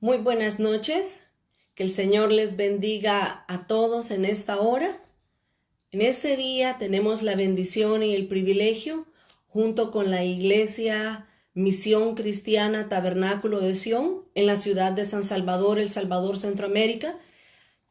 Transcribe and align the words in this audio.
Muy 0.00 0.18
buenas 0.18 0.58
noches. 0.58 1.22
Que 1.74 1.82
el 1.82 1.90
Señor 1.90 2.30
les 2.30 2.56
bendiga 2.56 3.44
a 3.48 3.66
todos 3.66 4.10
en 4.10 4.24
esta 4.24 4.60
hora. 4.60 5.02
En 5.90 6.02
este 6.02 6.36
día 6.36 6.76
tenemos 6.78 7.22
la 7.22 7.36
bendición 7.36 8.02
y 8.02 8.14
el 8.14 8.28
privilegio, 8.28 9.06
junto 9.48 9.90
con 9.90 10.10
la 10.10 10.24
Iglesia 10.24 11.26
Misión 11.54 12.14
Cristiana 12.14 12.88
Tabernáculo 12.88 13.60
de 13.60 13.74
Sion, 13.74 14.24
en 14.34 14.46
la 14.46 14.56
ciudad 14.56 14.92
de 14.92 15.06
San 15.06 15.24
Salvador, 15.24 15.78
El 15.78 15.88
Salvador, 15.88 16.36
Centroamérica, 16.36 17.16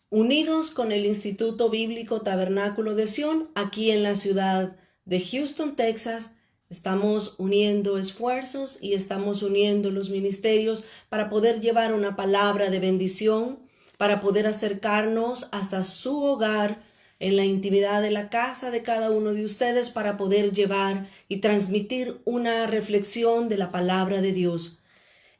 unidos 0.10 0.70
con 0.70 0.92
el 0.92 1.06
Instituto 1.06 1.70
Bíblico 1.70 2.22
Tabernáculo 2.22 2.96
de 2.96 3.08
Sion, 3.08 3.50
aquí 3.56 3.92
en 3.92 4.04
la 4.04 4.16
ciudad 4.16 4.78
de 5.06 5.20
Houston, 5.20 5.76
Texas, 5.76 6.36
Estamos 6.74 7.36
uniendo 7.38 8.00
esfuerzos 8.00 8.80
y 8.82 8.96
estamos 8.96 9.44
uniendo 9.44 9.92
los 9.92 10.10
ministerios 10.10 10.84
para 11.08 11.30
poder 11.30 11.62
llevar 11.62 11.94
una 11.94 12.16
palabra 12.16 12.72
de 12.72 12.80
bendición, 12.80 13.60
para 14.00 14.20
poder 14.20 14.48
acercarnos 14.48 15.50
hasta 15.52 15.84
su 15.84 16.24
hogar 16.24 16.82
en 17.20 17.36
la 17.36 17.46
intimidad 17.46 18.02
de 18.02 18.10
la 18.10 18.32
casa 18.32 18.72
de 18.72 18.82
cada 18.82 19.12
uno 19.12 19.34
de 19.34 19.46
ustedes 19.46 19.92
para 19.92 20.18
poder 20.18 20.52
llevar 20.52 21.06
y 21.28 21.42
transmitir 21.42 22.20
una 22.26 22.66
reflexión 22.66 23.50
de 23.50 23.58
la 23.58 23.72
palabra 23.72 24.20
de 24.20 24.32
Dios. 24.32 24.82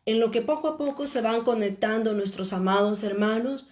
En 0.06 0.20
lo 0.20 0.30
que 0.30 0.44
poco 0.44 0.68
a 0.68 0.78
poco 0.78 1.08
se 1.08 1.22
van 1.22 1.44
conectando 1.44 2.14
nuestros 2.14 2.54
amados 2.54 3.02
hermanos, 3.02 3.70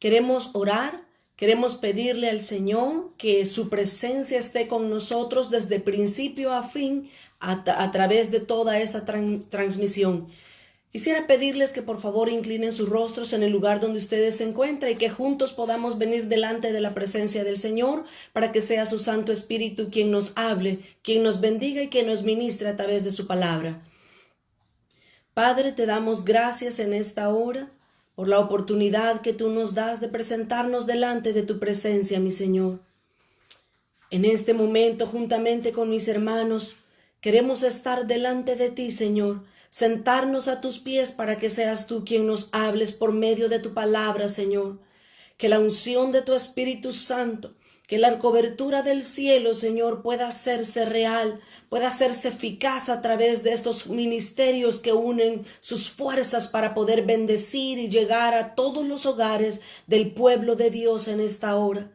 queremos 0.00 0.50
orar 0.54 1.03
Queremos 1.36 1.74
pedirle 1.74 2.30
al 2.30 2.40
Señor 2.40 3.12
que 3.18 3.44
su 3.44 3.68
presencia 3.68 4.38
esté 4.38 4.68
con 4.68 4.88
nosotros 4.88 5.50
desde 5.50 5.80
principio 5.80 6.52
a 6.52 6.62
fin 6.62 7.10
a, 7.40 7.90
través 7.92 8.30
de 8.30 8.40
toda 8.40 8.78
esta 8.78 9.04
transmisión. 9.04 10.28
Quisiera 10.92 11.26
pedirles 11.26 11.72
que 11.72 11.82
por 11.82 12.00
favor 12.00 12.28
inclinen 12.28 12.70
sus 12.70 12.88
rostros 12.88 13.32
en 13.32 13.42
el 13.42 13.50
lugar 13.50 13.80
donde 13.80 13.98
ustedes 13.98 14.36
se 14.36 14.44
encuentran 14.44 14.92
y 14.92 14.94
que 14.94 15.10
juntos 15.10 15.52
podamos 15.52 15.98
venir 15.98 16.28
delante 16.28 16.72
de 16.72 16.80
la 16.80 16.94
presencia 16.94 17.42
del 17.42 17.56
Señor 17.56 18.04
para 18.32 18.52
que 18.52 18.62
sea 18.62 18.86
su 18.86 19.00
Santo 19.00 19.32
Espíritu 19.32 19.90
quien 19.90 20.12
nos 20.12 20.34
hable, 20.36 20.78
quien 21.02 21.24
nos 21.24 21.40
bendiga 21.40 21.82
y 21.82 21.88
quien 21.88 22.06
nos 22.06 22.22
ministre 22.22 22.68
a 22.68 22.76
través 22.76 23.02
de 23.02 23.10
su 23.10 23.26
palabra. 23.26 23.82
Padre, 25.34 25.72
te 25.72 25.84
damos 25.84 26.24
gracias 26.24 26.78
en 26.78 26.94
esta 26.94 27.28
hora 27.28 27.72
por 28.14 28.28
la 28.28 28.38
oportunidad 28.38 29.20
que 29.20 29.32
tú 29.32 29.50
nos 29.50 29.74
das 29.74 30.00
de 30.00 30.08
presentarnos 30.08 30.86
delante 30.86 31.32
de 31.32 31.42
tu 31.42 31.58
presencia, 31.58 32.20
mi 32.20 32.32
Señor. 32.32 32.80
En 34.10 34.24
este 34.24 34.54
momento, 34.54 35.06
juntamente 35.06 35.72
con 35.72 35.90
mis 35.90 36.06
hermanos, 36.06 36.76
queremos 37.20 37.62
estar 37.62 38.06
delante 38.06 38.54
de 38.54 38.70
ti, 38.70 38.92
Señor, 38.92 39.42
sentarnos 39.70 40.46
a 40.46 40.60
tus 40.60 40.78
pies 40.78 41.10
para 41.10 41.38
que 41.38 41.50
seas 41.50 41.88
tú 41.88 42.04
quien 42.04 42.26
nos 42.26 42.48
hables 42.52 42.92
por 42.92 43.12
medio 43.12 43.48
de 43.48 43.58
tu 43.58 43.74
palabra, 43.74 44.28
Señor. 44.28 44.78
Que 45.36 45.48
la 45.48 45.58
unción 45.58 46.12
de 46.12 46.22
tu 46.22 46.32
Espíritu 46.32 46.92
Santo 46.92 47.50
que 47.86 47.98
la 47.98 48.18
cobertura 48.18 48.82
del 48.82 49.04
cielo, 49.04 49.54
Señor, 49.54 50.02
pueda 50.02 50.28
hacerse 50.28 50.86
real, 50.86 51.40
pueda 51.68 51.88
hacerse 51.88 52.28
eficaz 52.28 52.88
a 52.88 53.02
través 53.02 53.42
de 53.42 53.52
estos 53.52 53.88
ministerios 53.88 54.80
que 54.80 54.92
unen 54.92 55.44
sus 55.60 55.90
fuerzas 55.90 56.48
para 56.48 56.72
poder 56.72 57.04
bendecir 57.04 57.78
y 57.78 57.90
llegar 57.90 58.32
a 58.32 58.54
todos 58.54 58.86
los 58.86 59.04
hogares 59.04 59.60
del 59.86 60.12
pueblo 60.12 60.56
de 60.56 60.70
Dios 60.70 61.08
en 61.08 61.20
esta 61.20 61.56
hora. 61.56 61.92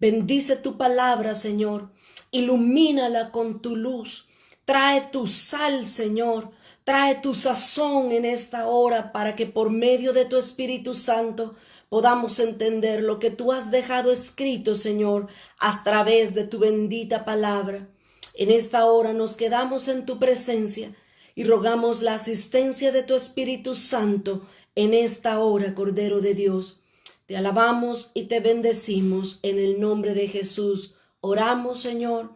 Bendice 0.00 0.56
tu 0.56 0.78
palabra, 0.78 1.34
Señor, 1.34 1.92
ilumínala 2.30 3.30
con 3.30 3.60
tu 3.60 3.76
luz. 3.76 4.28
Trae 4.64 5.02
tu 5.12 5.26
sal, 5.26 5.86
Señor, 5.86 6.50
trae 6.84 7.16
tu 7.16 7.34
sazón 7.34 8.10
en 8.10 8.24
esta 8.24 8.66
hora 8.66 9.12
para 9.12 9.36
que 9.36 9.46
por 9.46 9.70
medio 9.70 10.12
de 10.12 10.24
tu 10.24 10.36
Espíritu 10.38 10.94
Santo 10.94 11.54
podamos 11.88 12.38
entender 12.38 13.02
lo 13.02 13.18
que 13.18 13.30
tú 13.30 13.52
has 13.52 13.70
dejado 13.70 14.10
escrito, 14.10 14.74
Señor, 14.74 15.28
a 15.58 15.82
través 15.84 16.34
de 16.34 16.44
tu 16.44 16.58
bendita 16.58 17.24
palabra. 17.24 17.88
En 18.34 18.50
esta 18.50 18.86
hora 18.86 19.12
nos 19.12 19.34
quedamos 19.34 19.88
en 19.88 20.04
tu 20.04 20.18
presencia 20.18 20.94
y 21.34 21.44
rogamos 21.44 22.02
la 22.02 22.14
asistencia 22.14 22.92
de 22.92 23.02
tu 23.02 23.14
Espíritu 23.14 23.74
Santo 23.74 24.46
en 24.74 24.94
esta 24.94 25.38
hora, 25.38 25.74
Cordero 25.74 26.20
de 26.20 26.34
Dios. 26.34 26.80
Te 27.26 27.36
alabamos 27.36 28.10
y 28.14 28.24
te 28.24 28.40
bendecimos 28.40 29.38
en 29.42 29.58
el 29.58 29.80
nombre 29.80 30.14
de 30.14 30.28
Jesús. 30.28 30.96
Oramos, 31.20 31.80
Señor. 31.80 32.32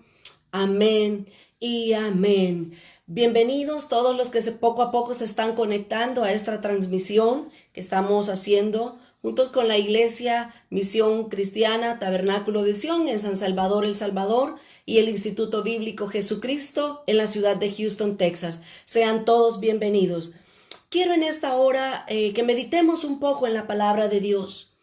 Amén 0.53 1.29
y 1.59 1.93
amén. 1.93 2.77
Bienvenidos 3.07 3.89
todos 3.89 4.17
los 4.17 4.31
que 4.31 4.41
poco 4.53 4.83
a 4.83 4.93
poco 4.93 5.15
se 5.15 5.25
están 5.25 5.57
conectando 5.57 6.23
a 6.23 6.33
esta 6.33 6.61
transmisión 6.61 7.51
que 7.73 7.81
estamos 7.81 8.29
haciendo 8.29 9.00
juntos 9.23 9.51
con 9.51 9.69
la 9.69 9.79
Iglesia 9.79 10.55
Misión 10.71 11.29
Cristiana 11.29 11.99
Tabernáculo 11.99 12.63
de 12.63 12.75
Sion 12.75 13.09
en 13.09 13.21
San 13.21 13.37
Salvador, 13.37 13.85
El 13.85 13.95
Salvador, 13.95 14.57
y 14.87 14.99
el 14.99 15.09
Instituto 15.09 15.63
Bíblico 15.63 16.09
Jesucristo 16.09 17.05
en 17.07 17.17
la 17.17 17.27
ciudad 17.27 17.57
de 17.57 17.71
Houston, 17.71 18.17
Texas. 18.17 18.63
Sean 18.85 19.25
todos 19.25 19.61
bienvenidos. 19.61 20.33
Quiero 20.89 21.15
en 21.15 21.23
esta 21.23 21.55
hora 21.55 22.05
eh, 22.09 22.33
que 22.33 22.43
meditemos 22.43 23.05
un 23.05 23.21
poco 23.21 23.47
en 23.47 23.55
la 23.55 23.67
palabra 23.67 24.09
de 24.09 24.21
Dios. 24.21 24.75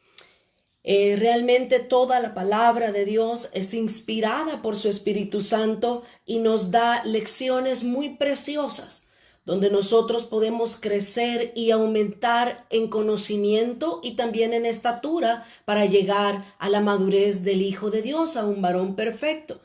Eh, 0.83 1.17
realmente 1.17 1.79
toda 1.79 2.21
la 2.21 2.33
palabra 2.33 2.93
de 2.93 3.03
Dios 3.03 3.49
es 3.51 3.73
inspirada 3.73 4.61
por 4.61 4.77
su 4.77 4.87
Espíritu 4.87 5.41
Santo 5.41 6.03
y 6.25 6.39
nos 6.39 6.71
da 6.71 7.03
lecciones 7.03 7.83
muy 7.83 8.15
preciosas 8.15 9.06
donde 9.47 9.71
nosotros 9.71 10.25
podemos 10.25 10.75
crecer 10.75 11.53
y 11.55 11.71
aumentar 11.71 12.67
en 12.69 12.89
conocimiento 12.89 14.01
y 14.03 14.17
también 14.17 14.51
en 14.51 14.65
estatura 14.65 15.45
para 15.63 15.85
llegar 15.85 16.53
a 16.59 16.67
la 16.67 16.81
madurez 16.81 17.45
del 17.45 17.61
Hijo 17.61 17.89
de 17.89 18.01
Dios, 18.01 18.35
a 18.35 18.45
un 18.45 18.61
varón 18.61 18.97
perfecto. 18.97 19.61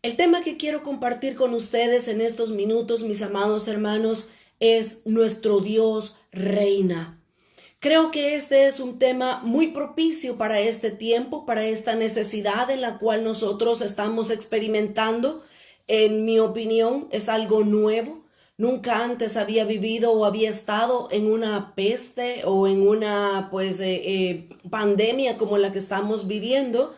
El 0.00 0.16
tema 0.16 0.42
que 0.42 0.56
quiero 0.56 0.82
compartir 0.82 1.34
con 1.34 1.52
ustedes 1.52 2.08
en 2.08 2.22
estos 2.22 2.50
minutos, 2.50 3.02
mis 3.02 3.20
amados 3.20 3.68
hermanos, 3.68 4.28
es 4.58 5.02
nuestro 5.04 5.60
Dios 5.60 6.16
reina. 6.32 7.20
Creo 7.80 8.10
que 8.10 8.36
este 8.36 8.66
es 8.66 8.80
un 8.80 8.98
tema 8.98 9.42
muy 9.44 9.66
propicio 9.66 10.38
para 10.38 10.60
este 10.60 10.90
tiempo, 10.90 11.44
para 11.44 11.66
esta 11.66 11.94
necesidad 11.94 12.70
en 12.70 12.80
la 12.80 12.96
cual 12.96 13.22
nosotros 13.22 13.82
estamos 13.82 14.30
experimentando. 14.30 15.44
En 15.88 16.24
mi 16.24 16.38
opinión, 16.38 17.06
es 17.10 17.28
algo 17.28 17.64
nuevo 17.64 18.23
nunca 18.56 19.04
antes 19.04 19.36
había 19.36 19.64
vivido 19.64 20.12
o 20.12 20.24
había 20.24 20.50
estado 20.50 21.08
en 21.10 21.30
una 21.30 21.74
peste 21.74 22.42
o 22.44 22.66
en 22.66 22.86
una 22.86 23.48
pues 23.50 23.80
eh, 23.80 24.02
eh, 24.04 24.48
pandemia 24.70 25.36
como 25.38 25.58
la 25.58 25.72
que 25.72 25.78
estamos 25.78 26.26
viviendo. 26.26 26.94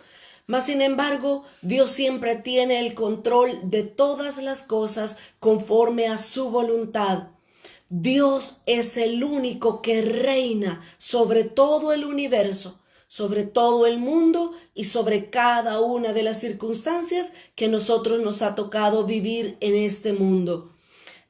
Mas 0.47 0.66
sin 0.66 0.81
embargo, 0.81 1.45
Dios 1.62 1.91
siempre 1.91 2.37
tiene 2.37 2.78
el 2.87 2.95
control 2.95 3.50
de 3.65 3.83
todas 3.83 4.39
las 4.39 4.62
cosas 4.62 5.19
conforme 5.41 6.06
a 6.06 6.19
su 6.19 6.50
voluntad. 6.50 7.28
Dios 7.89 8.62
es 8.66 8.97
el 8.97 9.22
único 9.25 9.81
que 9.81 10.03
reina 10.03 10.83
sobre 10.99 11.45
todo 11.45 11.93
el 11.93 12.05
universo, 12.05 12.81
sobre 13.09 13.45
todo 13.45 13.87
el 13.87 13.99
mundo 13.99 14.53
y 14.75 14.84
sobre 14.84 15.31
cada 15.31 15.81
una 15.81 16.12
de 16.12 16.22
las 16.22 16.41
circunstancias 16.41 17.33
que 17.55 17.69
nosotros 17.69 18.21
nos 18.21 18.43
ha 18.43 18.55
tocado 18.55 19.05
vivir 19.05 19.56
en 19.61 19.75
este 19.75 20.12
mundo. 20.12 20.75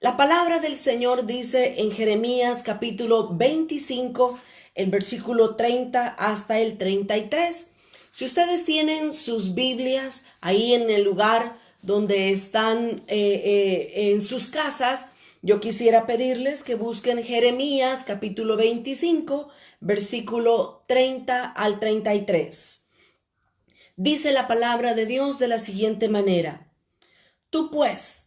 La 0.07 0.17
palabra 0.17 0.61
del 0.61 0.79
Señor 0.79 1.27
dice 1.27 1.81
en 1.81 1.91
Jeremías 1.91 2.63
capítulo 2.63 3.35
25, 3.35 4.39
el 4.77 4.89
versículo 4.89 5.57
30 5.57 6.07
hasta 6.07 6.61
el 6.61 6.79
33. 6.79 7.73
Si 8.13 8.25
ustedes 8.25 8.65
tienen 8.65 9.13
sus 9.13 9.57
Biblias 9.57 10.25
ahí 10.41 10.75
en 10.75 10.91
el 10.91 11.03
lugar 11.03 11.59
donde 11.83 12.31
están 12.31 13.03
eh, 13.09 13.43
eh, 13.89 14.13
en 14.13 14.23
sus 14.23 14.47
casas, 14.47 15.11
yo 15.43 15.59
quisiera 15.59 16.07
pedirles 16.07 16.63
que 16.63 16.77
busquen 16.77 17.25
Jeremías 17.25 18.05
capítulo 18.07 18.57
25, 18.57 19.49
versículo 19.81 20.85
30 20.87 21.47
al 21.47 21.81
33. 21.81 22.87
Dice 23.97 24.31
la 24.31 24.47
palabra 24.47 24.95
de 24.95 25.07
Dios 25.07 25.41
de 25.41 25.49
la 25.49 25.59
siguiente 25.59 26.09
manera. 26.09 26.73
Tú 27.51 27.73
pues, 27.73 28.26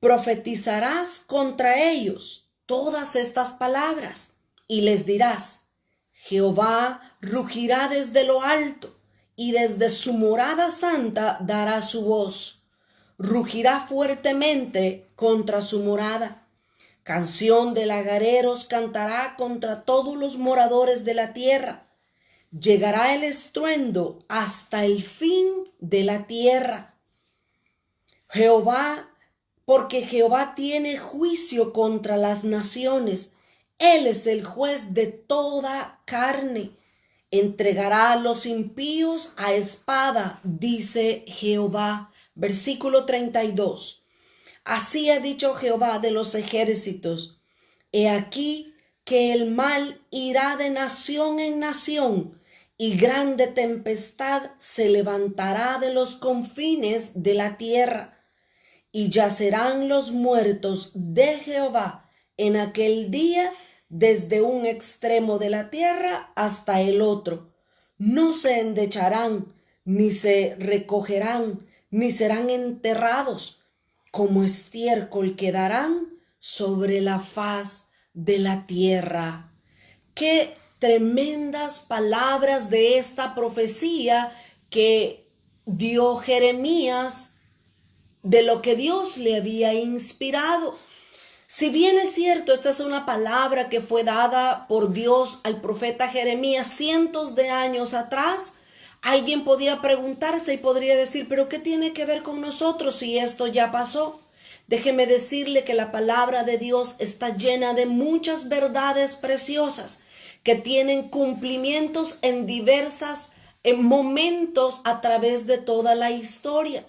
profetizarás 0.00 1.20
contra 1.20 1.90
ellos 1.90 2.50
todas 2.66 3.16
estas 3.16 3.52
palabras 3.52 4.34
y 4.66 4.82
les 4.82 5.04
dirás, 5.04 5.66
Jehová 6.12 7.16
rugirá 7.20 7.88
desde 7.88 8.24
lo 8.24 8.42
alto 8.42 8.96
y 9.36 9.52
desde 9.52 9.88
su 9.88 10.14
morada 10.14 10.70
santa 10.70 11.38
dará 11.40 11.82
su 11.82 12.04
voz. 12.04 12.62
Rugirá 13.18 13.86
fuertemente 13.86 15.06
contra 15.16 15.62
su 15.62 15.82
morada. 15.82 16.46
Canción 17.02 17.74
de 17.74 17.86
lagareros 17.86 18.64
cantará 18.64 19.34
contra 19.36 19.84
todos 19.84 20.16
los 20.16 20.36
moradores 20.36 21.04
de 21.04 21.14
la 21.14 21.32
tierra. 21.32 21.88
Llegará 22.50 23.14
el 23.14 23.24
estruendo 23.24 24.18
hasta 24.28 24.84
el 24.84 25.02
fin 25.02 25.46
de 25.78 26.04
la 26.04 26.26
tierra. 26.26 26.98
Jehová 28.28 29.09
porque 29.70 30.04
Jehová 30.04 30.56
tiene 30.56 30.98
juicio 30.98 31.72
contra 31.72 32.16
las 32.16 32.42
naciones, 32.42 33.34
Él 33.78 34.08
es 34.08 34.26
el 34.26 34.44
juez 34.44 34.94
de 34.94 35.06
toda 35.06 36.02
carne. 36.06 36.72
Entregará 37.30 38.10
a 38.10 38.16
los 38.16 38.46
impíos 38.46 39.32
a 39.36 39.52
espada, 39.52 40.40
dice 40.42 41.24
Jehová. 41.28 42.12
Versículo 42.34 43.06
32. 43.06 44.02
Así 44.64 45.08
ha 45.08 45.20
dicho 45.20 45.54
Jehová 45.54 46.00
de 46.00 46.10
los 46.10 46.34
ejércitos. 46.34 47.40
He 47.92 48.08
aquí 48.08 48.74
que 49.04 49.32
el 49.32 49.52
mal 49.52 50.04
irá 50.10 50.56
de 50.56 50.70
nación 50.70 51.38
en 51.38 51.60
nación 51.60 52.40
y 52.76 52.96
grande 52.96 53.46
tempestad 53.46 54.50
se 54.58 54.88
levantará 54.88 55.78
de 55.78 55.94
los 55.94 56.16
confines 56.16 57.22
de 57.22 57.34
la 57.34 57.56
tierra 57.56 58.16
y 58.92 59.10
yacerán 59.10 59.88
los 59.88 60.12
muertos 60.12 60.92
de 60.94 61.38
Jehová 61.38 62.08
en 62.36 62.56
aquel 62.56 63.10
día 63.10 63.52
desde 63.88 64.40
un 64.40 64.66
extremo 64.66 65.38
de 65.38 65.50
la 65.50 65.70
tierra 65.70 66.32
hasta 66.36 66.80
el 66.80 67.02
otro. 67.02 67.52
No 67.98 68.32
se 68.32 68.60
endecharán, 68.60 69.54
ni 69.84 70.12
se 70.12 70.56
recogerán, 70.58 71.66
ni 71.90 72.10
serán 72.10 72.50
enterrados, 72.50 73.62
como 74.10 74.42
estiércol 74.42 75.36
quedarán 75.36 76.08
sobre 76.38 77.00
la 77.00 77.20
faz 77.20 77.88
de 78.14 78.38
la 78.38 78.66
tierra. 78.66 79.52
Qué 80.14 80.56
tremendas 80.78 81.80
palabras 81.80 82.70
de 82.70 82.98
esta 82.98 83.34
profecía 83.34 84.32
que 84.70 85.30
dio 85.66 86.16
Jeremías 86.16 87.36
de 88.22 88.42
lo 88.42 88.62
que 88.62 88.76
Dios 88.76 89.16
le 89.16 89.36
había 89.36 89.72
inspirado. 89.74 90.76
Si 91.46 91.70
bien 91.70 91.98
es 91.98 92.12
cierto, 92.12 92.52
esta 92.52 92.70
es 92.70 92.80
una 92.80 93.06
palabra 93.06 93.68
que 93.68 93.80
fue 93.80 94.04
dada 94.04 94.66
por 94.68 94.92
Dios 94.92 95.40
al 95.42 95.60
profeta 95.60 96.08
Jeremías 96.08 96.68
cientos 96.68 97.34
de 97.34 97.48
años 97.48 97.92
atrás, 97.94 98.54
alguien 99.02 99.44
podía 99.44 99.80
preguntarse 99.80 100.54
y 100.54 100.58
podría 100.58 100.96
decir, 100.96 101.26
pero 101.28 101.48
¿qué 101.48 101.58
tiene 101.58 101.92
que 101.92 102.04
ver 102.04 102.22
con 102.22 102.40
nosotros 102.40 102.96
si 102.96 103.18
esto 103.18 103.46
ya 103.46 103.72
pasó? 103.72 104.20
Déjeme 104.68 105.06
decirle 105.06 105.64
que 105.64 105.74
la 105.74 105.90
palabra 105.90 106.44
de 106.44 106.56
Dios 106.56 106.94
está 107.00 107.36
llena 107.36 107.74
de 107.74 107.86
muchas 107.86 108.48
verdades 108.48 109.16
preciosas 109.16 110.02
que 110.44 110.54
tienen 110.54 111.08
cumplimientos 111.08 112.20
en 112.22 112.46
diversas 112.46 113.32
momentos 113.76 114.80
a 114.84 115.00
través 115.00 115.46
de 115.46 115.58
toda 115.58 115.94
la 115.94 116.12
historia. 116.12 116.86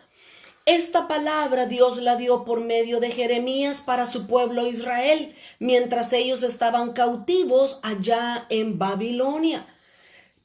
Esta 0.66 1.08
palabra 1.08 1.66
Dios 1.66 1.98
la 1.98 2.18
dio 2.18 2.46
por 2.46 2.62
medio 2.62 3.00
de 3.00 3.12
Jeremías 3.12 3.82
para 3.82 4.06
su 4.06 4.28
pueblo 4.28 4.68
Israel, 4.68 5.36
mientras 5.60 6.14
ellos 6.14 6.44
estaban 6.44 6.94
cautivos 6.94 7.80
allá 7.82 8.46
en 8.50 8.78
Babilonia. 8.78 9.66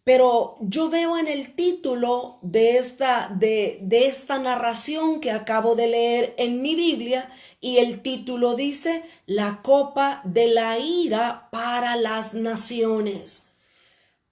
Pero 0.05 0.57
yo 0.61 0.89
veo 0.89 1.19
en 1.19 1.29
el 1.29 1.55
título 1.55 2.39
de 2.41 2.79
esta, 2.79 3.29
de, 3.29 3.79
de 3.83 4.07
esta 4.07 4.39
narración 4.39 5.21
que 5.21 5.33
acabo 5.33 5.75
de 5.75 5.89
leer 5.89 6.35
en 6.39 6.63
mi 6.63 6.75
Biblia, 6.75 7.31
y 7.61 7.79
el 7.79 8.01
título 8.01 8.55
dice, 8.55 9.03
La 9.27 9.61
copa 9.63 10.23
de 10.25 10.49
la 10.49 10.79
ira 10.79 11.49
para 11.51 11.97
las 11.97 12.35
naciones. 12.35 13.49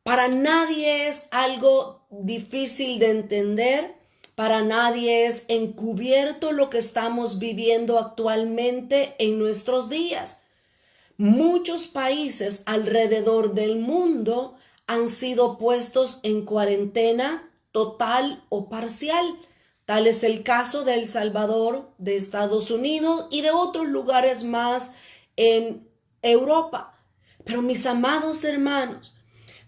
Para 0.02 0.28
nadie 0.28 1.08
es 1.08 1.26
algo 1.30 2.06
difícil 2.10 2.98
de 2.98 3.10
entender 3.10 4.03
para 4.34 4.62
nadie 4.62 5.26
es 5.26 5.44
encubierto 5.48 6.52
lo 6.52 6.70
que 6.70 6.78
estamos 6.78 7.38
viviendo 7.38 7.98
actualmente 7.98 9.14
en 9.18 9.38
nuestros 9.38 9.88
días. 9.88 10.42
Muchos 11.16 11.86
países 11.86 12.64
alrededor 12.66 13.54
del 13.54 13.78
mundo 13.78 14.56
han 14.86 15.08
sido 15.08 15.58
puestos 15.58 16.20
en 16.24 16.44
cuarentena 16.44 17.50
total 17.70 18.44
o 18.48 18.68
parcial. 18.68 19.38
Tal 19.84 20.06
es 20.06 20.24
el 20.24 20.42
caso 20.42 20.84
de 20.84 20.94
El 20.94 21.08
Salvador, 21.08 21.92
de 21.98 22.16
Estados 22.16 22.70
Unidos 22.70 23.26
y 23.30 23.42
de 23.42 23.50
otros 23.50 23.86
lugares 23.86 24.42
más 24.42 24.92
en 25.36 25.88
Europa. 26.22 26.98
Pero 27.44 27.62
mis 27.62 27.86
amados 27.86 28.42
hermanos, 28.44 29.13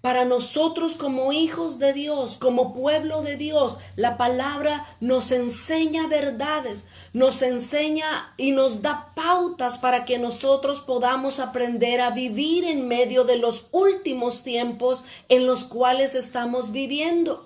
para 0.06 0.24
nosotros 0.24 0.94
como 0.94 1.32
hijos 1.32 1.80
de 1.80 1.92
Dios, 1.92 2.36
como 2.36 2.72
pueblo 2.72 3.22
de 3.22 3.36
Dios, 3.36 3.78
la 3.96 4.16
palabra 4.16 4.86
nos 5.00 5.32
enseña 5.32 6.06
verdades, 6.06 6.86
nos 7.12 7.42
enseña 7.42 8.06
y 8.36 8.52
nos 8.52 8.82
da 8.82 9.10
pautas 9.16 9.78
para 9.78 10.04
que 10.04 10.18
nosotros 10.18 10.78
podamos 10.78 11.40
aprender 11.40 12.00
a 12.00 12.10
vivir 12.10 12.62
en 12.66 12.86
medio 12.86 13.24
de 13.24 13.34
los 13.34 13.66
últimos 13.72 14.44
tiempos 14.44 15.02
en 15.28 15.44
los 15.44 15.64
cuales 15.64 16.14
estamos 16.14 16.70
viviendo. 16.70 17.44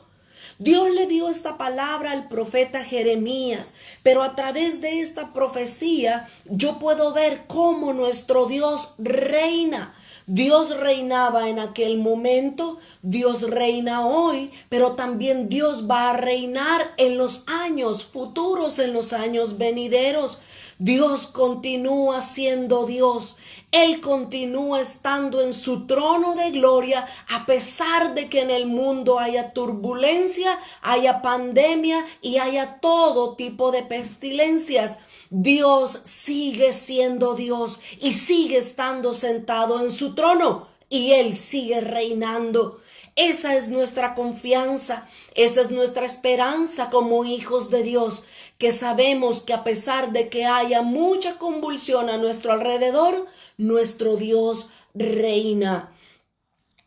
Dios 0.58 0.90
le 0.90 1.06
dio 1.06 1.30
esta 1.30 1.56
palabra 1.56 2.12
al 2.12 2.28
profeta 2.28 2.84
Jeremías, 2.84 3.72
pero 4.02 4.22
a 4.22 4.36
través 4.36 4.82
de 4.82 5.00
esta 5.00 5.32
profecía 5.32 6.28
yo 6.44 6.78
puedo 6.78 7.14
ver 7.14 7.44
cómo 7.46 7.94
nuestro 7.94 8.44
Dios 8.44 8.92
reina 8.98 9.94
Dios 10.26 10.76
reinaba 10.78 11.48
en 11.48 11.58
aquel 11.58 11.98
momento, 11.98 12.78
Dios 13.02 13.42
reina 13.42 14.06
hoy, 14.06 14.52
pero 14.68 14.92
también 14.92 15.48
Dios 15.48 15.90
va 15.90 16.10
a 16.10 16.16
reinar 16.16 16.94
en 16.96 17.18
los 17.18 17.44
años 17.46 18.04
futuros, 18.04 18.78
en 18.78 18.92
los 18.92 19.12
años 19.12 19.58
venideros. 19.58 20.40
Dios 20.78 21.26
continúa 21.26 22.22
siendo 22.22 22.86
Dios. 22.86 23.36
Él 23.72 24.00
continúa 24.00 24.80
estando 24.80 25.40
en 25.42 25.52
su 25.52 25.86
trono 25.86 26.34
de 26.34 26.50
gloria 26.50 27.06
a 27.28 27.46
pesar 27.46 28.14
de 28.14 28.28
que 28.28 28.40
en 28.40 28.50
el 28.50 28.66
mundo 28.66 29.18
haya 29.18 29.52
turbulencia, 29.52 30.58
haya 30.82 31.22
pandemia 31.22 32.04
y 32.20 32.38
haya 32.38 32.80
todo 32.80 33.36
tipo 33.36 33.70
de 33.70 33.82
pestilencias. 33.82 34.98
Dios 35.30 36.00
sigue 36.02 36.72
siendo 36.72 37.34
Dios 37.34 37.80
y 38.00 38.14
sigue 38.14 38.58
estando 38.58 39.14
sentado 39.14 39.80
en 39.80 39.92
su 39.92 40.16
trono 40.16 40.66
y 40.88 41.12
Él 41.12 41.36
sigue 41.36 41.80
reinando. 41.80 42.80
Esa 43.14 43.54
es 43.54 43.68
nuestra 43.68 44.16
confianza, 44.16 45.08
esa 45.36 45.60
es 45.60 45.70
nuestra 45.70 46.04
esperanza 46.04 46.90
como 46.90 47.24
hijos 47.24 47.70
de 47.70 47.84
Dios, 47.84 48.24
que 48.58 48.72
sabemos 48.72 49.42
que 49.42 49.52
a 49.52 49.62
pesar 49.62 50.12
de 50.12 50.28
que 50.28 50.46
haya 50.46 50.82
mucha 50.82 51.38
convulsión 51.38 52.10
a 52.10 52.16
nuestro 52.16 52.52
alrededor, 52.52 53.26
nuestro 53.56 54.16
Dios 54.16 54.70
reina. 54.94 55.92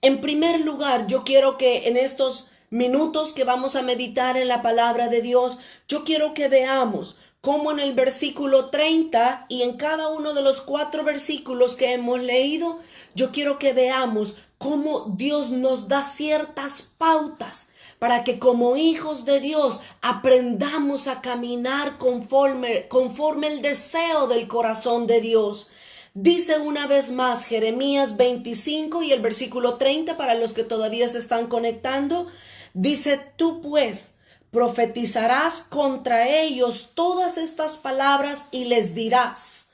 En 0.01 0.19
primer 0.19 0.59
lugar, 0.61 1.07
yo 1.07 1.23
quiero 1.23 1.57
que 1.57 1.87
en 1.87 1.95
estos 1.95 2.49
minutos 2.69 3.31
que 3.31 3.45
vamos 3.45 3.77
a 3.77 3.83
meditar 3.83 4.35
en 4.35 4.49
la 4.49 4.61
palabra 4.61 5.07
de 5.07 5.21
Dios, 5.21 5.59
yo 5.87 6.03
quiero 6.03 6.33
que 6.33 6.49
veamos 6.49 7.15
como 7.43 7.71
en 7.71 7.79
el 7.79 7.91
versículo 7.93 8.69
30 8.69 9.47
y 9.49 9.63
en 9.63 9.75
cada 9.75 10.07
uno 10.07 10.33
de 10.33 10.41
los 10.41 10.61
cuatro 10.61 11.03
versículos 11.03 11.75
que 11.75 11.91
hemos 11.91 12.21
leído, 12.21 12.79
yo 13.15 13.33
quiero 13.33 13.59
que 13.59 13.73
veamos 13.73 14.35
cómo 14.57 15.13
Dios 15.17 15.49
nos 15.49 15.89
da 15.89 16.03
ciertas 16.03 16.81
pautas 16.97 17.71
para 17.99 18.23
que 18.23 18.39
como 18.39 18.77
hijos 18.77 19.25
de 19.25 19.41
Dios 19.41 19.81
aprendamos 20.01 21.09
a 21.09 21.19
caminar 21.19 21.97
conforme, 21.97 22.87
conforme 22.87 23.47
el 23.47 23.61
deseo 23.61 24.27
del 24.27 24.47
corazón 24.47 25.05
de 25.05 25.19
Dios. 25.19 25.69
Dice 26.13 26.59
una 26.59 26.87
vez 26.87 27.11
más 27.11 27.43
Jeremías 27.43 28.15
25 28.15 29.03
y 29.03 29.11
el 29.11 29.21
versículo 29.21 29.75
30 29.75 30.15
para 30.15 30.35
los 30.35 30.53
que 30.53 30.63
todavía 30.63 31.09
se 31.09 31.17
están 31.17 31.47
conectando. 31.47 32.25
Dice, 32.73 33.19
tú 33.35 33.59
pues, 33.59 34.15
profetizarás 34.53 35.61
contra 35.61 36.29
ellos 36.29 36.91
todas 36.93 37.39
estas 37.39 37.77
palabras 37.77 38.49
y 38.51 38.65
les 38.65 38.93
dirás, 38.93 39.71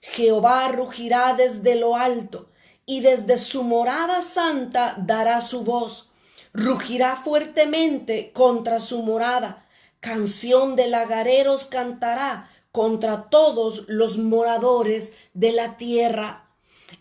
Jehová 0.00 0.66
rugirá 0.66 1.34
desde 1.34 1.76
lo 1.76 1.94
alto 1.94 2.50
y 2.84 3.02
desde 3.02 3.38
su 3.38 3.62
morada 3.62 4.22
santa 4.22 4.96
dará 4.98 5.40
su 5.40 5.62
voz, 5.62 6.10
rugirá 6.52 7.14
fuertemente 7.14 8.32
contra 8.32 8.80
su 8.80 9.04
morada, 9.04 9.64
canción 10.00 10.74
de 10.74 10.88
lagareros 10.88 11.66
cantará 11.66 12.50
contra 12.72 13.30
todos 13.30 13.84
los 13.86 14.18
moradores 14.18 15.12
de 15.34 15.52
la 15.52 15.76
tierra. 15.76 16.49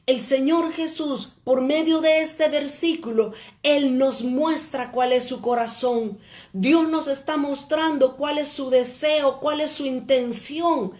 El 0.09 0.21
Señor 0.21 0.73
Jesús, 0.73 1.33
por 1.43 1.61
medio 1.61 2.01
de 2.01 2.23
este 2.23 2.47
versículo, 2.47 3.31
Él 3.61 3.99
nos 3.99 4.23
muestra 4.23 4.91
cuál 4.91 5.11
es 5.11 5.25
su 5.25 5.39
corazón. 5.39 6.17
Dios 6.51 6.89
nos 6.89 7.07
está 7.07 7.37
mostrando 7.37 8.17
cuál 8.17 8.39
es 8.39 8.47
su 8.47 8.71
deseo, 8.71 9.39
cuál 9.39 9.61
es 9.61 9.69
su 9.69 9.85
intención. 9.85 10.93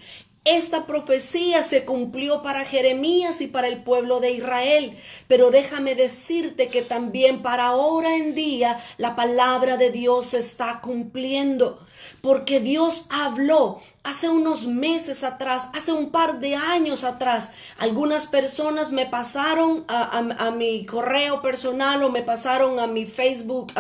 Esta 0.46 0.86
profecía 0.86 1.64
se 1.64 1.86
cumplió 1.86 2.44
para 2.44 2.66
Jeremías 2.66 3.42
y 3.42 3.48
para 3.48 3.68
el 3.68 3.82
pueblo 3.82 4.20
de 4.20 4.32
Israel, 4.32 4.96
pero 5.28 5.50
déjame 5.50 5.96
decirte 5.96 6.68
que 6.68 6.84
también 6.84 7.42
para 7.42 7.66
ahora 7.66 8.16
en 8.16 8.36
día 8.36 8.80
la 8.98 9.16
palabra 9.16 9.78
de 9.78 9.90
Dios 9.90 10.28
se 10.28 10.38
está 10.38 10.82
cumpliendo, 10.82 11.84
porque 12.22 12.60
Dios 12.60 13.06
habló 13.10 13.80
hace 14.04 14.30
unos 14.30 14.68
meses 14.68 15.24
atrás, 15.24 15.70
hace 15.74 15.94
un 15.94 16.10
par 16.10 16.40
de 16.40 16.56
años 16.56 17.04
atrás. 17.04 17.52
Algunas 17.78 18.28
personas 18.28 18.92
me 18.92 19.06
pasaron 19.06 19.86
a, 19.88 20.52
mi 20.52 20.86
correo 20.86 21.42
personal 21.42 22.04
o 22.04 22.10
me 22.10 22.22
pasaron 22.22 22.80
a 22.80 22.88
mi 22.88 23.06
Facebook 23.06 23.74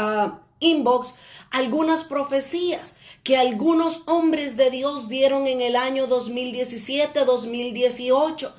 inbox 0.59 1.15
algunas 1.51 2.03
profecías 2.03 2.97
que 3.23 3.37
algunos 3.37 4.01
hombres 4.05 4.57
de 4.57 4.71
Dios 4.71 5.09
dieron 5.09 5.47
en 5.47 5.61
el 5.61 5.75
año 5.75 6.07
2017-2018. 6.07 8.51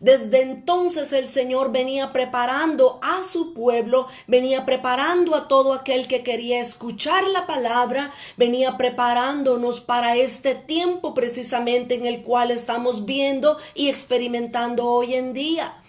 Desde 0.00 0.42
entonces 0.42 1.12
el 1.12 1.26
Señor 1.26 1.72
venía 1.72 2.12
preparando 2.12 3.00
a 3.02 3.24
su 3.24 3.52
pueblo, 3.52 4.06
venía 4.28 4.64
preparando 4.64 5.34
a 5.34 5.48
todo 5.48 5.72
aquel 5.72 6.06
que 6.06 6.22
quería 6.22 6.60
escuchar 6.60 7.26
la 7.28 7.48
palabra, 7.48 8.12
venía 8.36 8.76
preparándonos 8.76 9.80
para 9.80 10.16
este 10.16 10.54
tiempo 10.54 11.14
precisamente 11.14 11.96
en 11.96 12.06
el 12.06 12.22
cual 12.22 12.52
estamos 12.52 13.06
viendo 13.06 13.58
y 13.74 13.88
experimentando 13.88 14.86
hoy 14.86 15.14
en 15.14 15.34
día. 15.34 15.82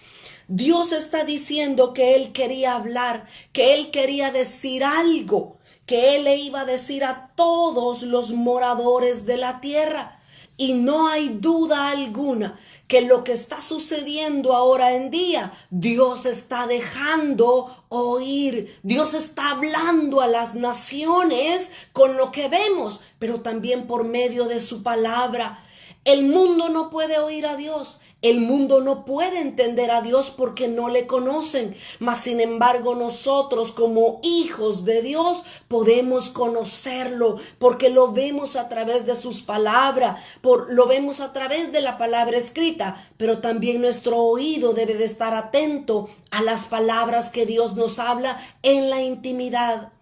Dios 0.48 0.90
está 0.90 1.24
diciendo 1.24 1.94
que 1.94 2.16
Él 2.16 2.32
quería 2.32 2.74
hablar, 2.74 3.28
que 3.52 3.74
Él 3.74 3.92
quería 3.92 4.32
decir 4.32 4.82
algo 4.82 5.60
que 5.90 6.14
él 6.14 6.22
le 6.22 6.36
iba 6.36 6.60
a 6.60 6.64
decir 6.66 7.02
a 7.02 7.32
todos 7.34 8.02
los 8.04 8.30
moradores 8.30 9.26
de 9.26 9.36
la 9.36 9.60
tierra. 9.60 10.20
Y 10.56 10.74
no 10.74 11.08
hay 11.08 11.30
duda 11.30 11.90
alguna 11.90 12.60
que 12.90 13.02
lo 13.02 13.22
que 13.22 13.30
está 13.30 13.62
sucediendo 13.62 14.52
ahora 14.52 14.96
en 14.96 15.12
día, 15.12 15.52
Dios 15.70 16.26
está 16.26 16.66
dejando 16.66 17.84
oír, 17.88 18.76
Dios 18.82 19.14
está 19.14 19.50
hablando 19.52 20.20
a 20.20 20.26
las 20.26 20.56
naciones 20.56 21.70
con 21.92 22.16
lo 22.16 22.32
que 22.32 22.48
vemos, 22.48 23.00
pero 23.20 23.42
también 23.42 23.86
por 23.86 24.02
medio 24.02 24.46
de 24.46 24.58
su 24.58 24.82
palabra. 24.82 25.64
El 26.04 26.26
mundo 26.26 26.68
no 26.68 26.90
puede 26.90 27.20
oír 27.20 27.46
a 27.46 27.54
Dios, 27.54 28.00
el 28.22 28.40
mundo 28.40 28.80
no 28.80 29.04
puede 29.04 29.40
entender 29.40 29.90
a 29.90 30.02
Dios 30.02 30.30
porque 30.30 30.68
no 30.68 30.88
le 30.88 31.06
conocen, 31.06 31.74
mas 31.98 32.20
sin 32.20 32.40
embargo 32.40 32.94
nosotros 32.94 33.72
como 33.72 34.20
hijos 34.22 34.84
de 34.84 35.00
Dios 35.00 35.44
podemos 35.68 36.28
conocerlo 36.28 37.38
porque 37.58 37.88
lo 37.88 38.12
vemos 38.12 38.56
a 38.56 38.68
través 38.68 39.06
de 39.06 39.16
sus 39.16 39.40
palabras, 39.40 40.22
por, 40.42 40.72
lo 40.72 40.86
vemos 40.86 41.20
a 41.20 41.32
través 41.32 41.72
de 41.72 41.80
la 41.80 41.96
palabra 41.96 42.36
escrita, 42.36 43.10
pero 43.16 43.38
también 43.38 43.80
nuestro 43.80 44.18
oído 44.18 44.74
debe 44.74 44.94
de 44.94 45.04
estar 45.04 45.34
atento 45.34 46.10
a 46.30 46.42
las 46.42 46.66
palabras 46.66 47.30
que 47.30 47.46
Dios 47.46 47.74
nos 47.74 47.98
habla 47.98 48.38
en 48.62 48.90
la 48.90 49.00
intimidad. 49.00 49.92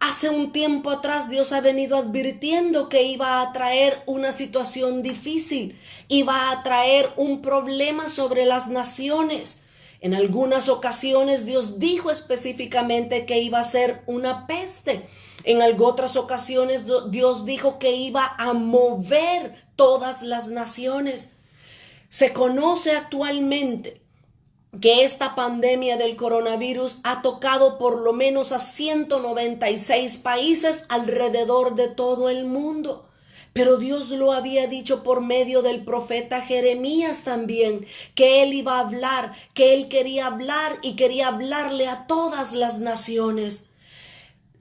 Hace 0.00 0.30
un 0.30 0.50
tiempo 0.50 0.90
atrás 0.90 1.28
Dios 1.28 1.52
ha 1.52 1.60
venido 1.60 1.98
advirtiendo 1.98 2.88
que 2.88 3.02
iba 3.02 3.42
a 3.42 3.52
traer 3.52 4.02
una 4.06 4.32
situación 4.32 5.02
difícil, 5.02 5.78
iba 6.08 6.50
a 6.50 6.62
traer 6.62 7.12
un 7.16 7.42
problema 7.42 8.08
sobre 8.08 8.46
las 8.46 8.68
naciones. 8.68 9.60
En 10.00 10.14
algunas 10.14 10.70
ocasiones 10.70 11.44
Dios 11.44 11.78
dijo 11.78 12.10
específicamente 12.10 13.26
que 13.26 13.40
iba 13.40 13.60
a 13.60 13.64
ser 13.64 14.02
una 14.06 14.46
peste. 14.46 15.06
En 15.44 15.60
otras 15.78 16.16
ocasiones 16.16 16.86
Dios 17.10 17.44
dijo 17.44 17.78
que 17.78 17.92
iba 17.92 18.34
a 18.38 18.54
mover 18.54 19.54
todas 19.76 20.22
las 20.22 20.48
naciones. 20.48 21.32
Se 22.08 22.32
conoce 22.32 22.92
actualmente 22.92 23.99
que 24.78 25.04
esta 25.04 25.34
pandemia 25.34 25.96
del 25.96 26.16
coronavirus 26.16 27.00
ha 27.02 27.22
tocado 27.22 27.76
por 27.76 27.98
lo 27.98 28.12
menos 28.12 28.52
a 28.52 28.60
196 28.60 30.18
países 30.18 30.84
alrededor 30.88 31.74
de 31.74 31.88
todo 31.88 32.28
el 32.28 32.44
mundo. 32.44 33.08
Pero 33.52 33.78
Dios 33.78 34.10
lo 34.10 34.32
había 34.32 34.68
dicho 34.68 35.02
por 35.02 35.22
medio 35.22 35.62
del 35.62 35.84
profeta 35.84 36.40
Jeremías 36.40 37.24
también, 37.24 37.84
que 38.14 38.44
él 38.44 38.54
iba 38.54 38.76
a 38.76 38.80
hablar, 38.80 39.32
que 39.54 39.74
él 39.74 39.88
quería 39.88 40.26
hablar 40.26 40.78
y 40.82 40.94
quería 40.94 41.28
hablarle 41.28 41.88
a 41.88 42.06
todas 42.06 42.52
las 42.52 42.78
naciones. 42.78 43.66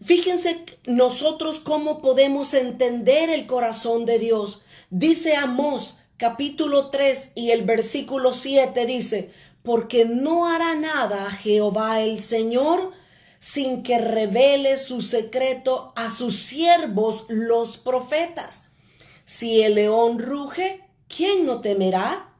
Fíjense 0.03 0.65
nosotros 0.87 1.59
cómo 1.59 2.01
podemos 2.01 2.55
entender 2.55 3.29
el 3.29 3.45
corazón 3.45 4.05
de 4.05 4.17
Dios. 4.17 4.63
Dice 4.89 5.35
Amós 5.35 5.97
capítulo 6.17 6.89
3 6.89 7.31
y 7.35 7.51
el 7.51 7.63
versículo 7.63 8.33
7 8.33 8.85
dice, 8.85 9.31
porque 9.63 10.05
no 10.05 10.47
hará 10.47 10.75
nada 10.75 11.29
Jehová 11.31 12.01
el 12.01 12.19
Señor 12.19 12.93
sin 13.39 13.83
que 13.83 13.97
revele 13.97 14.77
su 14.77 15.01
secreto 15.01 15.93
a 15.95 16.09
sus 16.09 16.37
siervos 16.37 17.25
los 17.29 17.77
profetas. 17.77 18.65
Si 19.25 19.61
el 19.61 19.75
león 19.75 20.19
ruge, 20.19 20.83
¿quién 21.07 21.45
no 21.45 21.61
temerá? 21.61 22.33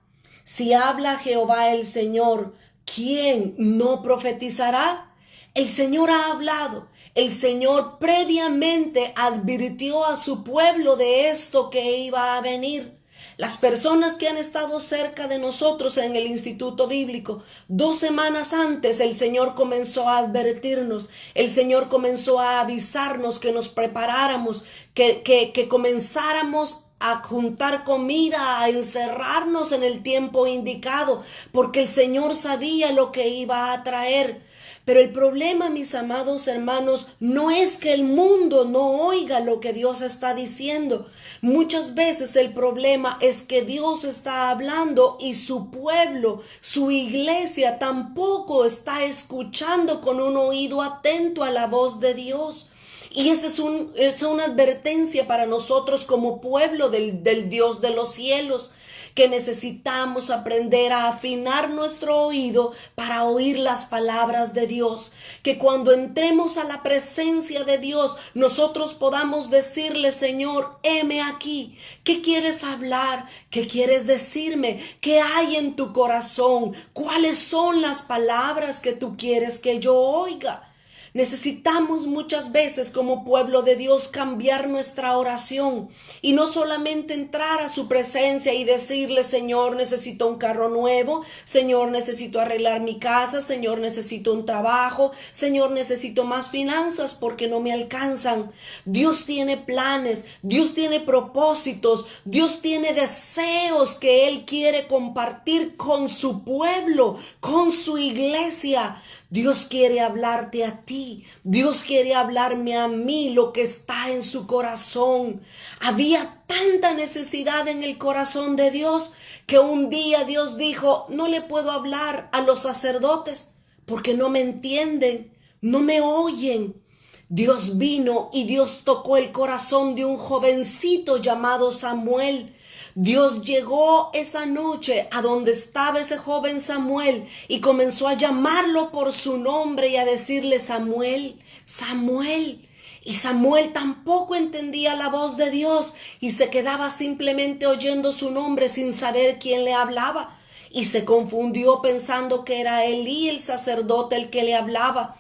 Si 0.44 0.74
habla 0.74 1.18
Jehová 1.18 1.74
el 1.74 1.86
Señor, 1.86 2.56
¿quién 2.86 3.56
no 3.58 4.02
profetizará? 4.02 5.14
El 5.54 5.70
Señor 5.70 6.12
ha 6.12 6.32
hablado. 6.32 6.90
El 7.16 7.32
Señor 7.32 7.98
previamente 8.00 9.14
advirtió 9.16 10.06
a 10.06 10.16
su 10.16 10.44
pueblo 10.44 10.96
de 10.96 11.30
esto 11.30 11.70
que 11.70 12.00
iba 12.00 12.38
a 12.38 12.42
venir. 12.42 12.99
Las 13.40 13.56
personas 13.56 14.18
que 14.18 14.28
han 14.28 14.36
estado 14.36 14.82
cerca 14.82 15.30
de 15.30 15.40
nosotros 15.40 15.96
en 15.98 16.18
el 16.18 16.28
Instituto 16.28 16.88
Bíblico, 16.88 17.42
dos 17.70 17.98
semanas 17.98 18.52
antes 18.52 19.00
el 19.00 19.16
Señor 19.16 19.56
comenzó 19.56 20.10
a 20.10 20.18
advertirnos, 20.18 21.10
el 21.36 21.50
Señor 21.50 21.88
comenzó 21.88 22.42
a 22.42 22.60
avisarnos 22.60 23.40
que 23.40 23.54
nos 23.54 23.70
preparáramos, 23.70 24.66
que, 24.94 25.22
que, 25.22 25.54
que 25.54 25.70
comenzáramos 25.70 26.84
a 27.00 27.24
juntar 27.24 27.86
comida, 27.86 28.60
a 28.60 28.68
encerrarnos 28.68 29.72
en 29.72 29.84
el 29.84 30.04
tiempo 30.04 30.46
indicado, 30.46 31.24
porque 31.54 31.84
el 31.84 31.88
Señor 31.88 32.36
sabía 32.36 32.92
lo 32.92 33.14
que 33.14 33.30
iba 33.30 33.72
a 33.72 33.86
traer. 33.86 34.49
Pero 34.90 35.02
el 35.02 35.12
problema, 35.12 35.70
mis 35.70 35.94
amados 35.94 36.48
hermanos, 36.48 37.10
no 37.20 37.52
es 37.52 37.78
que 37.78 37.94
el 37.94 38.06
mundo 38.06 38.66
no 38.66 39.04
oiga 39.04 39.40
lo 39.40 39.60
que 39.60 39.72
Dios 39.72 40.02
está 40.02 40.34
diciendo. 40.34 41.06
Muchas 41.42 41.94
veces 41.94 42.36
el 42.36 42.56
problema 42.56 43.16
es 43.22 43.42
que 43.42 43.62
Dios 43.62 44.04
está 44.04 44.50
hablando 44.50 45.18
y 45.20 45.36
su 45.36 45.70
pueblo, 45.70 46.42
su 46.60 46.90
iglesia 46.90 47.78
tampoco 47.78 48.66
está 48.66 49.04
escuchando 49.04 50.02
con 50.02 50.20
un 50.20 50.36
oído 50.36 50.82
atento 50.82 51.44
a 51.44 51.52
la 51.52 51.68
voz 51.68 52.00
de 52.00 52.16
Dios. 52.16 52.72
Y 53.12 53.30
esa 53.30 53.46
es, 53.46 53.60
un, 53.60 53.94
es 53.96 54.24
una 54.24 54.46
advertencia 54.46 55.28
para 55.28 55.46
nosotros 55.46 56.04
como 56.04 56.42
pueblo 56.42 56.90
del 56.90 57.48
Dios 57.52 57.80
de 57.82 57.92
los 57.92 58.14
cielos 58.14 58.72
que 59.20 59.28
necesitamos 59.28 60.30
aprender 60.30 60.94
a 60.94 61.10
afinar 61.10 61.72
nuestro 61.72 62.22
oído 62.22 62.72
para 62.96 63.26
oír 63.26 63.60
las 63.60 63.84
palabras 63.84 64.54
de 64.54 64.66
Dios. 64.66 65.12
Que 65.44 65.58
cuando 65.58 65.92
entremos 65.92 66.58
a 66.58 66.64
la 66.64 66.84
presencia 66.84 67.66
de 67.66 67.80
Dios, 67.80 68.16
nosotros 68.34 68.94
podamos 68.94 69.50
decirle, 69.50 70.14
Señor, 70.14 70.80
heme 70.84 71.22
aquí. 71.22 71.78
¿Qué 72.06 72.22
quieres 72.22 72.64
hablar? 72.64 73.28
¿Qué 73.50 73.68
quieres 73.68 74.08
decirme? 74.08 74.82
¿Qué 75.02 75.20
hay 75.20 75.58
en 75.58 75.76
tu 75.76 75.92
corazón? 75.92 76.74
¿Cuáles 76.94 77.40
son 77.40 77.82
las 77.82 78.02
palabras 78.02 78.80
que 78.80 78.94
tú 78.94 79.18
quieres 79.18 79.60
que 79.60 79.82
yo 79.82 79.98
oiga? 79.98 80.69
Necesitamos 81.14 82.06
muchas 82.06 82.52
veces 82.52 82.92
como 82.92 83.26
pueblo 83.26 83.64
de 83.64 83.76
Dios 83.76 84.08
cambiar 84.08 84.70
nuestra 84.70 85.18
oración 85.18 85.90
y 86.22 86.34
no 86.34 86.48
solamente 86.48 87.16
entrar 87.16 87.62
a 87.62 87.70
su 87.70 87.88
presencia 87.88 88.54
y 88.54 88.64
decirle, 88.64 89.24
Señor, 89.24 89.76
necesito 89.76 90.28
un 90.28 90.38
carro 90.38 90.70
nuevo, 90.70 91.24
Señor, 91.46 91.90
necesito 91.90 92.40
arreglar 92.40 92.82
mi 92.82 93.00
casa, 93.00 93.42
Señor, 93.42 93.80
necesito 93.80 94.34
un 94.34 94.46
trabajo, 94.46 95.12
Señor, 95.32 95.72
necesito 95.72 96.26
más 96.26 96.50
finanzas 96.50 97.16
porque 97.16 97.48
no 97.48 97.60
me 97.60 97.74
alcanzan. 97.74 98.52
Dios 98.86 99.26
tiene 99.26 99.58
planes, 99.58 100.26
Dios 100.44 100.74
tiene 100.74 101.00
propósitos, 101.00 102.06
Dios 102.26 102.62
tiene 102.62 102.94
deseos 102.94 103.96
que 103.96 104.28
Él 104.28 104.46
quiere 104.46 104.88
compartir 104.88 105.76
con 105.76 106.08
su 106.08 106.44
pueblo, 106.44 107.18
con 107.40 107.72
su 107.72 107.98
iglesia. 107.98 109.02
Dios 109.32 109.66
quiere 109.66 110.02
hablarte 110.02 110.66
a 110.66 110.84
ti. 110.86 111.24
Dios 111.44 111.84
quiere 111.84 112.16
hablarme 112.16 112.76
a 112.78 112.88
mí 112.88 113.30
lo 113.30 113.54
que 113.54 113.62
está 113.62 114.10
en 114.10 114.24
su 114.24 114.48
corazón. 114.48 115.42
Había 115.80 116.44
tanta 116.48 116.96
necesidad 116.96 117.68
en 117.68 117.84
el 117.84 118.00
corazón 118.00 118.56
de 118.56 118.72
Dios 118.72 119.14
que 119.46 119.60
un 119.60 119.92
día 119.92 120.24
Dios 120.24 120.58
dijo, 120.58 121.06
no 121.10 121.28
le 121.28 121.42
puedo 121.42 121.70
hablar 121.70 122.30
a 122.32 122.42
los 122.42 122.60
sacerdotes 122.60 123.54
porque 123.86 124.16
no 124.16 124.30
me 124.30 124.42
entienden, 124.42 125.32
no 125.62 125.80
me 125.80 126.02
oyen. 126.02 126.82
Dios 127.30 127.78
vino 127.78 128.32
y 128.34 128.46
Dios 128.46 128.82
tocó 128.84 129.18
el 129.18 129.32
corazón 129.32 129.94
de 129.94 130.06
un 130.06 130.18
jovencito 130.18 131.18
llamado 131.18 131.72
Samuel 131.72 132.56
Dios 132.96 133.44
llegó 133.44 134.10
esa 134.14 134.46
noche 134.46 135.08
a 135.12 135.22
donde 135.22 135.52
estaba 135.52 136.00
ese 136.00 136.18
joven 136.18 136.60
Samuel 136.60 137.28
y 137.48 137.60
comenzó 137.60 138.08
a 138.08 138.16
llamarlo 138.16 138.92
por 138.92 139.14
su 139.14 139.38
nombre 139.38 139.90
y 139.90 139.98
a 139.98 140.06
decirle 140.06 140.60
Samuel, 140.60 141.40
Samuel. 141.66 142.68
Y 143.04 143.14
Samuel 143.14 143.72
tampoco 143.74 144.36
entendía 144.36 144.96
la 144.96 145.10
voz 145.10 145.38
de 145.38 145.52
Dios 145.52 145.94
y 146.20 146.32
se 146.32 146.50
quedaba 146.50 146.90
simplemente 146.90 147.68
oyendo 147.68 148.12
su 148.12 148.32
nombre 148.32 148.70
sin 148.70 148.94
saber 148.94 149.40
quién 149.40 149.66
le 149.66 149.74
hablaba. 149.74 150.38
Y 150.72 150.86
se 150.86 151.06
confundió 151.06 151.82
pensando 151.82 152.44
que 152.44 152.60
era 152.60 152.86
Elí 152.86 153.30
el 153.30 153.42
sacerdote 153.42 154.16
el 154.16 154.30
que 154.30 154.44
le 154.44 154.56
hablaba. 154.56 155.16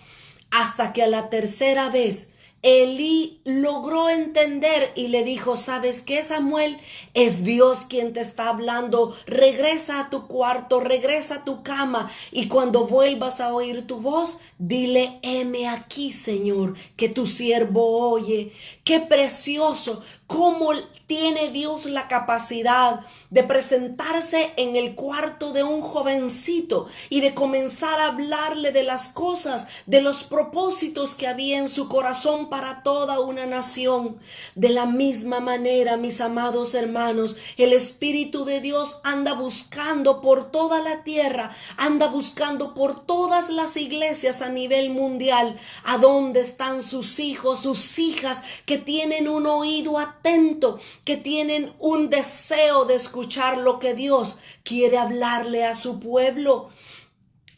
Hasta 0.52 0.94
que 0.94 1.04
a 1.04 1.08
la 1.08 1.30
tercera 1.30 1.90
vez 1.90 2.32
Elí 2.62 3.42
logró 3.46 4.10
entender 4.10 4.92
y 4.96 5.08
le 5.08 5.24
dijo, 5.24 5.56
¿sabes 5.56 6.02
qué, 6.02 6.24
Samuel? 6.26 6.78
Es 7.20 7.44
Dios 7.44 7.80
quien 7.80 8.14
te 8.14 8.22
está 8.22 8.48
hablando. 8.48 9.14
Regresa 9.28 10.00
a 10.00 10.10
tu 10.10 10.26
cuarto, 10.26 10.80
regresa 10.80 11.36
a 11.36 11.44
tu 11.44 11.64
cama 11.64 12.10
y 12.32 12.48
cuando 12.48 12.88
vuelvas 12.88 13.42
a 13.42 13.54
oír 13.54 13.86
tu 13.86 14.00
voz, 14.00 14.40
dile, 14.58 15.20
heme 15.22 15.68
aquí, 15.68 16.14
Señor, 16.14 16.76
que 16.96 17.10
tu 17.10 17.28
siervo 17.28 18.10
oye. 18.12 18.54
Qué 18.86 19.02
precioso, 19.02 20.02
cómo 20.28 20.72
tiene 21.08 21.50
Dios 21.50 21.88
la 21.88 22.08
capacidad 22.08 23.02
de 23.32 23.44
presentarse 23.44 24.54
en 24.56 24.76
el 24.76 24.96
cuarto 24.96 25.52
de 25.54 25.64
un 25.64 25.82
jovencito 25.82 26.88
y 27.10 27.22
de 27.22 27.34
comenzar 27.34 28.00
a 28.00 28.08
hablarle 28.08 28.72
de 28.72 28.84
las 28.84 29.10
cosas, 29.10 29.68
de 29.88 30.02
los 30.02 30.24
propósitos 30.24 31.16
que 31.16 31.28
había 31.28 31.58
en 31.58 31.68
su 31.68 31.90
corazón 31.90 32.50
para 32.50 32.82
toda 32.82 33.20
una 33.20 33.46
nación. 33.46 34.20
De 34.56 34.70
la 34.70 34.86
misma 34.86 35.40
manera, 35.40 35.98
mis 35.98 36.22
amados 36.22 36.74
hermanos, 36.76 37.09
el 37.58 37.74
Espíritu 37.74 38.46
de 38.46 38.62
Dios 38.62 39.01
anda 39.04 39.34
buscando 39.34 40.22
por 40.22 40.51
toda 40.51 40.82
la 40.82 41.04
tierra, 41.04 41.56
anda 41.78 42.08
buscando 42.08 42.74
por 42.74 43.00
todas 43.00 43.50
las 43.50 43.78
iglesias 43.78 44.42
a 44.42 44.50
nivel 44.50 44.89
mundial, 44.92 45.60
a 45.84 45.98
dónde 45.98 46.42
están 46.42 46.84
sus 46.84 47.20
hijos, 47.20 47.62
sus 47.62 48.00
hijas 48.00 48.44
que 48.66 48.78
tienen 48.78 49.28
un 49.28 49.46
oído 49.46 49.98
atento, 49.98 50.80
que 51.06 51.18
tienen 51.18 51.74
un 51.80 52.10
deseo 52.10 52.86
de 52.86 52.96
escuchar 52.96 53.58
lo 53.58 53.80
que 53.80 53.94
Dios 53.94 54.38
quiere 54.63 54.98
hablarle 54.98 55.66
a 55.66 55.74
su 55.74 56.00
pueblo. 56.00 56.70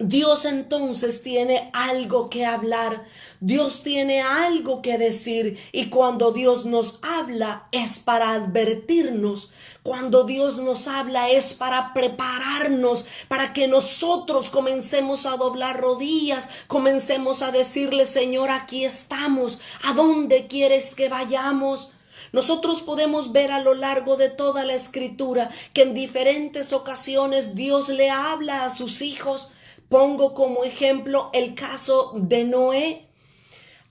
Dios 0.04 0.46
entonces 0.46 1.22
tiene 1.22 1.70
algo 1.74 2.30
que 2.30 2.46
hablar, 2.46 3.06
Dios 3.40 3.84
tiene 3.84 4.22
algo 4.22 4.82
que 4.82 4.98
decir 4.98 5.60
y 5.72 5.90
cuando 5.90 6.32
Dios 6.32 6.66
nos 6.66 7.00
habla 7.04 7.68
es 7.72 8.00
para 8.00 8.34
advertirnos, 8.34 9.52
cuando 9.84 10.24
Dios 10.24 10.58
nos 10.58 10.88
habla 10.88 11.30
es 11.30 11.54
para 11.54 11.94
prepararnos, 11.94 13.06
para 13.28 13.54
que 13.54 13.68
nosotros 13.68 14.50
comencemos 14.50 15.28
a 15.28 15.38
doblar 15.38 15.80
rodillas, 15.80 16.50
comencemos 16.68 17.44
a 17.44 17.52
decirle, 17.52 18.08
Señor, 18.08 18.50
aquí 18.50 18.86
estamos, 18.86 19.60
¿a 19.84 19.94
dónde 19.94 20.48
quieres 20.48 20.96
que 20.96 21.10
vayamos? 21.10 21.92
Nosotros 22.32 22.82
podemos 22.82 23.34
ver 23.34 23.52
a 23.52 23.60
lo 23.60 23.76
largo 23.76 24.18
de 24.18 24.30
toda 24.30 24.64
la 24.64 24.74
escritura 24.74 25.52
que 25.74 25.84
en 25.84 25.94
diferentes 25.94 26.74
ocasiones 26.74 27.56
Dios 27.56 27.90
le 27.90 28.10
habla 28.10 28.66
a 28.66 28.70
sus 28.72 29.02
hijos. 29.02 29.52
Pongo 29.92 30.34
como 30.34 30.64
ejemplo 30.64 31.30
el 31.34 31.54
caso 31.54 32.14
de 32.16 32.46
Noé. 32.46 33.10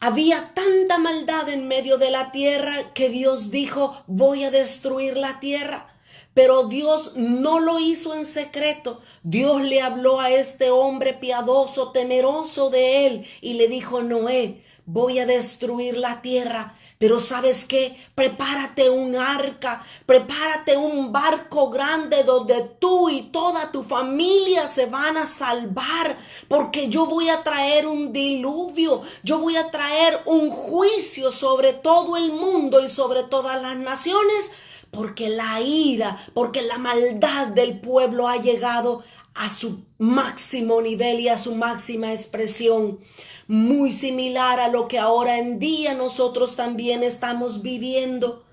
Había 0.00 0.54
tanta 0.54 0.96
maldad 0.96 1.50
en 1.50 1.68
medio 1.68 1.98
de 1.98 2.10
la 2.10 2.32
tierra 2.32 2.90
que 2.94 3.10
Dios 3.10 3.50
dijo, 3.50 4.02
voy 4.06 4.44
a 4.44 4.50
destruir 4.50 5.18
la 5.18 5.40
tierra. 5.40 5.94
Pero 6.32 6.68
Dios 6.68 7.16
no 7.16 7.60
lo 7.60 7.78
hizo 7.78 8.14
en 8.14 8.24
secreto. 8.24 9.02
Dios 9.24 9.60
le 9.60 9.82
habló 9.82 10.20
a 10.20 10.30
este 10.30 10.70
hombre 10.70 11.12
piadoso, 11.12 11.92
temeroso 11.92 12.70
de 12.70 13.06
él, 13.06 13.26
y 13.42 13.54
le 13.54 13.68
dijo, 13.68 14.02
Noé, 14.02 14.64
voy 14.86 15.18
a 15.18 15.26
destruir 15.26 15.98
la 15.98 16.22
tierra. 16.22 16.78
Pero 17.00 17.18
sabes 17.18 17.64
qué, 17.64 17.96
prepárate 18.14 18.90
un 18.90 19.16
arca, 19.16 19.82
prepárate 20.04 20.76
un 20.76 21.10
barco 21.10 21.70
grande 21.70 22.24
donde 22.24 22.60
tú 22.78 23.08
y 23.08 23.22
toda 23.22 23.72
tu 23.72 23.82
familia 23.82 24.68
se 24.68 24.84
van 24.84 25.16
a 25.16 25.26
salvar, 25.26 26.18
porque 26.46 26.90
yo 26.90 27.06
voy 27.06 27.30
a 27.30 27.42
traer 27.42 27.86
un 27.86 28.12
diluvio, 28.12 29.00
yo 29.22 29.38
voy 29.38 29.56
a 29.56 29.70
traer 29.70 30.20
un 30.26 30.50
juicio 30.50 31.32
sobre 31.32 31.72
todo 31.72 32.18
el 32.18 32.32
mundo 32.32 32.84
y 32.84 32.90
sobre 32.90 33.22
todas 33.22 33.62
las 33.62 33.78
naciones, 33.78 34.50
porque 34.90 35.30
la 35.30 35.58
ira, 35.62 36.22
porque 36.34 36.60
la 36.60 36.76
maldad 36.76 37.46
del 37.46 37.80
pueblo 37.80 38.28
ha 38.28 38.36
llegado 38.36 39.02
a 39.34 39.48
su 39.48 39.84
máximo 39.98 40.82
nivel 40.82 41.20
y 41.20 41.28
a 41.28 41.38
su 41.38 41.54
máxima 41.54 42.12
expresión 42.12 42.98
muy 43.46 43.92
similar 43.92 44.60
a 44.60 44.68
lo 44.68 44.86
que 44.86 44.98
ahora 44.98 45.38
en 45.38 45.58
día 45.58 45.94
nosotros 45.94 46.56
también 46.56 47.02
estamos 47.02 47.62
viviendo. 47.62 48.44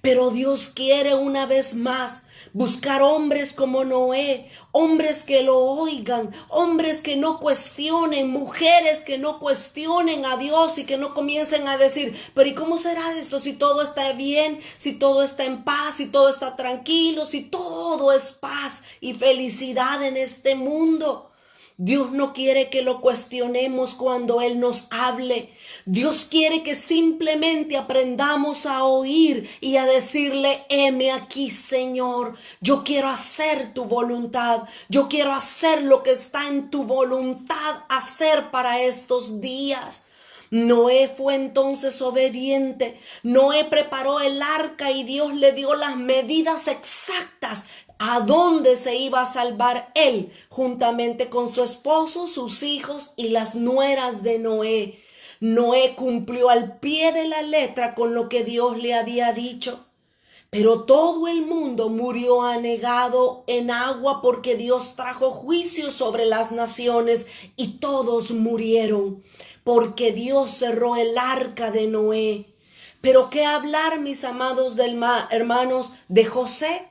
Pero 0.00 0.30
Dios 0.30 0.68
quiere 0.68 1.14
una 1.14 1.46
vez 1.46 1.74
más 1.74 2.22
buscar 2.54 3.02
hombres 3.02 3.52
como 3.52 3.84
Noé, 3.84 4.48
hombres 4.70 5.24
que 5.24 5.42
lo 5.42 5.58
oigan, 5.58 6.32
hombres 6.48 7.02
que 7.02 7.16
no 7.16 7.40
cuestionen, 7.40 8.30
mujeres 8.30 9.02
que 9.02 9.18
no 9.18 9.40
cuestionen 9.40 10.24
a 10.24 10.36
Dios 10.36 10.78
y 10.78 10.84
que 10.84 10.96
no 10.96 11.14
comiencen 11.14 11.66
a 11.66 11.76
decir, 11.76 12.16
pero 12.32 12.48
¿y 12.48 12.54
cómo 12.54 12.78
será 12.78 13.12
esto 13.18 13.40
si 13.40 13.54
todo 13.54 13.82
está 13.82 14.12
bien, 14.12 14.60
si 14.76 14.92
todo 14.92 15.24
está 15.24 15.44
en 15.44 15.64
paz, 15.64 15.96
si 15.96 16.06
todo 16.06 16.30
está 16.30 16.54
tranquilo, 16.54 17.26
si 17.26 17.42
todo 17.42 18.12
es 18.12 18.32
paz 18.32 18.84
y 19.00 19.14
felicidad 19.14 20.02
en 20.04 20.16
este 20.16 20.54
mundo? 20.54 21.32
Dios 21.76 22.12
no 22.12 22.32
quiere 22.32 22.70
que 22.70 22.82
lo 22.82 23.00
cuestionemos 23.00 23.94
cuando 23.94 24.40
Él 24.40 24.60
nos 24.60 24.86
hable. 24.92 25.52
Dios 25.86 26.24
quiere 26.24 26.62
que 26.62 26.74
simplemente 26.74 27.76
aprendamos 27.76 28.64
a 28.64 28.84
oír 28.84 29.50
y 29.60 29.76
a 29.76 29.84
decirle, 29.84 30.64
heme 30.70 31.12
aquí, 31.12 31.50
Señor. 31.50 32.38
Yo 32.62 32.84
quiero 32.84 33.08
hacer 33.08 33.74
tu 33.74 33.84
voluntad. 33.84 34.62
Yo 34.88 35.08
quiero 35.08 35.32
hacer 35.32 35.82
lo 35.82 36.02
que 36.02 36.12
está 36.12 36.48
en 36.48 36.70
tu 36.70 36.84
voluntad 36.84 37.84
hacer 37.90 38.50
para 38.50 38.80
estos 38.80 39.42
días. 39.42 40.04
Noé 40.50 41.12
fue 41.14 41.34
entonces 41.34 42.00
obediente. 42.00 42.98
Noé 43.22 43.64
preparó 43.64 44.20
el 44.20 44.40
arca 44.40 44.90
y 44.90 45.04
Dios 45.04 45.34
le 45.34 45.52
dio 45.52 45.74
las 45.74 45.96
medidas 45.96 46.66
exactas 46.66 47.64
a 47.98 48.20
dónde 48.20 48.78
se 48.78 48.96
iba 48.96 49.20
a 49.20 49.26
salvar 49.26 49.92
él, 49.94 50.32
juntamente 50.48 51.28
con 51.28 51.48
su 51.48 51.62
esposo, 51.62 52.26
sus 52.26 52.62
hijos 52.62 53.12
y 53.16 53.28
las 53.28 53.54
nueras 53.54 54.22
de 54.22 54.38
Noé. 54.38 55.03
Noé 55.44 55.94
cumplió 55.94 56.48
al 56.48 56.78
pie 56.78 57.12
de 57.12 57.28
la 57.28 57.42
letra 57.42 57.94
con 57.94 58.14
lo 58.14 58.30
que 58.30 58.44
Dios 58.44 58.78
le 58.78 58.94
había 58.94 59.34
dicho. 59.34 59.84
Pero 60.48 60.84
todo 60.84 61.28
el 61.28 61.44
mundo 61.44 61.90
murió 61.90 62.44
anegado 62.44 63.44
en 63.46 63.70
agua 63.70 64.22
porque 64.22 64.54
Dios 64.56 64.96
trajo 64.96 65.32
juicio 65.32 65.90
sobre 65.90 66.24
las 66.24 66.50
naciones 66.50 67.26
y 67.56 67.72
todos 67.76 68.30
murieron 68.30 69.22
porque 69.64 70.12
Dios 70.12 70.50
cerró 70.50 70.96
el 70.96 71.18
arca 71.18 71.70
de 71.70 71.88
Noé. 71.88 72.46
Pero 73.02 73.28
qué 73.28 73.44
hablar, 73.44 74.00
mis 74.00 74.24
amados 74.24 74.76
hermanos, 74.78 75.92
de 76.08 76.24
José. 76.24 76.88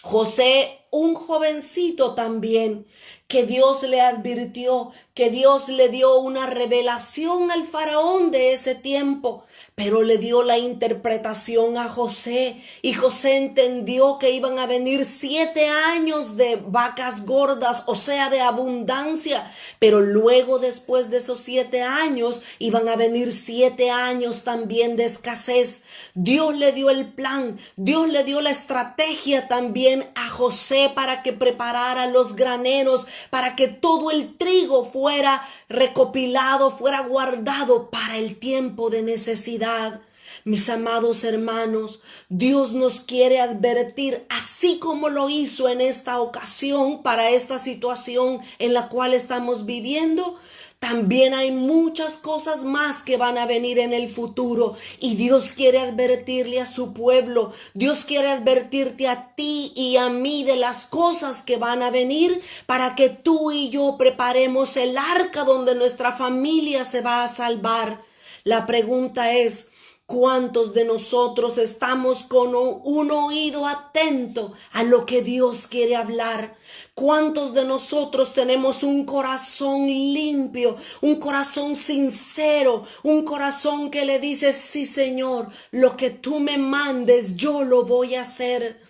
José, 0.00 0.83
un 0.94 1.14
jovencito 1.14 2.14
también, 2.14 2.86
que 3.26 3.46
Dios 3.46 3.82
le 3.82 4.00
advirtió, 4.00 4.92
que 5.14 5.30
Dios 5.30 5.68
le 5.68 5.88
dio 5.88 6.18
una 6.18 6.46
revelación 6.46 7.50
al 7.50 7.66
faraón 7.66 8.30
de 8.30 8.52
ese 8.52 8.74
tiempo, 8.74 9.44
pero 9.74 10.02
le 10.02 10.18
dio 10.18 10.42
la 10.42 10.58
interpretación 10.58 11.78
a 11.78 11.88
José 11.88 12.62
y 12.82 12.92
José 12.92 13.36
entendió 13.38 14.18
que 14.18 14.30
iban 14.30 14.58
a 14.58 14.66
venir 14.66 15.04
siete 15.04 15.66
años 15.66 16.36
de 16.36 16.56
vacas 16.64 17.24
gordas, 17.24 17.84
o 17.86 17.94
sea, 17.94 18.28
de 18.28 18.40
abundancia, 18.40 19.50
pero 19.78 20.00
luego 20.00 20.58
después 20.58 21.10
de 21.10 21.16
esos 21.16 21.40
siete 21.40 21.82
años 21.82 22.42
iban 22.58 22.88
a 22.88 22.94
venir 22.96 23.32
siete 23.32 23.90
años 23.90 24.44
también 24.44 24.96
de 24.96 25.06
escasez. 25.06 25.84
Dios 26.14 26.54
le 26.56 26.72
dio 26.72 26.90
el 26.90 27.12
plan, 27.12 27.58
Dios 27.76 28.08
le 28.08 28.22
dio 28.22 28.40
la 28.40 28.50
estrategia 28.50 29.48
también 29.48 30.06
a 30.14 30.28
José 30.28 30.83
para 30.90 31.22
que 31.22 31.32
preparara 31.32 32.06
los 32.06 32.36
graneros, 32.36 33.06
para 33.30 33.56
que 33.56 33.68
todo 33.68 34.10
el 34.10 34.36
trigo 34.36 34.84
fuera 34.84 35.46
recopilado, 35.68 36.76
fuera 36.76 37.00
guardado 37.00 37.90
para 37.90 38.16
el 38.16 38.38
tiempo 38.38 38.90
de 38.90 39.02
necesidad. 39.02 40.00
Mis 40.46 40.68
amados 40.68 41.24
hermanos, 41.24 42.00
Dios 42.28 42.74
nos 42.74 43.00
quiere 43.00 43.40
advertir, 43.40 44.26
así 44.28 44.78
como 44.78 45.08
lo 45.08 45.30
hizo 45.30 45.70
en 45.70 45.80
esta 45.80 46.20
ocasión 46.20 47.02
para 47.02 47.30
esta 47.30 47.58
situación 47.58 48.40
en 48.58 48.74
la 48.74 48.90
cual 48.90 49.14
estamos 49.14 49.64
viviendo, 49.64 50.38
también 50.78 51.32
hay 51.32 51.50
muchas 51.50 52.18
cosas 52.18 52.64
más 52.64 53.02
que 53.02 53.16
van 53.16 53.38
a 53.38 53.46
venir 53.46 53.78
en 53.78 53.92
el 53.92 54.10
futuro 54.10 54.76
y 55.00 55.16
Dios 55.16 55.52
quiere 55.52 55.78
advertirle 55.78 56.60
a 56.60 56.66
su 56.66 56.92
pueblo, 56.92 57.52
Dios 57.72 58.04
quiere 58.04 58.28
advertirte 58.28 59.08
a 59.08 59.34
ti 59.34 59.72
y 59.74 59.96
a 59.96 60.10
mí 60.10 60.44
de 60.44 60.56
las 60.56 60.84
cosas 60.84 61.42
que 61.42 61.56
van 61.56 61.82
a 61.82 61.90
venir 61.90 62.42
para 62.66 62.94
que 62.94 63.08
tú 63.08 63.50
y 63.50 63.70
yo 63.70 63.96
preparemos 63.98 64.76
el 64.76 64.98
arca 64.98 65.44
donde 65.44 65.74
nuestra 65.74 66.12
familia 66.12 66.84
se 66.84 67.00
va 67.00 67.24
a 67.24 67.28
salvar. 67.28 68.02
La 68.44 68.66
pregunta 68.66 69.32
es, 69.32 69.70
¿Cuántos 70.06 70.74
de 70.74 70.84
nosotros 70.84 71.56
estamos 71.56 72.24
con 72.24 72.54
un 72.54 73.10
oído 73.10 73.66
atento 73.66 74.52
a 74.72 74.82
lo 74.82 75.06
que 75.06 75.22
Dios 75.22 75.66
quiere 75.66 75.96
hablar? 75.96 76.58
¿Cuántos 76.92 77.54
de 77.54 77.64
nosotros 77.64 78.34
tenemos 78.34 78.82
un 78.82 79.06
corazón 79.06 79.86
limpio, 79.86 80.76
un 81.00 81.16
corazón 81.16 81.74
sincero, 81.74 82.84
un 83.02 83.24
corazón 83.24 83.90
que 83.90 84.04
le 84.04 84.18
dice, 84.18 84.52
sí 84.52 84.84
Señor, 84.84 85.48
lo 85.70 85.96
que 85.96 86.10
tú 86.10 86.38
me 86.38 86.58
mandes, 86.58 87.36
yo 87.36 87.64
lo 87.64 87.86
voy 87.86 88.16
a 88.16 88.22
hacer? 88.22 88.82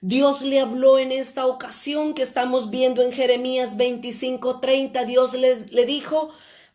Dios 0.00 0.42
le 0.42 0.60
habló 0.60 0.96
en 0.96 1.10
esta 1.10 1.46
ocasión 1.46 2.14
que 2.14 2.22
estamos 2.22 2.70
viendo 2.70 3.02
en 3.02 3.10
Jeremías 3.10 3.76
25:30. 3.76 5.06
Dios 5.06 5.34
les, 5.34 5.72
le 5.72 5.86
dijo, 5.86 6.30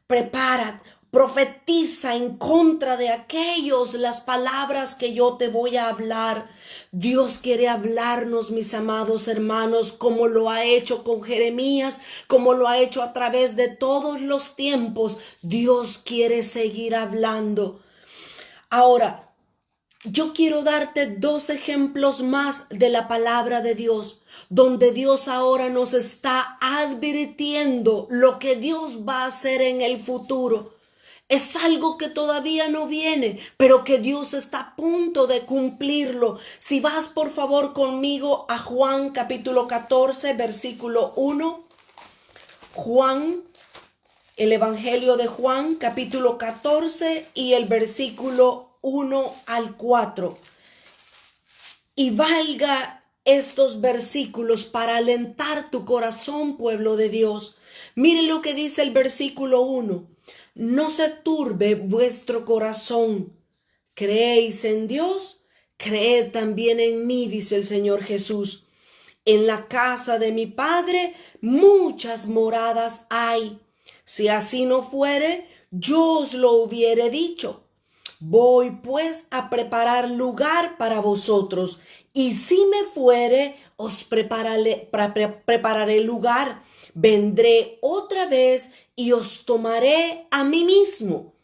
prepárate 0.07 0.96
Profetiza 1.11 2.15
en 2.15 2.37
contra 2.37 2.97
de 2.97 3.09
aquellos 3.09 3.93
las 3.93 4.21
palabras 4.21 4.93
que 4.93 5.13
yo 5.13 5.37
te 5.37 5.47
voy 5.47 5.77
a 5.77 5.87
hablar. 5.87 6.49
Dios 6.91 7.39
quiere 7.39 7.69
hablarnos, 7.69 8.51
mis 8.51 8.73
amados 8.73 9.27
hermanos, 9.29 9.93
como 9.93 10.27
lo 10.27 10.49
ha 10.49 10.65
hecho 10.65 11.05
con 11.05 11.23
Jeremías, 11.23 12.01
como 12.27 12.53
lo 12.53 12.67
ha 12.67 12.79
hecho 12.79 13.01
a 13.01 13.13
través 13.13 13.55
de 13.55 13.69
todos 13.69 14.19
los 14.19 14.55
tiempos. 14.55 15.17
Dios 15.41 15.97
quiere 15.97 16.43
seguir 16.43 16.93
hablando. 16.93 17.81
Ahora, 18.69 19.33
yo 20.03 20.33
quiero 20.33 20.63
darte 20.63 21.07
dos 21.07 21.49
ejemplos 21.49 22.21
más 22.21 22.69
de 22.69 22.89
la 22.89 23.07
palabra 23.07 23.61
de 23.61 23.75
Dios, 23.75 24.21
donde 24.49 24.91
Dios 24.91 25.27
ahora 25.27 25.69
nos 25.69 25.93
está 25.93 26.57
advirtiendo 26.61 28.07
lo 28.09 28.39
que 28.39 28.55
Dios 28.55 29.07
va 29.07 29.23
a 29.23 29.27
hacer 29.27 29.61
en 29.61 29.81
el 29.81 29.99
futuro. 29.99 30.76
Es 31.29 31.57
algo 31.57 31.97
que 31.97 32.07
todavía 32.07 32.69
no 32.69 32.87
viene, 32.87 33.39
pero 33.57 33.83
que 33.83 33.99
Dios 33.99 34.33
está 34.33 34.59
a 34.59 34.75
punto 34.77 35.27
de 35.27 35.41
cumplirlo. 35.41 36.39
Si 36.57 36.79
vas 36.79 37.09
por 37.09 37.31
favor 37.31 37.73
conmigo 37.73 38.45
a 38.47 38.57
Juan 38.57 39.09
capítulo 39.09 39.67
14, 39.67 40.33
versículo 40.35 41.11
1. 41.17 41.67
Juan, 42.75 43.43
el 44.37 44.53
Evangelio 44.53 45.17
de 45.17 45.27
Juan 45.27 45.75
capítulo 45.75 46.37
14 46.37 47.27
y 47.33 47.53
el 47.53 47.65
versículo 47.65 48.77
1 48.81 49.33
al 49.47 49.75
4. 49.75 50.37
Y 51.95 52.11
valga 52.11 53.03
estos 53.25 53.81
versículos 53.81 54.63
para 54.63 54.95
alentar 54.95 55.69
tu 55.71 55.83
corazón, 55.83 56.55
pueblo 56.55 56.95
de 56.95 57.09
Dios. 57.09 57.57
Mire 57.95 58.21
lo 58.21 58.41
que 58.41 58.53
dice 58.53 58.81
el 58.81 58.91
versículo 58.91 59.63
1 59.63 60.15
no 60.57 60.89
se 60.89 61.09
turbe 61.09 61.75
vuestro 61.75 62.43
corazón. 62.43 63.33
¿Creéis 63.93 64.65
en 64.65 64.87
Dios? 64.87 65.45
Creed 65.77 66.31
también 66.31 66.79
en 66.79 67.05
mí, 67.05 67.27
dice 67.27 67.55
el 67.55 67.65
Señor 67.65 68.03
Jesús. 68.03 68.65
En 69.23 69.45
la 69.45 69.67
casa 69.67 70.17
de 70.17 70.31
mi 70.31 70.47
Padre 70.47 71.13
muchas 71.41 72.27
moradas 72.27 73.05
hay. 73.11 73.59
Si 74.03 74.29
así 74.29 74.65
no 74.65 74.81
fuere, 74.81 75.47
yo 75.69 76.19
os 76.19 76.33
lo 76.33 76.53
hubiere 76.53 77.11
dicho. 77.11 77.67
Voy 78.19 78.71
pues 78.83 79.27
a 79.29 79.51
preparar 79.51 80.09
lugar 80.09 80.77
para 80.79 81.01
vosotros, 81.01 81.81
y 82.13 82.33
si 82.33 82.65
me 82.65 82.83
fuere, 82.83 83.55
os 83.75 84.03
prepararé, 84.03 84.89
prepararé 85.45 86.01
lugar. 86.01 86.63
Vendré 86.95 87.77
otra 87.81 88.25
vez 88.25 88.71
y 88.97 89.13
os 89.13 89.45
tomaré 89.45 90.27
a 90.31 90.43
mí 90.43 90.65
mismo, 90.65 91.35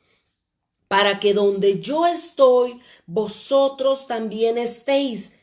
para 0.90 1.20
que 1.20 1.34
donde 1.34 1.80
yo 1.80 2.08
estoy, 2.08 2.82
vosotros 3.06 4.08
también 4.08 4.58
estéis, 4.58 5.36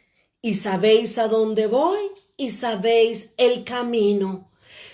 y 0.42 0.56
sabéis 0.56 1.18
a 1.18 1.28
dónde 1.28 1.68
voy, 1.68 2.00
y 2.36 2.50
sabéis 2.50 3.32
el 3.36 3.64
camino. 3.64 4.50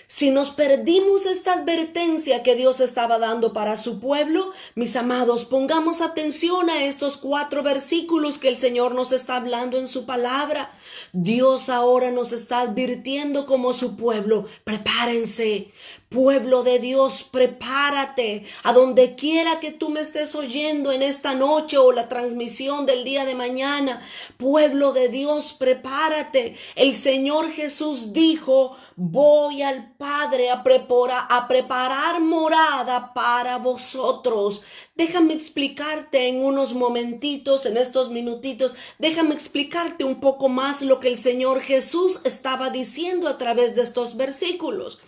Si 0.09 0.31
nos 0.31 0.51
perdimos 0.51 1.25
esta 1.25 1.51
advertencia 1.51 2.41
que 2.41 2.55
Dios 2.55 2.79
estaba 2.79 3.19
dando 3.19 3.51
para 3.51 3.75
su 3.75 3.99
pueblo, 3.99 4.53
mis 4.73 4.95
amados, 4.95 5.43
pongamos 5.43 5.99
atención 5.99 6.69
a 6.69 6.85
estos 6.85 7.17
cuatro 7.17 7.61
versículos 7.61 8.37
que 8.37 8.47
el 8.47 8.55
Señor 8.55 8.95
nos 8.95 9.11
está 9.11 9.35
hablando 9.35 9.77
en 9.77 9.85
su 9.85 10.05
palabra. 10.05 10.71
Dios 11.11 11.67
ahora 11.67 12.11
nos 12.11 12.31
está 12.31 12.61
advirtiendo 12.61 13.45
como 13.45 13.73
su 13.73 13.97
pueblo, 13.97 14.45
prepárense, 14.63 15.73
Pueblo 16.09 16.63
de 16.63 16.79
Dios, 16.79 17.23
prepárate 17.23 18.45
a 18.63 18.71
donde 18.71 19.15
quiera 19.15 19.59
que 19.59 19.71
tú 19.71 19.89
me 19.89 19.99
estés 19.99 20.35
oyendo 20.35 20.93
en 20.93 21.03
esta 21.03 21.35
noche 21.35 21.77
o 21.77 21.91
la 21.91 22.07
transmisión 22.07 22.85
del 22.85 23.03
día 23.03 23.25
de 23.25 23.35
mañana. 23.35 24.01
Pueblo 24.37 24.93
de 24.93 25.09
Dios, 25.09 25.51
prepárate. 25.51 26.55
El 26.75 26.95
Señor 26.95 27.51
Jesús 27.51 28.13
dijo, 28.13 28.77
voy 28.95 29.63
al 29.63 29.95
Padre 29.97 30.49
a, 30.49 30.63
preparar, 30.63 31.25
a 31.29 31.45
preparar 31.49 32.21
morada 32.21 33.13
para 33.13 33.57
vosotros. 33.57 34.63
Déjame 34.95 35.33
explicarte 35.33 36.29
en 36.29 36.41
unos 36.41 36.73
momentitos, 36.73 37.65
en 37.65 37.75
estos 37.75 38.11
minutitos, 38.11 38.77
déjame 38.97 39.35
explicarte 39.35 40.05
un 40.05 40.21
poco 40.21 40.47
más 40.47 40.81
lo 40.81 41.01
que 41.01 41.09
el 41.09 41.17
Señor 41.17 41.59
Jesús 41.59 42.21
estaba 42.23 42.69
diciendo 42.69 43.27
a 43.27 43.37
través 43.37 43.75
de 43.75 43.83
estos 43.83 44.15
versículos. 44.15 45.01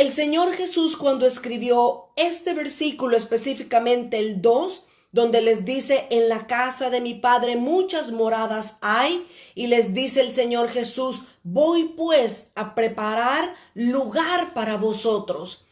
El 0.00 0.10
Señor 0.10 0.54
Jesús 0.54 0.96
cuando 0.96 1.26
escribió 1.26 2.06
este 2.16 2.54
versículo 2.54 3.18
específicamente 3.18 4.18
el 4.18 4.40
2, 4.40 4.86
donde 5.12 5.42
les 5.42 5.66
dice, 5.66 6.06
en 6.08 6.30
la 6.30 6.46
casa 6.46 6.88
de 6.88 7.02
mi 7.02 7.12
Padre 7.12 7.56
muchas 7.56 8.10
moradas 8.10 8.78
hay, 8.80 9.28
y 9.54 9.66
les 9.66 9.92
dice 9.92 10.22
el 10.22 10.32
Señor 10.32 10.70
Jesús, 10.70 11.24
voy 11.42 11.92
pues 11.98 12.48
a 12.54 12.74
preparar 12.74 13.54
lugar 13.74 14.54
para 14.54 14.78
vosotros. 14.78 15.66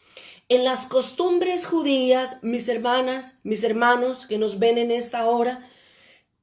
En 0.50 0.62
las 0.62 0.84
costumbres 0.84 1.64
judías, 1.64 2.40
mis 2.42 2.68
hermanas, 2.68 3.38
mis 3.44 3.64
hermanos 3.64 4.26
que 4.26 4.36
nos 4.36 4.58
ven 4.58 4.76
en 4.76 4.90
esta 4.90 5.24
hora, 5.24 5.66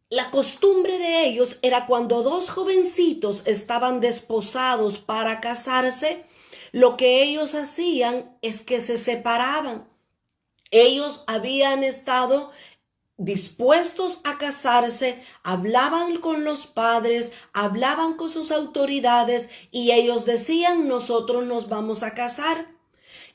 la 0.09 0.31
costumbre 0.31 0.97
de 0.97 1.25
ellos 1.27 1.59
era 1.61 1.85
cuando 1.85 2.23
dos 2.23 2.49
jovencitos 2.49 3.45
estaban 3.45 4.01
desposados 4.01 4.97
para 4.97 5.39
casarse, 5.39 6.25
lo 6.75 6.97
que 6.97 7.23
ellos 7.23 7.55
hacían 7.55 8.37
es 8.41 8.63
que 8.63 8.81
se 8.81 8.97
separaban. 8.97 9.87
Ellos 10.71 11.23
habían 11.25 11.85
estado 11.85 12.51
dispuestos 13.15 14.19
a 14.25 14.37
casarse, 14.37 15.23
hablaban 15.41 16.17
con 16.17 16.43
los 16.43 16.67
padres, 16.67 17.31
hablaban 17.53 18.15
con 18.15 18.29
sus 18.29 18.51
autoridades 18.51 19.51
y 19.71 19.93
ellos 19.93 20.25
decían, 20.25 20.89
nosotros 20.89 21.45
nos 21.45 21.69
vamos 21.69 22.03
a 22.03 22.13
casar. 22.13 22.67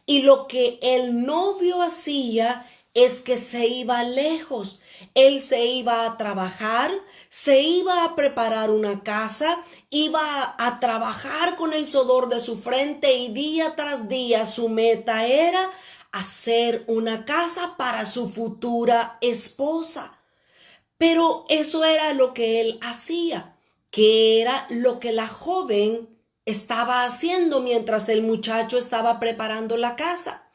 Y 0.04 0.20
lo 0.20 0.46
que 0.46 0.78
el 0.82 1.24
novio 1.24 1.80
hacía 1.80 2.70
es 2.92 3.22
que 3.22 3.38
se 3.38 3.66
iba 3.68 4.02
lejos. 4.02 4.79
Él 5.14 5.42
se 5.42 5.64
iba 5.64 6.06
a 6.06 6.16
trabajar, 6.16 6.90
se 7.28 7.60
iba 7.62 8.04
a 8.04 8.16
preparar 8.16 8.70
una 8.70 9.02
casa, 9.02 9.62
iba 9.90 10.54
a 10.58 10.80
trabajar 10.80 11.56
con 11.56 11.72
el 11.72 11.88
sudor 11.88 12.28
de 12.28 12.40
su 12.40 12.58
frente 12.60 13.12
y 13.12 13.32
día 13.32 13.74
tras 13.76 14.08
día 14.08 14.46
su 14.46 14.68
meta 14.68 15.26
era 15.26 15.70
hacer 16.12 16.84
una 16.86 17.24
casa 17.24 17.76
para 17.76 18.04
su 18.04 18.30
futura 18.30 19.18
esposa. 19.20 20.18
Pero 20.98 21.46
eso 21.48 21.84
era 21.84 22.12
lo 22.12 22.34
que 22.34 22.60
él 22.60 22.78
hacía, 22.82 23.56
que 23.90 24.40
era 24.42 24.66
lo 24.68 25.00
que 25.00 25.12
la 25.12 25.26
joven 25.26 26.08
estaba 26.44 27.04
haciendo 27.04 27.60
mientras 27.60 28.08
el 28.08 28.22
muchacho 28.22 28.76
estaba 28.76 29.18
preparando 29.20 29.76
la 29.76 29.96
casa. 29.96 30.50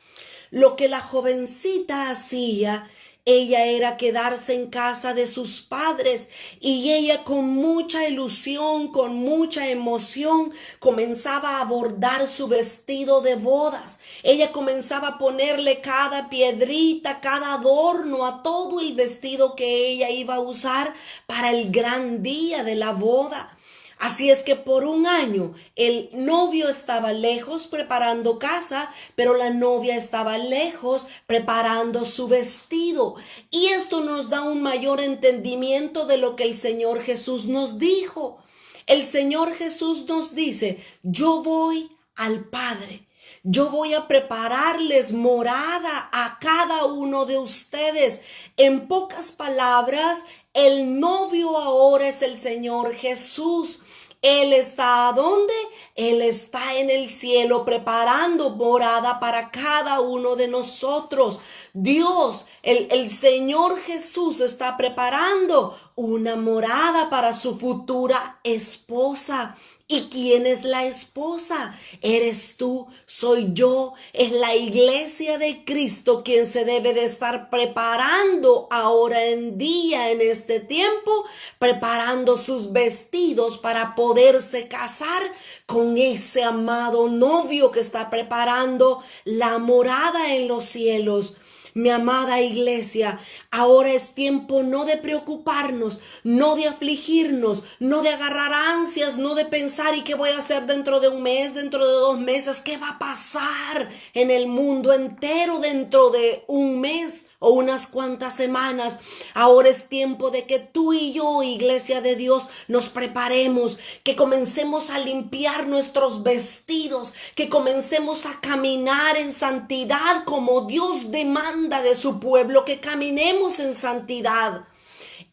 Lo 0.52 0.76
que 0.76 0.88
la 0.88 1.00
jovencita 1.02 2.10
hacía 2.10 2.90
ella 3.28 3.66
era 3.66 3.98
quedarse 3.98 4.54
en 4.54 4.68
casa 4.70 5.16
de 5.16 5.26
sus 5.26 5.62
padres 5.62 6.30
y 6.60 6.92
ella 6.94 7.24
con 7.24 7.50
mucha 7.56 8.08
ilusión, 8.08 8.90
con 8.90 9.16
mucha 9.16 9.68
emoción, 9.68 10.54
comenzaba 10.78 11.60
a 11.60 11.66
bordar 11.66 12.28
su 12.28 12.48
vestido 12.48 13.22
de 13.22 13.36
bodas. 13.36 14.00
Ella 14.22 14.52
comenzaba 14.52 15.08
a 15.08 15.18
ponerle 15.18 15.82
cada 15.82 16.30
piedrita, 16.30 17.20
cada 17.20 17.56
adorno 17.56 18.28
a 18.28 18.44
todo 18.44 18.80
el 18.80 18.94
vestido 18.94 19.56
que 19.56 19.90
ella 19.90 20.12
iba 20.12 20.36
a 20.36 20.40
usar 20.40 20.94
para 21.26 21.50
el 21.50 21.72
gran 21.72 22.22
día 22.22 22.64
de 22.64 22.76
la 22.76 22.92
boda. 22.92 23.55
Así 23.98 24.30
es 24.30 24.44
que 24.44 24.56
por 24.56 24.86
un 24.86 25.08
año 25.08 25.54
el 25.76 26.10
novio 26.14 26.68
estaba 26.70 27.14
lejos 27.14 27.68
preparando 27.68 28.40
casa, 28.40 28.92
pero 29.16 29.36
la 29.36 29.50
novia 29.52 29.96
estaba 29.96 30.38
lejos 30.38 31.08
preparando 31.28 32.04
su 32.06 32.28
vestido. 32.28 33.16
Y 33.52 33.68
esto 33.68 34.02
nos 34.02 34.30
da 34.30 34.42
un 34.42 34.62
mayor 34.62 35.00
entendimiento 35.00 36.06
de 36.06 36.18
lo 36.18 36.36
que 36.36 36.44
el 36.44 36.56
Señor 36.56 37.02
Jesús 37.02 37.46
nos 37.46 37.80
dijo. 37.80 38.44
El 38.86 39.06
Señor 39.06 39.56
Jesús 39.56 40.06
nos 40.08 40.36
dice, 40.36 40.84
yo 41.02 41.42
voy 41.42 41.90
al 42.16 42.46
Padre. 42.46 43.08
Yo 43.48 43.70
voy 43.70 43.94
a 43.94 44.08
prepararles 44.08 45.14
morada 45.14 46.10
a 46.12 46.40
cada 46.40 46.86
uno 46.86 47.28
de 47.28 47.38
ustedes. 47.38 48.22
En 48.58 48.88
pocas 48.88 49.32
palabras, 49.32 50.26
el 50.56 51.00
novio 51.00 51.58
ahora 51.58 52.08
es 52.08 52.24
el 52.24 52.40
Señor 52.40 52.96
Jesús. 52.96 53.84
Él 54.26 54.54
está 54.54 55.14
dónde? 55.16 55.54
Él 55.94 56.24
está 56.24 56.80
en 56.80 56.90
el 56.90 57.10
cielo 57.10 57.64
preparando 57.64 58.50
morada 58.50 59.20
para 59.20 59.52
cada 59.52 60.00
uno 60.00 60.36
de 60.36 60.48
nosotros. 60.48 61.42
Dios, 61.74 62.48
el, 62.64 62.88
el 62.90 63.12
Señor 63.12 63.80
Jesús 63.82 64.40
está 64.40 64.78
preparando 64.78 65.78
una 65.94 66.36
morada 66.36 67.12
para 67.12 67.36
su 67.36 67.60
futura 67.60 68.40
esposa. 68.44 69.56
¿Y 69.88 70.10
quién 70.10 70.48
es 70.48 70.64
la 70.64 70.84
esposa? 70.88 71.80
Eres 72.02 72.58
tú, 72.58 72.88
soy 73.06 73.52
yo, 73.54 73.94
es 74.14 74.32
la 74.32 74.56
iglesia 74.56 75.38
de 75.38 75.64
Cristo 75.64 76.24
quien 76.24 76.48
se 76.48 76.66
debe 76.66 76.96
de 76.96 77.06
estar 77.06 77.52
preparando 77.52 78.68
ahora 78.72 79.24
en 79.26 79.60
día, 79.60 80.10
en 80.10 80.22
este 80.22 80.60
tiempo, 80.60 81.26
preparando 81.60 82.36
sus 82.36 82.72
vestidos 82.72 83.60
para 83.60 83.94
poderse 83.94 84.68
casar 84.68 85.22
con 85.68 86.00
ese 86.00 86.42
amado 86.42 87.08
novio 87.08 87.70
que 87.70 87.82
está 87.82 88.10
preparando 88.10 89.04
la 89.24 89.60
morada 89.60 90.34
en 90.34 90.48
los 90.48 90.66
cielos. 90.66 91.38
Mi 91.78 91.90
amada 91.90 92.40
iglesia, 92.40 93.20
ahora 93.52 93.92
es 93.92 94.16
tiempo 94.16 94.64
no 94.64 94.86
de 94.86 94.96
preocuparnos, 94.96 96.00
no 96.24 96.56
de 96.56 96.68
afligirnos, 96.70 97.64
no 97.80 98.02
de 98.02 98.12
agarrar 98.12 98.54
ansias, 98.54 99.18
no 99.18 99.36
de 99.36 99.44
pensar 99.44 99.94
y 99.94 100.06
qué 100.06 100.16
voy 100.16 100.30
a 100.30 100.38
hacer 100.38 100.68
dentro 100.68 101.02
de 101.02 101.10
un 101.10 101.22
mes, 101.22 101.54
dentro 101.54 101.86
de 101.86 101.92
dos 101.92 102.18
meses, 102.18 102.62
qué 102.62 102.78
va 102.78 102.92
a 102.92 103.00
pasar 103.00 103.90
en 104.14 104.32
el 104.32 104.48
mundo 104.48 104.94
entero 104.94 105.60
dentro 105.60 106.12
de 106.12 106.46
un 106.48 106.80
mes 106.80 107.28
o 107.46 107.52
unas 107.52 107.86
cuantas 107.86 108.36
semanas. 108.36 109.00
Ahora 109.36 109.70
es 109.70 109.88
tiempo 109.88 110.32
de 110.32 110.46
que 110.46 110.58
tú 110.58 110.94
y 110.94 111.14
yo, 111.14 111.44
iglesia 111.44 112.02
de 112.02 112.16
Dios, 112.16 112.50
nos 112.68 112.90
preparemos, 112.90 113.78
que 114.04 114.16
comencemos 114.16 114.90
a 114.90 114.98
limpiar 114.98 115.68
nuestros 115.68 116.24
vestidos, 116.24 117.14
que 117.36 117.48
comencemos 117.48 118.26
a 118.26 118.42
caminar 118.42 119.16
en 119.18 119.32
santidad 119.32 120.24
como 120.26 120.62
Dios 120.62 121.12
demanda 121.12 121.84
de 121.84 121.94
su 121.94 122.20
pueblo, 122.20 122.66
que 122.66 122.80
caminemos 122.80 123.60
en 123.60 123.76
santidad. 123.76 124.66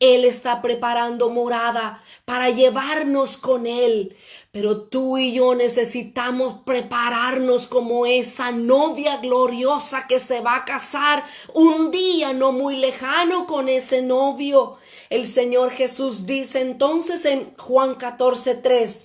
Él 0.03 0.25
está 0.25 0.63
preparando 0.63 1.31
morada 1.31 2.03
para 2.25 2.51
llevarnos 2.51 3.37
con 3.37 3.69
Él. 3.69 4.17
Pero 4.51 4.83
tú 4.83 5.17
y 5.17 5.33
yo 5.33 5.55
necesitamos 5.55 6.57
prepararnos 6.67 7.69
como 7.69 8.05
esa 8.05 8.51
novia 8.51 9.19
gloriosa 9.19 10.09
que 10.09 10.19
se 10.19 10.41
va 10.41 10.57
a 10.57 10.65
casar 10.65 11.25
un 11.55 11.93
día 11.93 12.33
no 12.33 12.51
muy 12.51 12.79
lejano 12.79 13.47
con 13.47 13.69
ese 13.69 14.03
novio. 14.03 14.77
El 15.09 15.29
Señor 15.29 15.71
Jesús 15.71 16.27
dice 16.27 16.63
entonces 16.63 17.25
en 17.25 17.55
Juan 17.57 17.95
14, 17.95 18.57
3, 18.57 19.05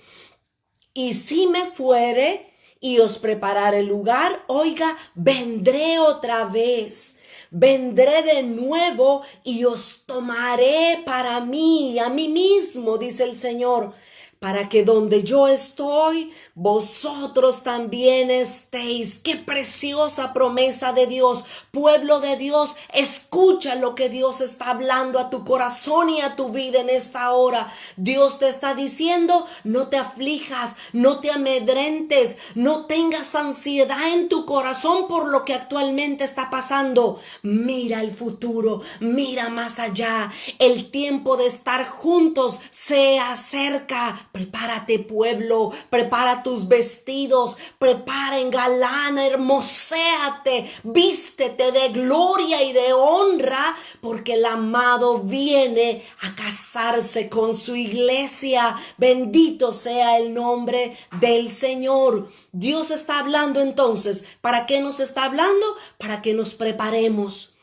y 0.94 1.14
si 1.14 1.46
me 1.46 1.64
fuere 1.66 2.52
y 2.80 2.98
os 2.98 3.18
prepararé 3.18 3.80
el 3.80 3.86
lugar, 3.86 4.44
oiga, 4.48 4.98
vendré 5.14 6.00
otra 6.00 6.46
vez 6.46 7.17
vendré 7.50 8.22
de 8.22 8.42
nuevo 8.42 9.22
y 9.44 9.64
os 9.64 10.02
tomaré 10.06 11.02
para 11.04 11.40
mí, 11.40 11.98
a 11.98 12.08
mí 12.08 12.28
mismo, 12.28 12.98
dice 12.98 13.24
el 13.24 13.38
Señor 13.38 13.94
para 14.38 14.68
que 14.68 14.84
donde 14.84 15.24
yo 15.24 15.48
estoy, 15.48 16.32
vosotros 16.60 17.62
también 17.62 18.32
estéis. 18.32 19.20
Qué 19.20 19.36
preciosa 19.36 20.32
promesa 20.32 20.92
de 20.92 21.06
Dios. 21.06 21.44
Pueblo 21.70 22.18
de 22.18 22.36
Dios, 22.36 22.74
escucha 22.92 23.76
lo 23.76 23.94
que 23.94 24.08
Dios 24.08 24.40
está 24.40 24.70
hablando 24.70 25.20
a 25.20 25.30
tu 25.30 25.44
corazón 25.44 26.10
y 26.10 26.20
a 26.20 26.34
tu 26.34 26.48
vida 26.48 26.80
en 26.80 26.90
esta 26.90 27.30
hora. 27.30 27.72
Dios 27.96 28.40
te 28.40 28.48
está 28.48 28.74
diciendo, 28.74 29.46
no 29.62 29.86
te 29.86 29.98
aflijas, 29.98 30.74
no 30.92 31.20
te 31.20 31.30
amedrentes, 31.30 32.38
no 32.56 32.86
tengas 32.86 33.36
ansiedad 33.36 34.12
en 34.12 34.28
tu 34.28 34.44
corazón 34.44 35.06
por 35.06 35.28
lo 35.28 35.44
que 35.44 35.54
actualmente 35.54 36.24
está 36.24 36.50
pasando. 36.50 37.20
Mira 37.42 38.00
el 38.00 38.10
futuro, 38.10 38.82
mira 38.98 39.48
más 39.48 39.78
allá. 39.78 40.32
El 40.58 40.90
tiempo 40.90 41.36
de 41.36 41.46
estar 41.46 41.88
juntos 41.88 42.58
se 42.70 43.20
acerca 43.20 44.28
Prepárate 44.32 44.98
pueblo, 44.98 45.72
prepara 45.90 46.42
tus 46.48 46.66
vestidos, 46.66 47.58
prepara, 47.78 48.38
engalana, 48.38 49.26
hermoséate, 49.26 50.72
vístete 50.82 51.72
de 51.72 51.90
gloria 51.90 52.62
y 52.62 52.72
de 52.72 52.94
honra, 52.94 53.76
porque 54.00 54.32
el 54.32 54.46
amado 54.46 55.18
viene 55.18 56.02
a 56.22 56.34
casarse 56.34 57.28
con 57.28 57.54
su 57.54 57.76
iglesia. 57.76 58.80
Bendito 58.96 59.74
sea 59.74 60.16
el 60.16 60.32
nombre 60.32 60.96
del 61.20 61.52
Señor. 61.52 62.30
Dios 62.52 62.90
está 62.90 63.18
hablando 63.18 63.60
entonces. 63.60 64.24
¿Para 64.40 64.64
qué 64.64 64.80
nos 64.80 65.00
está 65.00 65.24
hablando? 65.24 65.66
Para 65.98 66.22
que 66.22 66.32
nos 66.32 66.54
preparemos 66.54 67.56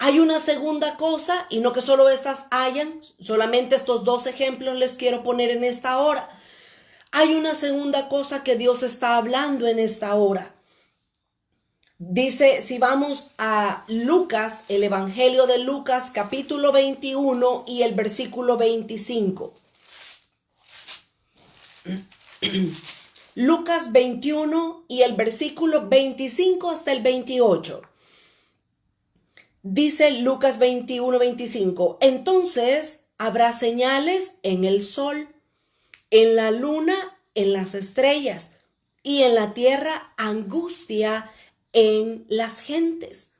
hay 0.00 0.20
una 0.20 0.38
segunda 0.38 0.96
cosa, 0.96 1.46
y 1.50 1.58
no 1.58 1.72
que 1.72 1.80
solo 1.80 2.08
estas 2.08 2.46
hayan, 2.52 3.00
solamente 3.18 3.74
estos 3.74 4.04
dos 4.04 4.26
ejemplos 4.26 4.76
les 4.76 4.92
quiero 4.92 5.24
poner 5.24 5.50
en 5.50 5.64
esta 5.64 5.98
hora. 5.98 6.37
Hay 7.10 7.34
una 7.34 7.54
segunda 7.54 8.08
cosa 8.08 8.44
que 8.44 8.56
Dios 8.56 8.82
está 8.82 9.16
hablando 9.16 9.66
en 9.66 9.78
esta 9.78 10.14
hora. 10.14 10.54
Dice, 11.98 12.62
si 12.62 12.78
vamos 12.78 13.28
a 13.38 13.84
Lucas, 13.88 14.64
el 14.68 14.84
Evangelio 14.84 15.46
de 15.46 15.58
Lucas, 15.58 16.12
capítulo 16.12 16.70
21 16.70 17.64
y 17.66 17.82
el 17.82 17.94
versículo 17.94 18.56
25. 18.56 19.54
Lucas 23.34 23.92
21 23.92 24.84
y 24.88 25.02
el 25.02 25.14
versículo 25.14 25.88
25 25.88 26.70
hasta 26.70 26.92
el 26.92 27.02
28. 27.02 27.82
Dice 29.62 30.10
Lucas 30.12 30.58
21, 30.58 31.18
25, 31.18 31.98
entonces 32.00 33.06
habrá 33.18 33.52
señales 33.52 34.38
en 34.42 34.64
el 34.64 34.82
sol, 34.84 35.28
en 36.10 36.36
la 36.36 36.50
luna, 36.50 37.18
en 37.34 37.52
las 37.52 37.74
estrellas, 37.74 38.52
y 39.02 39.22
en 39.22 39.34
la 39.34 39.54
tierra 39.54 40.12
angustia 40.16 41.30
en 41.72 42.26
las 42.28 42.60
gentes, 42.60 43.32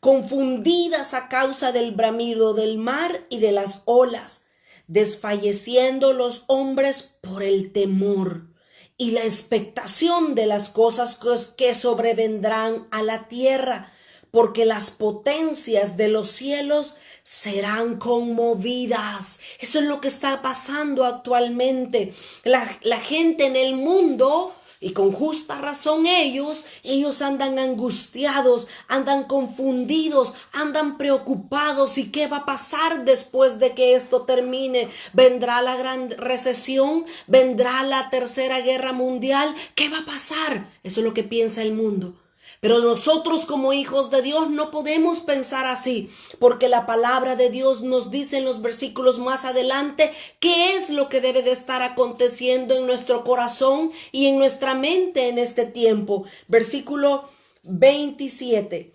confundidas 0.00 1.14
a 1.14 1.28
causa 1.28 1.72
del 1.72 1.92
bramido 1.92 2.54
del 2.54 2.78
mar 2.78 3.24
y 3.28 3.38
de 3.38 3.52
las 3.52 3.82
olas, 3.86 4.46
desfalleciendo 4.86 6.12
los 6.12 6.44
hombres 6.48 7.02
por 7.20 7.42
el 7.42 7.72
temor 7.72 8.48
y 8.96 9.12
la 9.12 9.24
expectación 9.24 10.34
de 10.34 10.46
las 10.46 10.68
cosas 10.68 11.18
que 11.56 11.74
sobrevendrán 11.74 12.86
a 12.90 13.02
la 13.02 13.28
tierra 13.28 13.92
porque 14.30 14.64
las 14.64 14.90
potencias 14.90 15.96
de 15.96 16.08
los 16.08 16.30
cielos 16.30 16.96
serán 17.22 17.98
conmovidas. 17.98 19.40
Eso 19.58 19.78
es 19.78 19.84
lo 19.84 20.00
que 20.00 20.08
está 20.08 20.42
pasando 20.42 21.04
actualmente. 21.04 22.14
La, 22.44 22.66
gente 22.98 23.46
en 23.46 23.56
el 23.56 23.74
mundo 23.74 24.54
y 24.80 24.92
con 24.92 25.12
justa 25.12 25.60
razón 25.60 26.06
ellos, 26.06 26.64
ellos 26.82 27.20
andan 27.20 27.58
angustiados, 27.58 28.68
andan 28.88 29.24
confundidos, 29.24 30.34
andan 30.52 30.96
preocupados. 30.96 31.98
¿Y 31.98 32.10
qué 32.10 32.26
va 32.28 32.38
a 32.38 32.46
pasar 32.46 33.04
después 33.04 33.58
de 33.58 33.74
que 33.74 33.94
esto 33.94 34.22
termine? 34.22 34.88
¿Vendrá 35.12 35.60
la 35.62 35.76
gran 35.76 36.10
recesión? 36.10 37.04
¿Vendrá 37.26 37.82
la 37.82 38.10
tercera 38.10 38.60
guerra 38.60 38.92
mundial? 38.92 39.54
¿Qué 39.74 39.88
va 39.88 39.98
a 39.98 40.06
pasar? 40.06 40.70
Eso 40.82 41.00
es 41.00 41.04
lo 41.04 41.14
que 41.14 41.24
piensa 41.24 41.62
el 41.62 41.74
mundo. 41.74 42.19
Pero 42.60 42.80
nosotros 42.80 43.46
como 43.46 43.72
hijos 43.72 44.10
de 44.10 44.20
Dios 44.20 44.50
no 44.50 44.70
podemos 44.70 45.22
pensar 45.22 45.66
así, 45.66 46.10
porque 46.38 46.68
la 46.68 46.84
palabra 46.84 47.34
de 47.34 47.48
Dios 47.48 47.82
nos 47.82 48.10
dice 48.10 48.36
en 48.36 48.44
los 48.44 48.60
versículos 48.60 49.18
más 49.18 49.46
adelante 49.46 50.12
qué 50.40 50.76
es 50.76 50.90
lo 50.90 51.08
que 51.08 51.22
debe 51.22 51.42
de 51.42 51.52
estar 51.52 51.82
aconteciendo 51.82 52.76
en 52.76 52.86
nuestro 52.86 53.24
corazón 53.24 53.92
y 54.12 54.26
en 54.26 54.38
nuestra 54.38 54.74
mente 54.74 55.30
en 55.30 55.38
este 55.38 55.64
tiempo. 55.64 56.26
Versículo 56.48 57.30
27. 57.62 58.92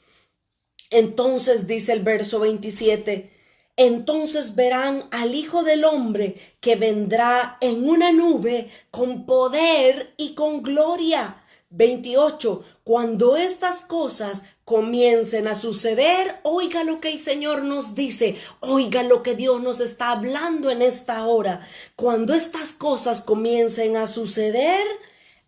Entonces 0.91 1.65
dice 1.65 1.93
el 1.93 2.03
verso 2.03 2.39
27, 2.39 3.33
entonces 3.77 4.55
verán 4.55 5.03
al 5.09 5.33
Hijo 5.33 5.63
del 5.63 5.85
Hombre 5.85 6.39
que 6.61 6.75
vendrá 6.75 7.57
en 7.61 7.89
una 7.89 8.11
nube 8.11 8.69
con 8.91 9.25
poder 9.25 10.13
y 10.17 10.35
con 10.35 10.61
gloria. 10.61 11.41
28. 11.71 12.63
Cuando 12.85 13.35
estas 13.35 13.81
cosas 13.81 14.43
comiencen 14.63 15.47
a 15.47 15.55
suceder, 15.55 16.39
oiga 16.43 16.83
lo 16.83 17.01
que 17.01 17.09
el 17.09 17.17
Señor 17.17 17.63
nos 17.63 17.95
dice, 17.95 18.37
oiga 18.59 19.01
lo 19.01 19.23
que 19.23 19.33
Dios 19.33 19.59
nos 19.59 19.79
está 19.79 20.11
hablando 20.11 20.69
en 20.69 20.83
esta 20.83 21.25
hora. 21.25 21.67
Cuando 21.95 22.35
estas 22.35 22.75
cosas 22.75 23.21
comiencen 23.21 23.97
a 23.97 24.05
suceder, 24.05 24.85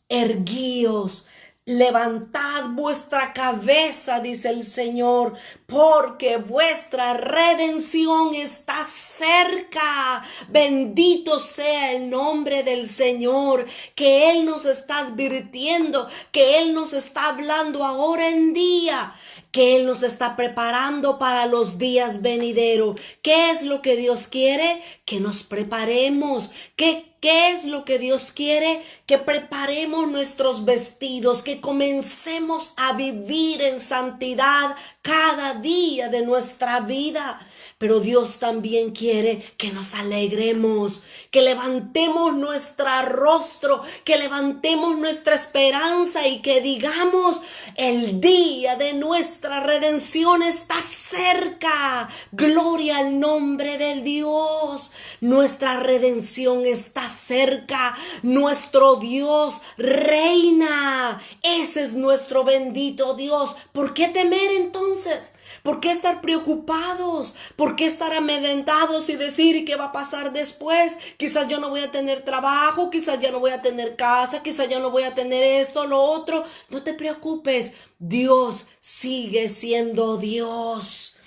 erguíos, 0.10 1.28
Levantad 1.68 2.70
vuestra 2.70 3.34
cabeza, 3.34 4.22
dice 4.22 4.48
el 4.48 4.66
Señor, 4.66 5.34
porque 5.66 6.38
vuestra 6.38 7.16
redención 7.16 8.34
está 8.34 8.86
cerca. 8.86 10.24
Bendito 10.48 11.42
sea 11.42 11.92
el 11.92 12.10
nombre 12.10 12.64
del 12.64 12.90
Señor, 12.90 13.68
que 13.96 14.32
Él 14.32 14.46
nos 14.46 14.64
está 14.64 15.00
advirtiendo, 15.00 16.08
que 16.32 16.60
Él 16.60 16.74
nos 16.74 16.94
está 16.94 17.26
hablando 17.28 17.84
ahora 17.84 18.30
en 18.30 18.54
día 18.54 19.14
que 19.52 19.78
Él 19.78 19.86
nos 19.88 20.04
está 20.04 20.36
preparando 20.36 21.18
para 21.18 21.48
los 21.48 21.78
días 21.78 22.22
venideros. 22.22 23.00
¿Qué 23.24 23.50
es 23.50 23.64
lo 23.64 23.82
que 23.82 23.96
Dios 23.96 24.28
quiere? 24.28 24.84
Que 25.04 25.20
nos 25.20 25.44
preparemos. 25.44 26.52
¿Qué, 26.76 27.17
¿Qué 27.28 27.52
es 27.52 27.66
lo 27.66 27.84
que 27.84 28.00
Dios 28.00 28.32
quiere? 28.32 28.82
Que 29.06 29.18
preparemos 29.18 30.08
nuestros 30.08 30.64
vestidos, 30.64 31.44
que 31.44 31.60
comencemos 31.60 32.72
a 32.78 32.94
vivir 32.94 33.62
en 33.64 33.82
santidad 33.82 34.78
cada 35.02 35.56
día 35.56 36.08
de 36.08 36.26
nuestra 36.26 36.80
vida. 36.80 37.46
Pero 37.80 38.00
Dios 38.00 38.40
también 38.40 38.90
quiere 38.90 39.40
que 39.56 39.72
nos 39.72 39.94
alegremos, 39.94 41.04
que 41.30 41.44
levantemos 41.44 42.36
nuestro 42.36 42.88
rostro, 43.04 43.84
que 44.04 44.18
levantemos 44.18 44.98
nuestra 44.98 45.36
esperanza 45.36 46.28
y 46.28 46.42
que 46.42 46.60
digamos, 46.62 47.42
el 47.76 48.20
día 48.20 48.78
de 48.78 48.94
nuestra 48.94 49.60
redención 49.60 50.42
está 50.42 50.82
cerca. 50.82 52.10
Gloria 52.32 52.98
al 52.98 53.20
nombre 53.20 53.78
de 53.78 54.02
Dios. 54.02 54.92
Nuestra 55.22 55.80
redención 55.80 56.66
está 56.66 57.12
cerca. 57.12 57.96
Nuestro 58.24 58.96
Dios 58.96 59.62
reina. 59.78 61.22
Ese 61.44 61.84
es 61.84 61.94
nuestro 61.94 62.44
bendito 62.44 63.14
Dios. 63.14 63.56
¿Por 63.72 63.94
qué 63.94 64.08
temer 64.08 64.52
entonces? 64.54 65.34
¿Por 65.68 65.82
qué 65.82 65.92
estar 65.92 66.22
preocupados? 66.22 67.36
¿Por 67.58 67.76
qué 67.76 67.88
estar 67.88 68.14
amedrentados 68.14 69.10
y 69.10 69.18
decir 69.18 69.66
qué 69.66 69.76
va 69.76 69.88
a 69.88 69.92
pasar 69.92 70.32
después? 70.32 70.98
Quizás 71.18 71.50
yo 71.50 71.60
no 71.60 71.70
voy 71.70 71.82
a 71.82 71.92
tener 71.92 72.24
trabajo, 72.24 72.90
quizás 72.90 73.20
ya 73.20 73.32
no 73.32 73.42
voy 73.42 73.52
a 73.52 73.62
tener 73.62 73.98
casa, 73.98 74.42
quizás 74.42 74.70
ya 74.70 74.80
no 74.80 74.92
voy 74.92 75.04
a 75.04 75.14
tener 75.14 75.44
esto, 75.44 75.86
lo 75.86 76.00
otro. 76.00 76.46
No 76.70 76.84
te 76.84 76.94
preocupes, 76.94 77.74
Dios 78.00 78.70
sigue 78.80 79.50
siendo 79.50 80.16
Dios. 80.16 81.18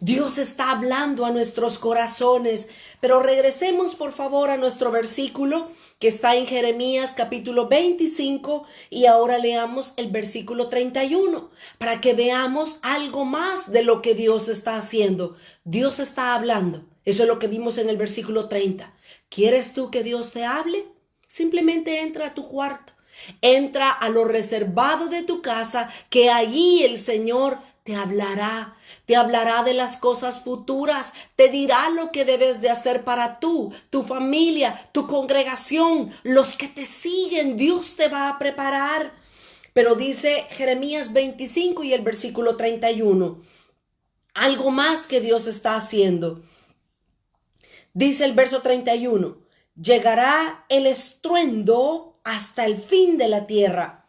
Dios 0.00 0.38
está 0.38 0.72
hablando 0.72 1.24
a 1.24 1.30
nuestros 1.30 1.78
corazones. 1.78 2.70
Pero 3.04 3.20
regresemos 3.20 3.94
por 3.96 4.12
favor 4.12 4.48
a 4.48 4.56
nuestro 4.56 4.90
versículo 4.90 5.70
que 5.98 6.08
está 6.08 6.36
en 6.36 6.46
Jeremías 6.46 7.12
capítulo 7.14 7.68
25 7.68 8.66
y 8.88 9.04
ahora 9.04 9.36
leamos 9.36 9.92
el 9.98 10.10
versículo 10.10 10.70
31 10.70 11.50
para 11.76 12.00
que 12.00 12.14
veamos 12.14 12.78
algo 12.80 13.26
más 13.26 13.70
de 13.70 13.82
lo 13.82 14.00
que 14.00 14.14
Dios 14.14 14.48
está 14.48 14.78
haciendo. 14.78 15.36
Dios 15.64 16.00
está 16.00 16.34
hablando. 16.34 16.86
Eso 17.04 17.24
es 17.24 17.28
lo 17.28 17.38
que 17.38 17.46
vimos 17.46 17.76
en 17.76 17.90
el 17.90 17.98
versículo 17.98 18.48
30. 18.48 18.94
¿Quieres 19.28 19.74
tú 19.74 19.90
que 19.90 20.02
Dios 20.02 20.32
te 20.32 20.46
hable? 20.46 20.86
Simplemente 21.26 22.00
entra 22.00 22.28
a 22.28 22.34
tu 22.34 22.48
cuarto. 22.48 22.94
Entra 23.42 23.90
a 23.90 24.08
lo 24.08 24.24
reservado 24.24 25.08
de 25.08 25.22
tu 25.24 25.42
casa, 25.42 25.90
que 26.08 26.30
allí 26.30 26.84
el 26.84 26.98
Señor 26.98 27.58
te 27.84 27.94
hablará, 27.94 28.76
te 29.04 29.14
hablará 29.14 29.62
de 29.62 29.74
las 29.74 29.98
cosas 29.98 30.40
futuras, 30.40 31.12
te 31.36 31.50
dirá 31.50 31.90
lo 31.90 32.10
que 32.12 32.24
debes 32.24 32.62
de 32.62 32.70
hacer 32.70 33.04
para 33.04 33.38
tú, 33.40 33.74
tu 33.90 34.02
familia, 34.04 34.88
tu 34.92 35.06
congregación, 35.06 36.10
los 36.22 36.56
que 36.56 36.66
te 36.66 36.86
siguen, 36.86 37.58
Dios 37.58 37.94
te 37.96 38.08
va 38.08 38.30
a 38.30 38.38
preparar. 38.38 39.12
Pero 39.74 39.96
dice 39.96 40.46
Jeremías 40.52 41.12
25 41.12 41.84
y 41.84 41.92
el 41.92 42.00
versículo 42.00 42.56
31, 42.56 43.42
algo 44.32 44.70
más 44.70 45.06
que 45.06 45.20
Dios 45.20 45.46
está 45.46 45.76
haciendo. 45.76 46.42
Dice 47.92 48.24
el 48.24 48.32
verso 48.32 48.62
31, 48.62 49.36
llegará 49.76 50.64
el 50.70 50.86
estruendo 50.86 52.18
hasta 52.24 52.64
el 52.64 52.78
fin 52.78 53.18
de 53.18 53.28
la 53.28 53.46
tierra, 53.46 54.08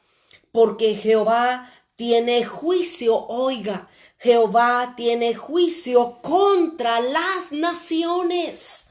porque 0.53 0.95
Jehová 0.95 1.73
tiene 1.95 2.45
juicio, 2.45 3.25
oiga, 3.27 3.89
Jehová 4.17 4.93
tiene 4.97 5.35
juicio 5.35 6.19
contra 6.21 6.99
las 6.99 7.51
naciones. 7.51 8.89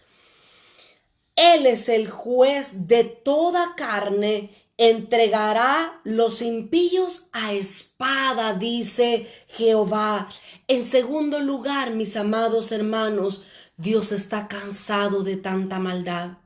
Él 1.36 1.66
es 1.66 1.88
el 1.88 2.08
juez 2.08 2.86
de 2.86 3.04
toda 3.04 3.74
carne, 3.74 4.54
entregará 4.76 6.00
los 6.04 6.42
impíos 6.42 7.26
a 7.32 7.52
espada, 7.52 8.54
dice 8.54 9.28
Jehová. 9.48 10.28
En 10.68 10.84
segundo 10.84 11.40
lugar, 11.40 11.90
mis 11.90 12.16
amados 12.16 12.70
hermanos, 12.72 13.44
Dios 13.76 14.12
está 14.12 14.46
cansado 14.46 15.22
de 15.24 15.36
tanta 15.36 15.78
maldad. 15.78 16.38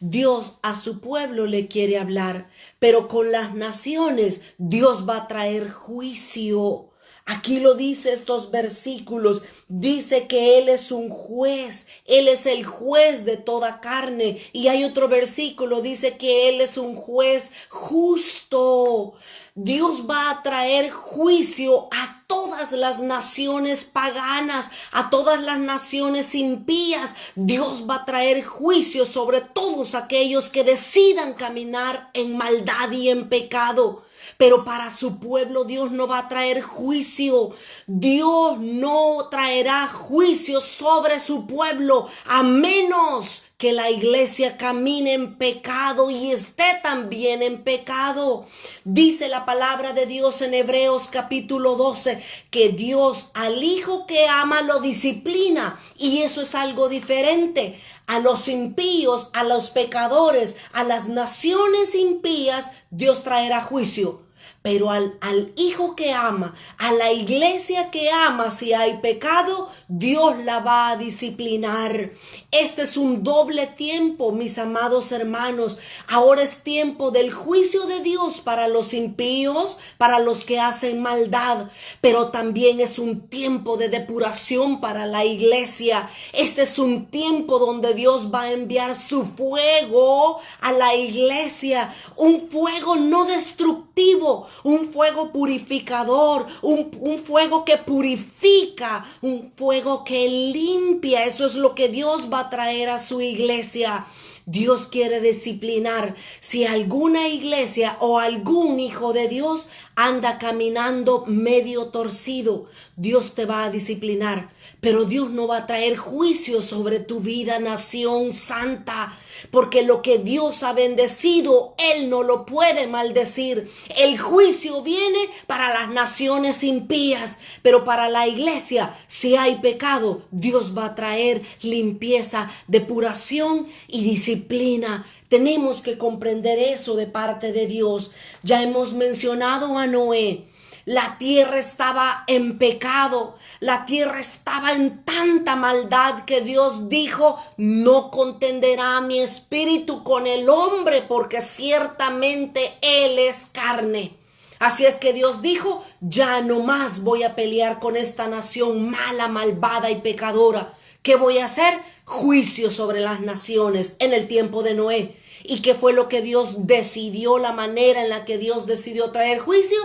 Dios 0.00 0.58
a 0.62 0.74
su 0.74 1.00
pueblo 1.00 1.46
le 1.46 1.68
quiere 1.68 1.98
hablar, 1.98 2.50
pero 2.78 3.08
con 3.08 3.32
las 3.32 3.54
naciones 3.54 4.42
Dios 4.58 5.08
va 5.08 5.16
a 5.16 5.28
traer 5.28 5.70
juicio. 5.70 6.90
Aquí 7.28 7.58
lo 7.58 7.74
dice 7.74 8.12
estos 8.12 8.52
versículos. 8.52 9.42
Dice 9.66 10.28
que 10.28 10.58
Él 10.58 10.68
es 10.68 10.92
un 10.92 11.08
juez. 11.08 11.88
Él 12.04 12.28
es 12.28 12.46
el 12.46 12.64
juez 12.64 13.24
de 13.24 13.36
toda 13.36 13.80
carne. 13.80 14.40
Y 14.52 14.68
hay 14.68 14.84
otro 14.84 15.08
versículo. 15.08 15.80
Dice 15.80 16.16
que 16.18 16.48
Él 16.48 16.60
es 16.60 16.78
un 16.78 16.94
juez 16.94 17.50
justo. 17.68 19.14
Dios 19.58 20.04
va 20.06 20.28
a 20.28 20.42
traer 20.42 20.90
juicio 20.90 21.88
a 21.90 22.22
todas 22.26 22.72
las 22.72 23.00
naciones 23.00 23.86
paganas, 23.86 24.70
a 24.92 25.08
todas 25.08 25.40
las 25.40 25.58
naciones 25.58 26.34
impías. 26.34 27.14
Dios 27.36 27.86
va 27.88 27.94
a 27.94 28.04
traer 28.04 28.44
juicio 28.44 29.06
sobre 29.06 29.40
todos 29.40 29.94
aquellos 29.94 30.50
que 30.50 30.62
decidan 30.62 31.32
caminar 31.32 32.10
en 32.12 32.36
maldad 32.36 32.90
y 32.90 33.08
en 33.08 33.30
pecado. 33.30 34.04
Pero 34.36 34.62
para 34.62 34.90
su 34.90 35.18
pueblo 35.18 35.64
Dios 35.64 35.90
no 35.90 36.06
va 36.06 36.18
a 36.18 36.28
traer 36.28 36.60
juicio. 36.60 37.52
Dios 37.86 38.58
no 38.58 39.26
traerá 39.30 39.86
juicio 39.88 40.60
sobre 40.60 41.18
su 41.18 41.46
pueblo 41.46 42.10
a 42.26 42.42
menos 42.42 43.45
que 43.58 43.72
la 43.72 43.90
iglesia 43.90 44.58
camine 44.58 45.14
en 45.14 45.38
pecado 45.38 46.10
y 46.10 46.30
esté 46.30 46.64
también 46.82 47.42
en 47.42 47.62
pecado. 47.62 48.46
Dice 48.84 49.28
la 49.28 49.46
palabra 49.46 49.94
de 49.94 50.04
Dios 50.04 50.42
en 50.42 50.52
Hebreos 50.52 51.08
capítulo 51.10 51.76
12 51.76 52.22
que 52.50 52.68
Dios 52.68 53.30
al 53.32 53.64
hijo 53.64 54.06
que 54.06 54.26
ama 54.28 54.60
lo 54.60 54.80
disciplina 54.80 55.80
y 55.96 56.18
eso 56.18 56.42
es 56.42 56.54
algo 56.54 56.90
diferente. 56.90 57.80
A 58.06 58.20
los 58.20 58.46
impíos, 58.48 59.30
a 59.32 59.42
los 59.42 59.70
pecadores, 59.70 60.56
a 60.72 60.84
las 60.84 61.08
naciones 61.08 61.94
impías, 61.94 62.72
Dios 62.90 63.24
traerá 63.24 63.62
juicio 63.62 64.26
pero 64.66 64.90
al, 64.90 65.16
al, 65.20 65.52
hijo 65.54 65.94
que 65.94 66.12
ama, 66.12 66.52
a 66.78 66.90
la 66.90 67.12
iglesia 67.12 67.92
que 67.92 68.10
ama, 68.10 68.50
si 68.50 68.72
hay 68.72 68.98
pecado, 68.98 69.70
Dios 69.86 70.38
la 70.38 70.58
va 70.58 70.90
a 70.90 70.96
disciplinar. 70.96 72.10
Este 72.58 72.82
es 72.82 72.96
un 72.96 73.22
doble 73.22 73.66
tiempo, 73.66 74.32
mis 74.32 74.56
amados 74.56 75.12
hermanos. 75.12 75.76
Ahora 76.08 76.42
es 76.42 76.62
tiempo 76.62 77.10
del 77.10 77.30
juicio 77.30 77.84
de 77.84 78.00
Dios 78.00 78.40
para 78.40 78.66
los 78.66 78.94
impíos, 78.94 79.76
para 79.98 80.20
los 80.20 80.44
que 80.44 80.58
hacen 80.58 81.02
maldad, 81.02 81.68
pero 82.00 82.28
también 82.28 82.80
es 82.80 82.98
un 82.98 83.28
tiempo 83.28 83.76
de 83.76 83.90
depuración 83.90 84.80
para 84.80 85.04
la 85.04 85.26
iglesia. 85.26 86.08
Este 86.32 86.62
es 86.62 86.78
un 86.78 87.10
tiempo 87.10 87.58
donde 87.58 87.92
Dios 87.92 88.32
va 88.32 88.42
a 88.42 88.52
enviar 88.52 88.94
su 88.94 89.26
fuego 89.26 90.40
a 90.62 90.72
la 90.72 90.94
iglesia, 90.94 91.94
un 92.16 92.48
fuego 92.48 92.96
no 92.96 93.26
destructivo, 93.26 94.46
un 94.64 94.90
fuego 94.90 95.30
purificador, 95.30 96.46
un, 96.62 96.90
un 97.00 97.18
fuego 97.18 97.66
que 97.66 97.76
purifica, 97.76 99.06
un 99.20 99.52
fuego 99.54 100.04
que 100.04 100.26
limpia. 100.26 101.24
Eso 101.26 101.44
es 101.44 101.54
lo 101.54 101.74
que 101.74 101.90
Dios 101.90 102.32
va 102.32 102.40
a 102.40 102.45
traer 102.50 102.88
a 102.88 102.98
su 102.98 103.20
iglesia. 103.20 104.06
Dios 104.48 104.86
quiere 104.86 105.20
disciplinar. 105.20 106.14
Si 106.38 106.66
alguna 106.66 107.28
iglesia 107.28 107.96
o 108.00 108.20
algún 108.20 108.78
hijo 108.78 109.12
de 109.12 109.26
Dios 109.26 109.70
anda 109.96 110.38
caminando 110.38 111.24
medio 111.26 111.88
torcido, 111.88 112.66
Dios 112.96 113.34
te 113.34 113.44
va 113.44 113.64
a 113.64 113.70
disciplinar. 113.70 114.50
Pero 114.80 115.04
Dios 115.04 115.30
no 115.30 115.46
va 115.46 115.58
a 115.58 115.66
traer 115.66 115.96
juicio 115.96 116.62
sobre 116.62 117.00
tu 117.00 117.20
vida, 117.20 117.58
nación 117.58 118.32
santa 118.32 119.16
porque 119.50 119.82
lo 119.82 120.02
que 120.02 120.18
Dios 120.18 120.62
ha 120.62 120.72
bendecido, 120.72 121.74
Él 121.78 122.10
no 122.10 122.22
lo 122.22 122.46
puede 122.46 122.86
maldecir. 122.86 123.70
El 123.96 124.18
juicio 124.18 124.82
viene 124.82 125.18
para 125.46 125.72
las 125.72 125.90
naciones 125.90 126.64
impías, 126.64 127.38
pero 127.62 127.84
para 127.84 128.08
la 128.08 128.26
iglesia, 128.26 128.96
si 129.06 129.36
hay 129.36 129.56
pecado, 129.56 130.22
Dios 130.30 130.76
va 130.76 130.86
a 130.86 130.94
traer 130.94 131.42
limpieza, 131.62 132.50
depuración 132.66 133.66
y 133.88 134.02
disciplina. 134.02 135.06
Tenemos 135.28 135.80
que 135.80 135.98
comprender 135.98 136.58
eso 136.58 136.94
de 136.94 137.06
parte 137.06 137.52
de 137.52 137.66
Dios. 137.66 138.12
Ya 138.42 138.62
hemos 138.62 138.94
mencionado 138.94 139.76
a 139.78 139.86
Noé. 139.86 140.44
La 140.86 141.18
tierra 141.18 141.58
estaba 141.58 142.22
en 142.28 142.58
pecado, 142.58 143.34
la 143.58 143.86
tierra 143.86 144.20
estaba 144.20 144.70
en 144.72 145.04
tanta 145.04 145.56
maldad 145.56 146.24
que 146.26 146.42
Dios 146.42 146.88
dijo, 146.88 147.42
no 147.56 148.12
contenderá 148.12 149.00
mi 149.00 149.18
espíritu 149.18 150.04
con 150.04 150.28
el 150.28 150.48
hombre 150.48 151.02
porque 151.02 151.40
ciertamente 151.40 152.60
él 152.82 153.18
es 153.18 153.46
carne. 153.46 154.16
Así 154.60 154.86
es 154.86 154.94
que 154.94 155.12
Dios 155.12 155.42
dijo, 155.42 155.84
ya 156.00 156.40
no 156.40 156.60
más 156.60 157.02
voy 157.02 157.24
a 157.24 157.34
pelear 157.34 157.80
con 157.80 157.96
esta 157.96 158.28
nación 158.28 158.88
mala, 158.88 159.26
malvada 159.26 159.90
y 159.90 160.02
pecadora. 160.02 160.72
¿Qué 161.02 161.16
voy 161.16 161.38
a 161.38 161.46
hacer? 161.46 161.80
Juicio 162.04 162.70
sobre 162.70 163.00
las 163.00 163.18
naciones 163.18 163.96
en 163.98 164.12
el 164.12 164.28
tiempo 164.28 164.62
de 164.62 164.74
Noé. 164.74 165.16
¿Y 165.42 165.62
qué 165.62 165.74
fue 165.74 165.92
lo 165.92 166.08
que 166.08 166.22
Dios 166.22 166.68
decidió, 166.68 167.38
la 167.38 167.50
manera 167.50 168.02
en 168.02 168.08
la 168.08 168.24
que 168.24 168.38
Dios 168.38 168.66
decidió 168.66 169.10
traer 169.10 169.40
juicio? 169.40 169.78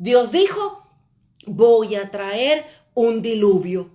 Dios 0.00 0.32
dijo, 0.32 0.82
voy 1.44 1.94
a 1.94 2.10
traer 2.10 2.64
un 2.94 3.20
diluvio. 3.20 3.90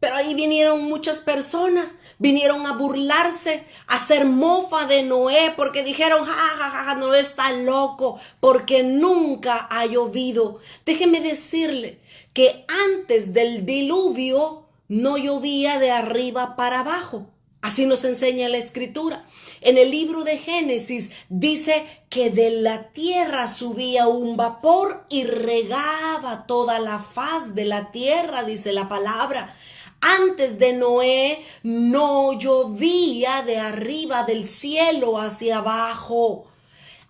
Pero 0.00 0.16
ahí 0.16 0.34
vinieron 0.34 0.84
muchas 0.84 1.20
personas, 1.20 1.94
vinieron 2.18 2.66
a 2.66 2.72
burlarse, 2.72 3.64
a 3.86 3.94
hacer 3.94 4.26
mofa 4.26 4.84
de 4.84 5.02
Noé, 5.02 5.54
porque 5.56 5.82
dijeron, 5.82 6.26
ja, 6.26 6.34
ja, 6.34 6.84
ja, 6.84 6.94
Noé 6.96 7.20
está 7.20 7.52
loco, 7.52 8.20
porque 8.38 8.82
nunca 8.82 9.66
ha 9.70 9.86
llovido. 9.86 10.60
Déjeme 10.84 11.22
decirle 11.22 12.02
que 12.34 12.66
antes 12.90 13.32
del 13.32 13.64
diluvio 13.64 14.68
no 14.88 15.16
llovía 15.16 15.78
de 15.78 15.90
arriba 15.90 16.54
para 16.56 16.80
abajo. 16.80 17.30
Así 17.66 17.84
nos 17.84 18.04
enseña 18.04 18.48
la 18.48 18.58
escritura. 18.58 19.26
En 19.60 19.76
el 19.76 19.90
libro 19.90 20.22
de 20.22 20.38
Génesis 20.38 21.10
dice 21.28 21.84
que 22.08 22.30
de 22.30 22.52
la 22.52 22.92
tierra 22.92 23.48
subía 23.48 24.06
un 24.06 24.36
vapor 24.36 25.04
y 25.08 25.24
regaba 25.24 26.46
toda 26.46 26.78
la 26.78 27.00
faz 27.00 27.56
de 27.56 27.64
la 27.64 27.90
tierra, 27.90 28.44
dice 28.44 28.72
la 28.72 28.88
palabra. 28.88 29.52
Antes 30.00 30.60
de 30.60 30.74
Noé 30.74 31.44
no 31.64 32.38
llovía 32.38 33.42
de 33.42 33.58
arriba 33.58 34.22
del 34.22 34.46
cielo 34.46 35.18
hacia 35.18 35.58
abajo. 35.58 36.46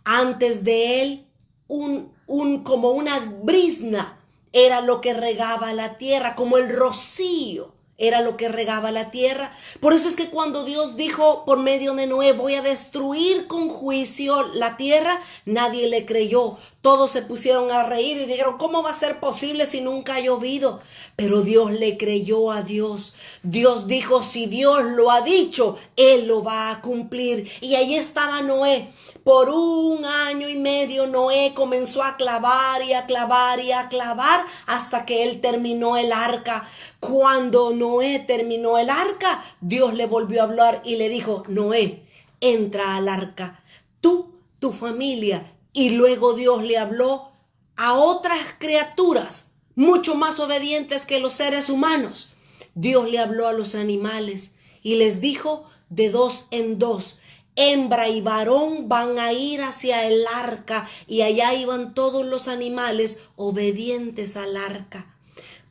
Antes 0.05 0.65
de 0.65 1.03
él, 1.03 1.27
un, 1.69 2.15
un, 2.27 2.65
como 2.65 2.93
una 2.93 3.21
brisna 3.43 4.19
era 4.55 4.81
lo 4.81 5.03
que 5.03 5.13
regaba 5.13 5.75
la 5.75 5.99
tierra, 5.99 6.35
como 6.35 6.57
el 6.57 6.75
rocío 6.75 7.76
era 7.99 8.21
lo 8.21 8.37
que 8.37 8.49
regaba 8.49 8.91
la 8.91 9.11
tierra. 9.11 9.53
Por 9.81 9.93
eso 9.93 10.09
es 10.09 10.17
que 10.17 10.29
cuando 10.29 10.65
Dios 10.65 10.97
dijo 10.97 11.45
por 11.45 11.59
medio 11.59 11.95
de 11.95 12.07
Noé, 12.07 12.33
voy 12.33 12.55
a 12.55 12.63
destruir 12.63 13.47
con 13.47 13.69
juicio 13.69 14.43
la 14.55 14.77
tierra, 14.77 15.21
nadie 15.45 15.89
le 15.89 16.05
creyó. 16.05 16.59
Todos 16.83 17.11
se 17.11 17.23
pusieron 17.23 17.71
a 17.71 17.85
reír 17.85 18.19
y 18.19 18.27
dijeron, 18.27 18.59
¿cómo 18.59 18.83
va 18.83 18.91
a 18.91 18.95
ser 18.95 19.19
posible 19.19 19.67
si 19.67 19.81
nunca 19.81 20.17
ha 20.17 20.21
llovido? 20.21 20.81
Pero 21.17 21.43
Dios 21.43 21.73
le 21.73 21.97
creyó 21.97 22.53
a 22.53 22.63
Dios. 22.63 23.15
Dios 23.43 23.87
dijo, 23.87 24.23
si 24.23 24.47
Dios 24.47 24.85
lo 24.97 25.11
ha 25.11 25.23
dicho, 25.23 25.79
Él 25.97 26.27
lo 26.27 26.43
va 26.43 26.71
a 26.71 26.83
cumplir. 26.83 27.51
Y 27.61 27.75
ahí 27.75 27.97
estaba 27.97 28.43
Noé. 28.43 28.93
Por 29.27 29.51
un 29.51 30.05
año 30.05 30.49
y 30.49 30.55
medio 30.55 31.09
Noé 31.09 31.53
comenzó 31.53 32.05
a 32.05 32.17
clavar 32.17 32.81
y 32.85 32.93
a 32.93 33.07
clavar 33.07 33.59
y 33.59 33.73
a 33.73 33.89
clavar 33.89 34.47
hasta 34.67 35.05
que 35.05 35.25
él 35.25 35.41
terminó 35.41 35.97
el 35.97 36.13
arca. 36.13 36.69
Cuando 37.01 37.73
Noé 37.73 38.21
terminó 38.21 38.79
el 38.79 38.89
arca, 38.89 39.45
Dios 39.61 39.95
le 39.95 40.07
volvió 40.07 40.43
a 40.43 40.45
hablar 40.45 40.81
y 40.85 40.95
le 40.95 41.09
dijo, 41.09 41.43
Noé, 41.49 42.07
entra 42.41 42.95
al 42.95 43.09
arca, 43.09 43.65
tú, 44.01 44.31
tu 44.61 44.73
familia. 44.73 45.53
Y 45.73 45.91
luego 45.91 46.35
Dios 46.35 46.63
le 46.63 46.79
habló 46.79 47.33
a 47.75 47.95
otras 47.95 48.39
criaturas 48.61 49.51
mucho 49.75 50.15
más 50.15 50.39
obedientes 50.39 51.05
que 51.05 51.19
los 51.19 51.33
seres 51.33 51.69
humanos. 51.69 52.31
Dios 52.77 53.11
le 53.11 53.19
habló 53.19 53.49
a 53.49 53.53
los 53.53 53.75
animales 53.75 54.55
y 54.85 54.95
les 54.95 55.21
dijo 55.21 55.69
de 55.89 56.11
dos 56.11 56.47
en 56.53 56.79
dos, 56.79 57.19
hembra 57.57 58.09
y 58.09 58.21
varón 58.21 58.89
van 58.89 59.19
a 59.19 59.33
ir 59.33 59.63
hacia 59.63 60.07
el 60.07 60.25
arca 60.35 60.89
y 61.09 61.23
allá 61.23 61.55
iban 61.55 61.95
todos 61.95 62.25
los 62.25 62.49
animales 62.49 63.21
obedientes 63.37 64.37
al 64.37 64.57
arca 64.57 65.17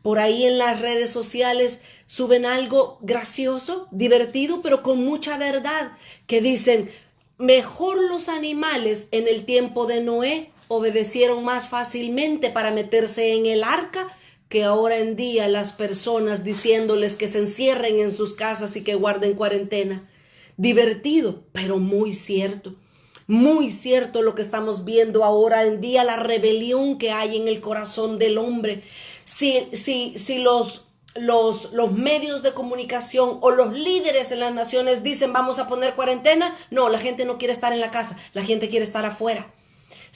por 0.06 0.20
ahí 0.20 0.46
en 0.46 0.60
las 0.60 0.82
redes 0.82 1.10
sociales 1.10 1.82
suben 2.06 2.46
algo 2.46 3.00
gracioso, 3.02 3.88
divertido, 3.90 4.62
pero 4.62 4.84
con 4.84 5.04
mucha 5.04 5.36
verdad, 5.40 5.94
que 6.28 6.42
dicen, 6.42 6.92
mejor 7.40 7.98
los 8.08 8.30
animales 8.30 9.08
en 9.10 9.28
el 9.28 9.46
tiempo 9.46 9.88
de 9.88 10.02
Noé 10.02 10.52
obedecieron 10.68 11.44
más 11.44 11.70
fácilmente 11.70 12.52
para 12.52 12.70
meterse 12.70 13.34
en 13.34 13.48
el 13.48 13.64
arca 13.64 14.08
que 14.48 14.64
ahora 14.64 14.98
en 14.98 15.16
día 15.16 15.48
las 15.48 15.74
personas 15.74 16.44
diciéndoles 16.44 17.16
que 17.16 17.28
se 17.28 17.40
encierren 17.40 18.00
en 18.00 18.12
sus 18.12 18.36
casas 18.36 18.76
y 18.76 18.84
que 18.84 18.94
guarden 18.94 19.34
cuarentena. 19.34 20.08
Divertido, 20.58 21.44
pero 21.52 21.78
muy 21.78 22.14
cierto. 22.14 22.76
Muy 23.28 23.72
cierto 23.72 24.22
lo 24.22 24.36
que 24.36 24.44
estamos 24.44 24.86
viendo 24.86 25.24
ahora 25.24 25.64
en 25.64 25.82
día, 25.82 26.04
la 26.04 26.16
rebelión 26.16 26.98
que 26.98 27.12
hay 27.12 27.38
en 27.38 27.48
el 27.48 27.60
corazón 27.60 28.20
del 28.20 28.38
hombre 28.38 28.84
si, 29.26 29.68
si, 29.74 30.18
si 30.18 30.38
los, 30.38 30.86
los, 31.16 31.74
los 31.74 31.92
medios 31.92 32.44
de 32.44 32.54
comunicación 32.54 33.40
o 33.42 33.52
los 33.52 33.74
líderes 33.74 34.32
en 34.32 34.40
las 34.40 34.54
naciones 34.54 35.04
dicen 35.04 35.34
vamos 35.34 35.60
a 35.60 35.68
poner 35.68 35.96
cuarentena, 35.96 36.56
no, 36.72 36.90
la 36.90 37.00
gente 37.00 37.26
no 37.26 37.38
quiere 37.38 37.54
estar 37.54 37.74
en 37.74 37.82
la 37.82 37.92
casa, 37.92 38.16
la 38.34 38.44
gente 38.44 38.70
quiere 38.70 38.86
estar 38.86 39.04
afuera. 39.04 39.52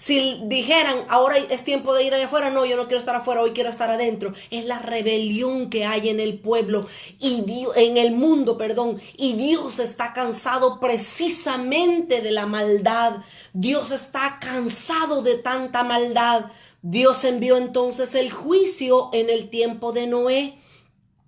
Si 0.02 0.40
dijeran, 0.46 1.04
ahora 1.10 1.36
es 1.38 1.66
tiempo 1.66 1.94
de 1.94 2.06
ir 2.06 2.14
allá 2.14 2.28
afuera, 2.28 2.50
no, 2.50 2.66
yo 2.66 2.78
no 2.78 2.86
quiero 2.86 3.00
estar 3.00 3.18
afuera, 3.18 3.42
hoy 3.42 3.52
quiero 3.52 3.70
estar 3.70 3.90
adentro. 3.90 4.34
Es 4.50 4.64
la 4.64 4.80
rebelión 4.80 5.70
que 5.70 5.84
hay 5.84 6.08
en 6.08 6.22
el 6.22 6.40
pueblo 6.40 6.88
y 7.20 7.44
en 7.76 7.98
el 7.98 8.14
mundo, 8.14 8.58
perdón. 8.58 9.02
Y 9.18 9.34
Dios 9.34 9.80
está 9.80 10.14
cansado 10.14 10.80
precisamente 10.80 12.22
de 12.22 12.32
la 12.32 12.46
maldad. 12.46 13.18
Dios 13.52 13.92
está 13.92 14.40
cansado 14.40 15.22
de 15.22 15.36
tanta 15.36 15.84
maldad. 15.84 16.46
Dios 16.82 17.26
envió 17.26 17.58
entonces 17.58 18.16
el 18.16 18.32
juicio 18.32 19.10
en 19.12 19.30
el 19.30 19.50
tiempo 19.50 19.92
de 19.92 20.08
Noé 20.08 20.58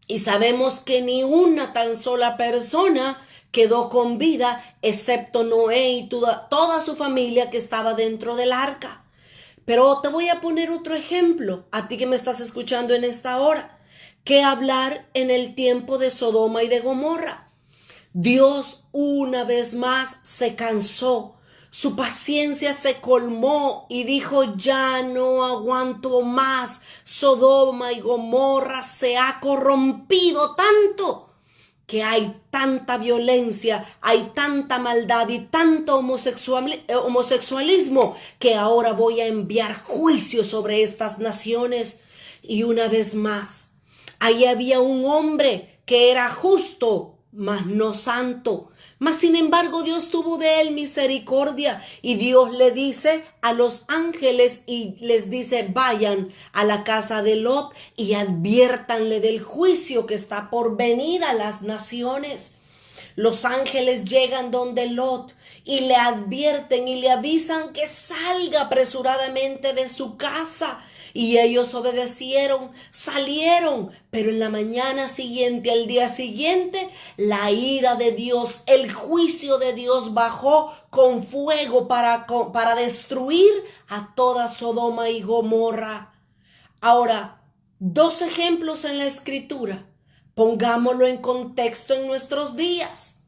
y 0.07 0.19
sabemos 0.19 0.79
que 0.79 1.01
ni 1.01 1.23
una 1.23 1.73
tan 1.73 1.97
sola 1.97 2.37
persona 2.37 3.17
quedó 3.51 3.89
con 3.89 4.17
vida 4.17 4.63
excepto 4.81 5.43
Noé 5.43 5.91
y 5.91 6.09
toda, 6.09 6.49
toda 6.49 6.81
su 6.81 6.95
familia 6.95 7.49
que 7.49 7.57
estaba 7.57 7.93
dentro 7.93 8.35
del 8.35 8.51
arca. 8.51 9.05
Pero 9.65 10.01
te 10.01 10.09
voy 10.09 10.29
a 10.29 10.41
poner 10.41 10.71
otro 10.71 10.95
ejemplo, 10.95 11.65
a 11.71 11.87
ti 11.87 11.97
que 11.97 12.07
me 12.07 12.15
estás 12.15 12.39
escuchando 12.39 12.93
en 12.93 13.03
esta 13.03 13.37
hora, 13.39 13.79
que 14.23 14.43
hablar 14.43 15.09
en 15.13 15.29
el 15.31 15.55
tiempo 15.55 15.97
de 15.97 16.11
Sodoma 16.11 16.63
y 16.63 16.67
de 16.67 16.79
Gomorra. 16.79 17.51
Dios 18.13 18.83
una 18.91 19.43
vez 19.43 19.75
más 19.75 20.17
se 20.23 20.55
cansó 20.55 21.35
su 21.73 21.95
paciencia 21.95 22.73
se 22.73 22.99
colmó 22.99 23.85
y 23.89 24.03
dijo, 24.03 24.57
ya 24.57 25.03
no 25.03 25.45
aguanto 25.45 26.21
más. 26.21 26.81
Sodoma 27.05 27.93
y 27.93 28.01
Gomorra 28.01 28.83
se 28.83 29.17
ha 29.17 29.39
corrompido 29.39 30.53
tanto 30.53 31.30
que 31.91 32.03
hay 32.03 32.41
tanta 32.51 32.97
violencia, 32.97 33.83
hay 33.99 34.31
tanta 34.33 34.79
maldad 34.79 35.27
y 35.27 35.39
tanto 35.39 35.99
eh, 35.99 36.95
homosexualismo 36.95 38.15
que 38.39 38.55
ahora 38.55 38.93
voy 38.93 39.19
a 39.19 39.27
enviar 39.27 39.77
juicio 39.77 40.45
sobre 40.45 40.83
estas 40.83 41.19
naciones. 41.19 41.99
Y 42.41 42.63
una 42.63 42.87
vez 42.87 43.13
más, 43.13 43.73
ahí 44.19 44.45
había 44.45 44.79
un 44.79 45.03
hombre 45.03 45.81
que 45.85 46.11
era 46.11 46.29
justo, 46.29 47.17
mas 47.33 47.65
no 47.65 47.93
santo. 47.93 48.70
Mas 49.01 49.15
sin 49.15 49.35
embargo 49.35 49.81
Dios 49.81 50.11
tuvo 50.11 50.37
de 50.37 50.61
él 50.61 50.75
misericordia 50.75 51.83
y 52.03 52.17
Dios 52.17 52.51
le 52.51 52.69
dice 52.69 53.25
a 53.41 53.51
los 53.51 53.85
ángeles 53.87 54.61
y 54.67 54.95
les 54.99 55.31
dice 55.31 55.67
vayan 55.73 56.31
a 56.53 56.63
la 56.65 56.83
casa 56.83 57.23
de 57.23 57.35
Lot 57.35 57.73
y 57.97 58.13
adviértanle 58.13 59.19
del 59.19 59.41
juicio 59.41 60.05
que 60.05 60.13
está 60.13 60.51
por 60.51 60.77
venir 60.77 61.23
a 61.23 61.33
las 61.33 61.63
naciones. 61.63 62.57
Los 63.15 63.43
ángeles 63.43 64.05
llegan 64.05 64.51
donde 64.51 64.85
Lot 64.85 65.33
y 65.65 65.79
le 65.79 65.95
advierten 65.95 66.87
y 66.87 67.01
le 67.01 67.09
avisan 67.09 67.73
que 67.73 67.87
salga 67.87 68.61
apresuradamente 68.61 69.73
de 69.73 69.89
su 69.89 70.15
casa 70.15 70.79
y 71.13 71.39
ellos 71.39 71.73
obedecieron, 71.73 72.71
salieron, 72.91 73.91
pero 74.09 74.29
en 74.29 74.39
la 74.39 74.49
mañana 74.49 75.07
siguiente, 75.07 75.71
al 75.71 75.87
día 75.87 76.09
siguiente, 76.09 76.89
la 77.17 77.51
ira 77.51 77.95
de 77.95 78.11
Dios, 78.11 78.63
el 78.65 78.91
juicio 78.91 79.57
de 79.57 79.73
Dios 79.73 80.13
bajó 80.13 80.73
con 80.89 81.23
fuego 81.23 81.87
para, 81.87 82.25
para 82.53 82.75
destruir 82.75 83.51
a 83.87 84.13
toda 84.15 84.47
Sodoma 84.47 85.09
y 85.09 85.21
Gomorra. 85.21 86.13
Ahora, 86.79 87.41
dos 87.79 88.21
ejemplos 88.21 88.85
en 88.85 88.97
la 88.97 89.05
escritura. 89.05 89.87
Pongámoslo 90.33 91.05
en 91.07 91.17
contexto 91.17 91.93
en 91.93 92.07
nuestros 92.07 92.55
días. 92.55 93.19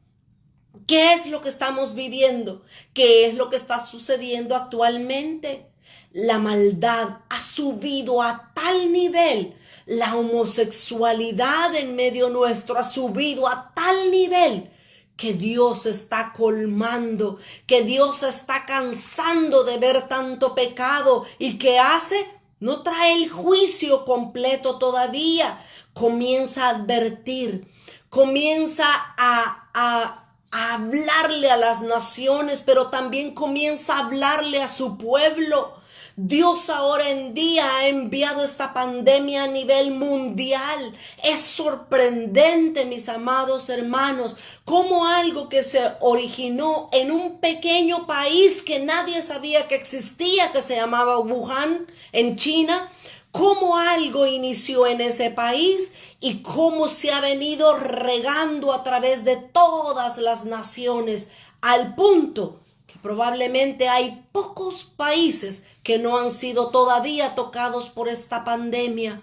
¿Qué 0.87 1.13
es 1.13 1.27
lo 1.27 1.41
que 1.41 1.49
estamos 1.49 1.95
viviendo? 1.95 2.63
¿Qué 2.93 3.27
es 3.27 3.35
lo 3.35 3.49
que 3.49 3.57
está 3.57 3.79
sucediendo 3.79 4.55
actualmente? 4.55 5.72
La 6.13 6.37
maldad 6.37 7.21
ha 7.27 7.41
subido 7.41 8.21
a 8.21 8.53
tal 8.53 8.91
nivel, 8.91 9.57
la 9.87 10.15
homosexualidad 10.15 11.75
en 11.75 11.95
medio 11.95 12.29
nuestro 12.29 12.77
ha 12.77 12.83
subido 12.83 13.47
a 13.47 13.73
tal 13.73 14.11
nivel 14.11 14.71
que 15.17 15.33
Dios 15.33 15.87
está 15.87 16.31
colmando, 16.31 17.39
que 17.65 17.81
Dios 17.81 18.21
está 18.21 18.65
cansando 18.67 19.63
de 19.63 19.79
ver 19.79 20.07
tanto 20.07 20.53
pecado 20.53 21.25
y 21.39 21.57
que 21.57 21.79
hace, 21.79 22.15
no 22.59 22.83
trae 22.83 23.15
el 23.15 23.29
juicio 23.29 24.05
completo 24.05 24.77
todavía, 24.77 25.65
comienza 25.93 26.67
a 26.67 26.75
advertir, 26.75 27.67
comienza 28.09 28.85
a, 29.17 29.69
a 29.73 30.19
a 30.53 30.75
hablarle 30.75 31.49
a 31.49 31.57
las 31.57 31.81
naciones, 31.81 32.61
pero 32.61 32.91
también 32.91 33.33
comienza 33.33 33.95
a 33.95 34.05
hablarle 34.05 34.61
a 34.61 34.67
su 34.67 34.99
pueblo. 34.99 35.73
Dios 36.15 36.69
ahora 36.69 37.09
en 37.09 37.33
día 37.33 37.65
ha 37.77 37.87
enviado 37.87 38.43
esta 38.43 38.71
pandemia 38.71 39.45
a 39.45 39.47
nivel 39.47 39.89
mundial. 39.89 40.95
Es 41.23 41.39
sorprendente, 41.39 42.85
mis 42.85 43.09
amados 43.09 43.69
hermanos, 43.69 44.37
cómo 44.63 45.07
algo 45.07 45.49
que 45.49 45.63
se 45.63 45.81
originó 46.01 46.89
en 46.91 47.11
un 47.11 47.39
pequeño 47.39 48.05
país 48.05 48.61
que 48.61 48.77
nadie 48.77 49.23
sabía 49.23 49.67
que 49.67 49.73
existía, 49.73 50.51
que 50.51 50.61
se 50.61 50.75
llamaba 50.75 51.17
Wuhan, 51.17 51.87
en 52.11 52.35
China, 52.35 52.91
cómo 53.31 53.77
algo 53.77 54.27
inició 54.27 54.85
en 54.85 55.01
ese 55.01 55.31
país 55.31 55.93
y 56.19 56.43
cómo 56.43 56.89
se 56.89 57.11
ha 57.11 57.21
venido 57.21 57.75
regando 57.77 58.71
a 58.71 58.83
través 58.83 59.25
de 59.25 59.37
todas 59.37 60.19
las 60.19 60.45
naciones 60.45 61.31
al 61.61 61.95
punto 61.95 62.59
Probablemente 63.01 63.89
hay 63.89 64.25
pocos 64.31 64.85
países 64.85 65.65
que 65.83 65.97
no 65.97 66.17
han 66.17 66.31
sido 66.31 66.69
todavía 66.69 67.35
tocados 67.35 67.89
por 67.89 68.07
esta 68.07 68.45
pandemia. 68.45 69.21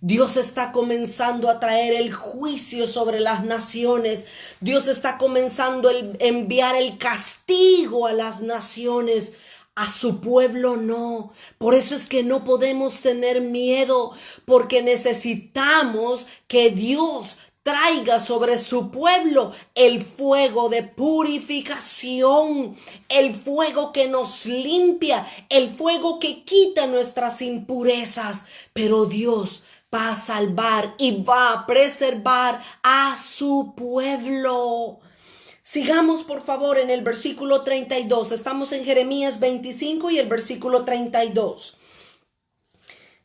Dios 0.00 0.36
está 0.36 0.70
comenzando 0.70 1.50
a 1.50 1.58
traer 1.58 1.94
el 1.94 2.12
juicio 2.12 2.86
sobre 2.86 3.18
las 3.18 3.44
naciones. 3.44 4.26
Dios 4.60 4.86
está 4.86 5.18
comenzando 5.18 5.88
a 5.88 5.92
enviar 6.20 6.76
el 6.76 6.98
castigo 6.98 8.06
a 8.06 8.12
las 8.12 8.40
naciones. 8.40 9.34
A 9.74 9.88
su 9.88 10.20
pueblo 10.20 10.76
no. 10.76 11.32
Por 11.56 11.74
eso 11.74 11.94
es 11.94 12.08
que 12.08 12.24
no 12.24 12.44
podemos 12.44 13.00
tener 13.00 13.40
miedo, 13.40 14.12
porque 14.44 14.82
necesitamos 14.82 16.26
que 16.48 16.70
Dios 16.70 17.38
traiga 17.68 18.18
sobre 18.18 18.56
su 18.56 18.90
pueblo 18.90 19.52
el 19.74 20.02
fuego 20.02 20.70
de 20.70 20.84
purificación, 20.84 22.78
el 23.10 23.34
fuego 23.34 23.92
que 23.92 24.08
nos 24.08 24.46
limpia, 24.46 25.26
el 25.50 25.74
fuego 25.74 26.18
que 26.18 26.44
quita 26.44 26.86
nuestras 26.86 27.42
impurezas. 27.42 28.46
Pero 28.72 29.04
Dios 29.04 29.64
va 29.94 30.12
a 30.12 30.14
salvar 30.14 30.94
y 30.96 31.22
va 31.22 31.52
a 31.52 31.66
preservar 31.66 32.62
a 32.82 33.14
su 33.18 33.74
pueblo. 33.76 35.00
Sigamos 35.62 36.22
por 36.22 36.40
favor 36.40 36.78
en 36.78 36.88
el 36.88 37.02
versículo 37.02 37.64
32. 37.64 38.32
Estamos 38.32 38.72
en 38.72 38.86
Jeremías 38.86 39.40
25 39.40 40.10
y 40.10 40.18
el 40.18 40.26
versículo 40.26 40.86
32. 40.86 41.77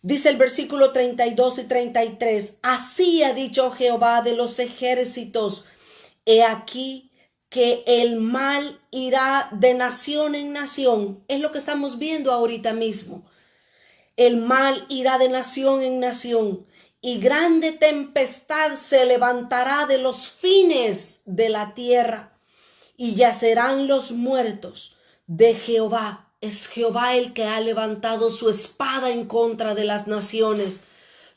Dice 0.05 0.27
el 0.27 0.35
versículo 0.35 0.91
32 0.91 1.59
y 1.59 1.63
33, 1.63 2.57
así 2.61 3.23
ha 3.23 3.33
dicho 3.33 3.71
Jehová 3.71 4.21
de 4.21 4.35
los 4.35 4.59
ejércitos, 4.59 5.63
he 6.25 6.43
aquí 6.43 7.09
que 7.47 7.85
el 7.87 8.17
mal 8.17 8.81
irá 8.91 9.47
de 9.53 9.73
nación 9.73 10.35
en 10.35 10.51
nación. 10.51 11.23
Es 11.29 11.39
lo 11.39 11.53
que 11.53 11.57
estamos 11.57 11.99
viendo 11.99 12.33
ahorita 12.33 12.73
mismo. 12.73 13.23
El 14.17 14.37
mal 14.37 14.85
irá 14.89 15.17
de 15.17 15.29
nación 15.29 15.81
en 15.81 16.01
nación 16.01 16.67
y 16.99 17.19
grande 17.21 17.71
tempestad 17.71 18.75
se 18.75 19.05
levantará 19.05 19.85
de 19.85 19.99
los 19.99 20.29
fines 20.29 21.21
de 21.25 21.47
la 21.47 21.73
tierra 21.73 22.37
y 22.97 23.15
yacerán 23.15 23.87
los 23.87 24.11
muertos 24.11 24.97
de 25.27 25.55
Jehová 25.55 26.22
es 26.43 26.67
Jehová 26.67 27.15
el 27.15 27.31
que 27.31 27.45
ha 27.45 27.61
levantado 27.61 28.29
su 28.29 28.49
espada 28.49 29.11
en 29.11 29.27
contra 29.27 29.75
de 29.75 29.85
las 29.85 30.07
naciones. 30.07 30.81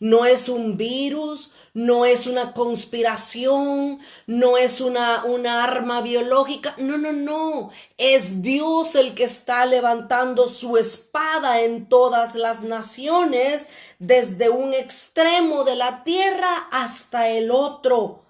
No 0.00 0.26
es 0.26 0.48
un 0.48 0.76
virus, 0.76 1.52
no 1.74 2.04
es 2.04 2.26
una 2.26 2.52
conspiración, 2.52 4.00
no 4.26 4.58
es 4.58 4.80
una, 4.80 5.24
una 5.24 5.62
arma 5.62 6.00
biológica. 6.00 6.74
No, 6.78 6.98
no, 6.98 7.12
no. 7.12 7.70
Es 7.96 8.42
Dios 8.42 8.96
el 8.96 9.14
que 9.14 9.22
está 9.22 9.64
levantando 9.64 10.48
su 10.48 10.76
espada 10.76 11.62
en 11.62 11.88
todas 11.88 12.34
las 12.34 12.62
naciones, 12.62 13.68
desde 14.00 14.50
un 14.50 14.74
extremo 14.74 15.62
de 15.62 15.76
la 15.76 16.02
tierra 16.02 16.68
hasta 16.72 17.28
el 17.28 17.52
otro 17.52 18.24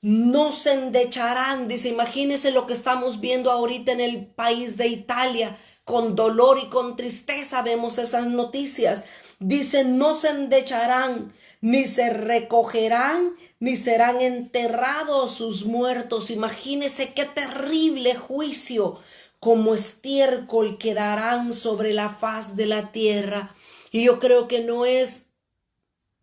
no 0.00 0.52
se 0.52 0.74
endecharán. 0.74 1.66
Dice, 1.66 1.88
imagínense 1.88 2.52
lo 2.52 2.68
que 2.68 2.72
estamos 2.72 3.20
viendo 3.20 3.50
ahorita 3.50 3.90
en 3.90 4.00
el 4.00 4.26
país 4.26 4.76
de 4.76 4.86
Italia 4.86 5.58
con 5.88 6.14
dolor 6.14 6.58
y 6.62 6.66
con 6.66 6.96
tristeza 6.96 7.62
vemos 7.62 7.96
esas 7.96 8.26
noticias. 8.26 9.04
Dicen, 9.38 9.96
no 9.96 10.12
se 10.12 10.28
endecharán, 10.28 11.32
ni 11.62 11.86
se 11.86 12.10
recogerán, 12.10 13.34
ni 13.58 13.74
serán 13.74 14.20
enterrados 14.20 15.30
sus 15.32 15.64
muertos. 15.64 16.30
Imagínese 16.30 17.14
qué 17.14 17.24
terrible 17.24 18.14
juicio, 18.14 19.00
como 19.40 19.74
estiércol 19.74 20.76
quedarán 20.76 21.54
sobre 21.54 21.94
la 21.94 22.10
faz 22.10 22.54
de 22.54 22.66
la 22.66 22.92
tierra. 22.92 23.54
Y 23.90 24.04
yo 24.04 24.18
creo 24.18 24.46
que 24.46 24.60
no 24.60 24.84
es, 24.84 25.28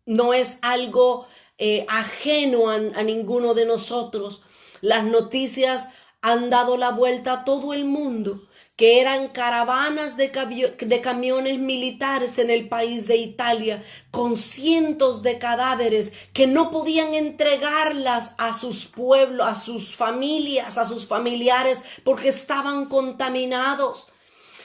no 0.04 0.32
es 0.32 0.60
algo 0.62 1.26
eh, 1.58 1.84
ajeno 1.88 2.70
a 2.70 3.02
ninguno 3.02 3.54
de 3.54 3.66
nosotros. 3.66 4.42
Las 4.80 5.02
noticias 5.02 5.88
han 6.20 6.50
dado 6.50 6.76
la 6.76 6.92
vuelta 6.92 7.32
a 7.32 7.44
todo 7.44 7.74
el 7.74 7.84
mundo 7.84 8.46
que 8.76 9.00
eran 9.00 9.28
caravanas 9.28 10.18
de, 10.18 10.28
de, 10.28 11.00
camiones 11.00 11.58
militares 11.58 12.38
en 12.38 12.50
el 12.50 12.68
país 12.68 13.06
de 13.08 13.16
Italia, 13.16 13.82
con 14.10 14.36
cientos 14.36 15.22
de 15.22 15.38
cadáveres 15.38 16.12
que 16.34 16.46
no 16.46 16.70
podían 16.70 17.14
entregarlas 17.14 18.34
a 18.36 18.52
sus 18.52 18.84
pueblos, 18.84 19.46
a 19.46 19.54
sus 19.54 19.96
familias, 19.96 20.76
a 20.76 20.84
sus 20.84 21.06
familiares, 21.06 21.82
porque 22.04 22.28
estaban 22.28 22.84
contaminados, 22.86 24.08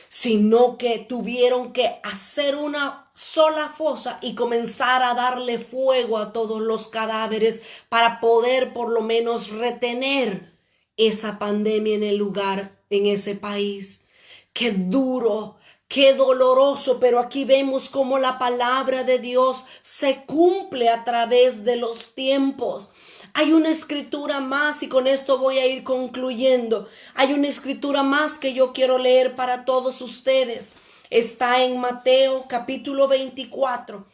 sino 0.09 0.77
que 0.77 0.99
tuvieron 0.99 1.71
que 1.71 2.01
hacer 2.03 2.57
una 2.57 3.05
sola 3.13 3.73
fosa 3.77 4.19
y 4.21 4.35
comenzar 4.35 5.03
a 5.03 5.13
darle 5.13 5.57
fuego 5.57 6.17
a 6.17 6.33
todos 6.33 6.61
los 6.61 6.87
cadáveres 6.87 7.61
para 7.87 8.19
poder 8.19 8.73
por 8.73 8.89
lo 8.89 9.01
menos 9.03 9.51
retener 9.51 10.51
esa 10.97 11.39
pandemia 11.39 11.95
en 11.95 12.03
el 12.03 12.17
lugar 12.17 12.80
en 12.91 13.07
ese 13.07 13.35
país. 13.35 14.05
Qué 14.53 14.71
duro, 14.71 15.57
qué 15.87 16.13
doloroso, 16.13 16.99
pero 16.99 17.19
aquí 17.19 17.45
vemos 17.45 17.89
cómo 17.89 18.19
la 18.19 18.37
palabra 18.37 19.03
de 19.03 19.17
Dios 19.17 19.65
se 19.81 20.23
cumple 20.25 20.89
a 20.89 21.03
través 21.03 21.63
de 21.63 21.77
los 21.77 22.13
tiempos. 22.13 22.91
Hay 23.33 23.53
una 23.53 23.69
escritura 23.69 24.41
más 24.41 24.83
y 24.83 24.87
con 24.89 25.07
esto 25.07 25.39
voy 25.39 25.57
a 25.57 25.65
ir 25.65 25.83
concluyendo. 25.83 26.87
Hay 27.15 27.33
una 27.33 27.47
escritura 27.47 28.03
más 28.03 28.37
que 28.37 28.53
yo 28.53 28.73
quiero 28.73 28.97
leer 28.97 29.35
para 29.35 29.65
todos 29.65 30.01
ustedes. 30.01 30.73
Está 31.09 31.63
en 31.63 31.79
Mateo 31.79 32.45
capítulo 32.47 33.07
24 33.07 34.05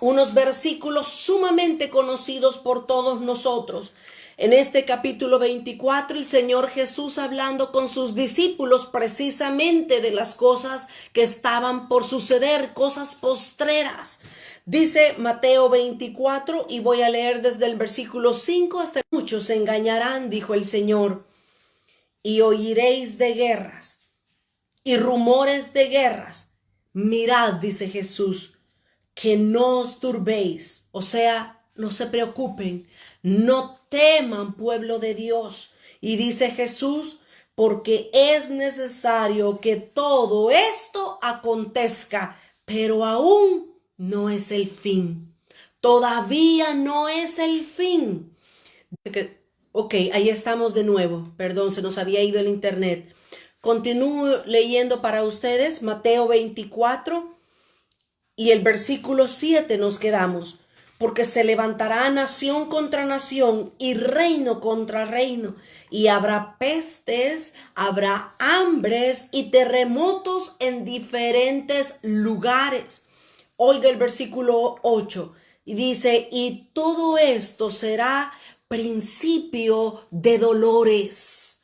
unos 0.00 0.34
versículos 0.34 1.06
sumamente 1.06 1.88
conocidos 1.88 2.58
por 2.58 2.86
todos 2.86 3.20
nosotros. 3.20 3.92
En 4.36 4.52
este 4.52 4.84
capítulo 4.84 5.38
24, 5.38 6.18
el 6.18 6.26
Señor 6.26 6.68
Jesús 6.68 7.18
hablando 7.18 7.70
con 7.70 7.88
sus 7.88 8.16
discípulos 8.16 8.86
precisamente 8.86 10.00
de 10.00 10.10
las 10.10 10.34
cosas 10.34 10.88
que 11.12 11.22
estaban 11.22 11.88
por 11.88 12.04
suceder, 12.04 12.74
cosas 12.74 13.14
postreras. 13.14 14.22
Dice 14.66 15.14
Mateo 15.18 15.68
24, 15.68 16.66
y 16.68 16.80
voy 16.80 17.02
a 17.02 17.10
leer 17.10 17.42
desde 17.42 17.66
el 17.66 17.76
versículo 17.76 18.34
5 18.34 18.80
hasta 18.80 19.02
muchos 19.12 19.44
se 19.44 19.54
engañarán, 19.54 20.30
dijo 20.30 20.54
el 20.54 20.64
Señor, 20.64 21.28
y 22.24 22.40
oiréis 22.40 23.18
de 23.18 23.34
guerras 23.34 24.10
y 24.82 24.96
rumores 24.96 25.72
de 25.74 25.88
guerras. 25.90 26.54
Mirad, 26.92 27.54
dice 27.54 27.88
Jesús, 27.88 28.58
que 29.14 29.36
no 29.36 29.78
os 29.78 30.00
turbéis, 30.00 30.88
o 30.90 31.02
sea, 31.02 31.64
no 31.76 31.92
se 31.92 32.06
preocupen, 32.06 32.88
no 33.22 33.83
teman, 33.94 34.54
pueblo 34.54 34.98
de 34.98 35.14
Dios. 35.14 35.70
Y 36.00 36.16
dice 36.16 36.50
Jesús, 36.50 37.20
porque 37.54 38.10
es 38.12 38.50
necesario 38.50 39.60
que 39.60 39.76
todo 39.76 40.50
esto 40.50 41.20
acontezca, 41.22 42.36
pero 42.64 43.04
aún 43.04 43.72
no 43.96 44.30
es 44.30 44.50
el 44.50 44.68
fin. 44.68 45.32
Todavía 45.78 46.74
no 46.74 47.08
es 47.08 47.38
el 47.38 47.64
fin. 47.64 48.34
Ok, 49.70 49.94
ahí 50.12 50.28
estamos 50.28 50.74
de 50.74 50.82
nuevo. 50.82 51.32
Perdón, 51.36 51.72
se 51.72 51.80
nos 51.80 51.96
había 51.96 52.20
ido 52.20 52.40
el 52.40 52.48
internet. 52.48 53.14
Continúo 53.60 54.42
leyendo 54.44 55.02
para 55.02 55.22
ustedes 55.22 55.82
Mateo 55.82 56.26
24 56.26 57.32
y 58.34 58.50
el 58.50 58.62
versículo 58.62 59.28
7 59.28 59.78
nos 59.78 60.00
quedamos 60.00 60.63
porque 60.98 61.24
se 61.24 61.44
levantará 61.44 62.08
nación 62.10 62.68
contra 62.68 63.04
nación 63.04 63.72
y 63.78 63.94
reino 63.94 64.60
contra 64.60 65.04
reino, 65.04 65.54
y 65.90 66.08
habrá 66.08 66.56
pestes, 66.58 67.54
habrá 67.74 68.34
hambres 68.38 69.26
y 69.30 69.50
terremotos 69.50 70.56
en 70.58 70.84
diferentes 70.84 71.98
lugares. 72.02 73.06
Oiga 73.56 73.88
el 73.88 73.96
versículo 73.96 74.76
8 74.82 75.34
y 75.64 75.74
dice, 75.74 76.28
y 76.32 76.70
todo 76.72 77.16
esto 77.16 77.70
será 77.70 78.32
principio 78.68 80.06
de 80.10 80.38
dolores. 80.38 81.60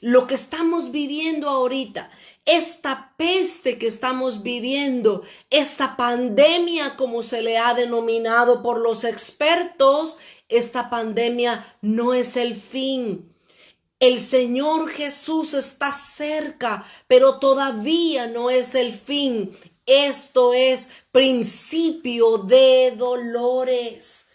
Lo 0.00 0.26
que 0.26 0.34
estamos 0.34 0.92
viviendo 0.92 1.48
ahorita 1.48 2.10
esta 2.44 3.14
peste 3.16 3.78
que 3.78 3.86
estamos 3.86 4.42
viviendo, 4.42 5.22
esta 5.50 5.96
pandemia 5.96 6.96
como 6.96 7.22
se 7.22 7.42
le 7.42 7.56
ha 7.56 7.74
denominado 7.74 8.62
por 8.62 8.80
los 8.80 9.04
expertos, 9.04 10.18
esta 10.48 10.90
pandemia 10.90 11.64
no 11.80 12.12
es 12.12 12.36
el 12.36 12.54
fin. 12.54 13.30
El 13.98 14.20
Señor 14.20 14.90
Jesús 14.90 15.54
está 15.54 15.92
cerca, 15.92 16.84
pero 17.06 17.38
todavía 17.38 18.26
no 18.26 18.50
es 18.50 18.74
el 18.74 18.92
fin. 18.92 19.56
Esto 19.86 20.52
es 20.52 20.88
principio 21.12 22.38
de 22.38 22.92
dolores 22.96 24.30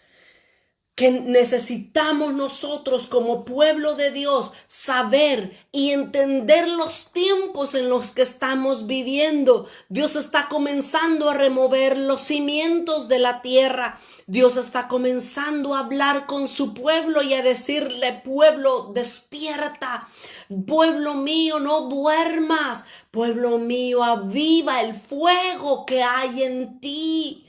que 1.00 1.10
necesitamos 1.10 2.34
nosotros 2.34 3.06
como 3.06 3.46
pueblo 3.46 3.94
de 3.94 4.10
Dios 4.10 4.52
saber 4.66 5.58
y 5.72 5.92
entender 5.92 6.68
los 6.68 7.10
tiempos 7.10 7.74
en 7.74 7.88
los 7.88 8.10
que 8.10 8.20
estamos 8.20 8.86
viviendo. 8.86 9.66
Dios 9.88 10.14
está 10.14 10.50
comenzando 10.50 11.30
a 11.30 11.34
remover 11.34 11.96
los 11.96 12.20
cimientos 12.20 13.08
de 13.08 13.18
la 13.18 13.40
tierra. 13.40 13.98
Dios 14.26 14.58
está 14.58 14.88
comenzando 14.88 15.74
a 15.74 15.78
hablar 15.78 16.26
con 16.26 16.48
su 16.48 16.74
pueblo 16.74 17.22
y 17.22 17.32
a 17.32 17.40
decirle, 17.40 18.20
pueblo, 18.22 18.92
despierta. 18.94 20.06
Pueblo 20.66 21.14
mío, 21.14 21.60
no 21.60 21.88
duermas. 21.88 22.84
Pueblo 23.10 23.56
mío, 23.56 24.04
aviva 24.04 24.82
el 24.82 24.92
fuego 24.92 25.86
que 25.86 26.02
hay 26.02 26.42
en 26.42 26.78
ti. 26.78 27.46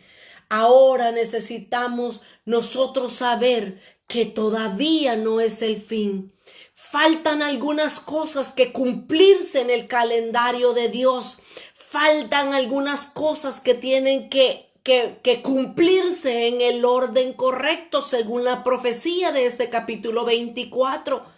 Ahora 0.54 1.14
necesitamos 1.14 2.20
nosotros 2.44 3.14
saber 3.14 3.80
que 4.06 4.26
todavía 4.26 5.16
no 5.16 5.40
es 5.40 5.62
el 5.62 5.82
fin. 5.82 6.34
Faltan 6.74 7.42
algunas 7.42 8.02
cosas 8.02 8.52
que 8.52 8.74
cumplirse 8.74 9.62
en 9.62 9.70
el 9.70 9.88
calendario 9.88 10.74
de 10.74 10.90
Dios. 10.90 11.40
Faltan 11.74 12.54
algunas 12.54 13.08
cosas 13.08 13.62
que 13.62 13.76
tienen 13.76 14.30
que, 14.30 14.74
que, 14.84 15.22
que, 15.24 15.42
cumplirse 15.42 16.50
en 16.50 16.60
el 16.60 16.84
orden 16.84 17.32
correcto 17.32 18.02
según 18.02 18.44
la 18.44 18.62
profecía 18.62 19.32
de 19.32 19.46
este 19.46 19.70
capítulo 19.70 20.26
24. 20.26 21.31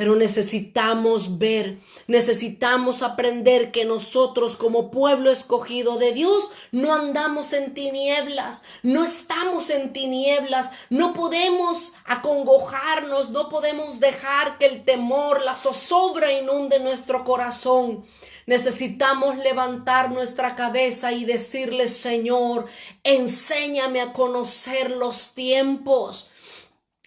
Pero 0.00 0.16
necesitamos 0.16 1.36
ver, 1.36 1.78
necesitamos 2.06 3.02
aprender 3.02 3.70
que 3.70 3.84
nosotros 3.84 4.56
como 4.56 4.90
pueblo 4.90 5.30
escogido 5.30 5.98
de 5.98 6.12
Dios 6.12 6.52
no 6.72 6.94
andamos 6.94 7.52
en 7.52 7.74
tinieblas, 7.74 8.62
no 8.82 9.04
estamos 9.04 9.68
en 9.68 9.92
tinieblas, 9.92 10.70
no 10.88 11.12
podemos 11.12 11.92
acongojarnos, 12.06 13.28
no 13.28 13.50
podemos 13.50 14.00
dejar 14.00 14.56
que 14.56 14.64
el 14.64 14.84
temor, 14.86 15.42
la 15.42 15.54
zozobra 15.54 16.32
inunde 16.32 16.80
nuestro 16.80 17.22
corazón. 17.22 18.06
Necesitamos 18.46 19.36
levantar 19.36 20.12
nuestra 20.12 20.56
cabeza 20.56 21.12
y 21.12 21.26
decirle, 21.26 21.88
Señor, 21.88 22.68
enséñame 23.04 24.00
a 24.00 24.14
conocer 24.14 24.92
los 24.92 25.34
tiempos. 25.34 26.30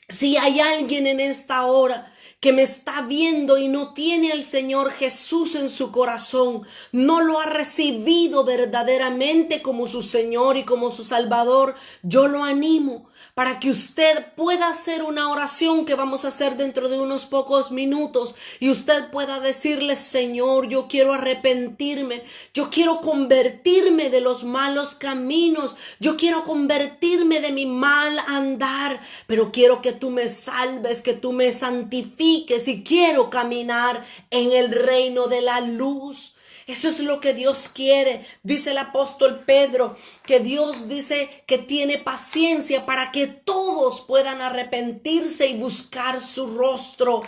Si 0.08 0.38
hay 0.38 0.60
alguien 0.60 1.08
en 1.08 1.20
esta 1.20 1.66
hora 1.66 2.13
que 2.44 2.52
me 2.52 2.64
está 2.64 3.04
viendo 3.04 3.58
y 3.58 3.70
no 3.70 3.94
tiene 3.94 4.34
al 4.34 4.44
Señor 4.44 4.92
Jesús 4.92 5.56
en 5.56 5.70
su 5.70 5.94
corazón, 5.94 6.68
no 6.92 7.22
lo 7.22 7.40
ha 7.40 7.46
recibido 7.46 8.44
verdaderamente 8.44 9.62
como 9.62 9.88
su 9.88 10.02
Señor 10.04 10.58
y 10.58 10.66
como 10.66 10.92
su 10.92 11.06
Salvador, 11.06 11.76
yo 12.02 12.28
lo 12.28 12.44
animo 12.44 13.08
para 13.34 13.60
que 13.60 13.72
usted 13.72 14.34
pueda 14.36 14.70
hacer 14.70 15.04
una 15.04 15.30
oración 15.30 15.86
que 15.86 15.96
vamos 15.96 16.24
a 16.24 16.28
hacer 16.28 16.56
dentro 16.56 16.90
de 16.90 17.00
unos 17.00 17.26
pocos 17.26 17.72
minutos 17.72 18.36
y 18.60 18.70
usted 18.70 19.10
pueda 19.12 19.40
decirle, 19.40 19.96
Señor, 19.96 20.68
yo 20.68 20.88
quiero 20.88 21.14
arrepentirme, 21.14 22.24
yo 22.54 22.70
quiero 22.70 23.02
convertirme 23.02 24.10
de 24.10 24.22
los 24.22 24.44
malos 24.44 24.96
caminos, 24.96 25.76
yo 26.00 26.18
quiero 26.18 26.44
convertirme 26.44 27.40
de 27.40 27.52
mi 27.52 27.66
mal 27.66 28.18
andar, 28.28 29.02
pero 29.28 29.52
quiero 29.52 29.82
que 29.82 29.94
tú 29.94 30.10
me 30.10 30.30
salves, 30.30 31.02
que 31.02 31.14
tú 31.14 31.32
me 31.34 31.52
santifiques 31.52 32.68
y 32.68 32.84
quiero 32.84 33.30
caminar 33.30 34.06
en 34.30 34.52
el 34.52 34.72
reino 34.72 35.28
de 35.28 35.42
la 35.42 35.62
luz. 35.62 36.33
Eso 36.68 36.88
es 36.88 37.00
lo 37.00 37.20
que 37.20 37.34
Dios 37.34 37.68
quiere. 37.68 38.26
Dice 38.44 38.72
el 38.72 38.78
apóstol 38.78 39.44
Pedro 39.46 39.98
que 40.26 40.40
Dios 40.40 40.88
dice 40.88 41.44
que 41.46 41.58
tiene 41.58 41.98
paciencia 41.98 42.86
para 42.86 43.12
que 43.12 43.28
todos 43.28 44.02
puedan 44.02 44.42
arrepentirse 44.42 45.48
y 45.48 45.58
buscar 45.58 46.22
su 46.22 46.58
rostro. 46.58 47.22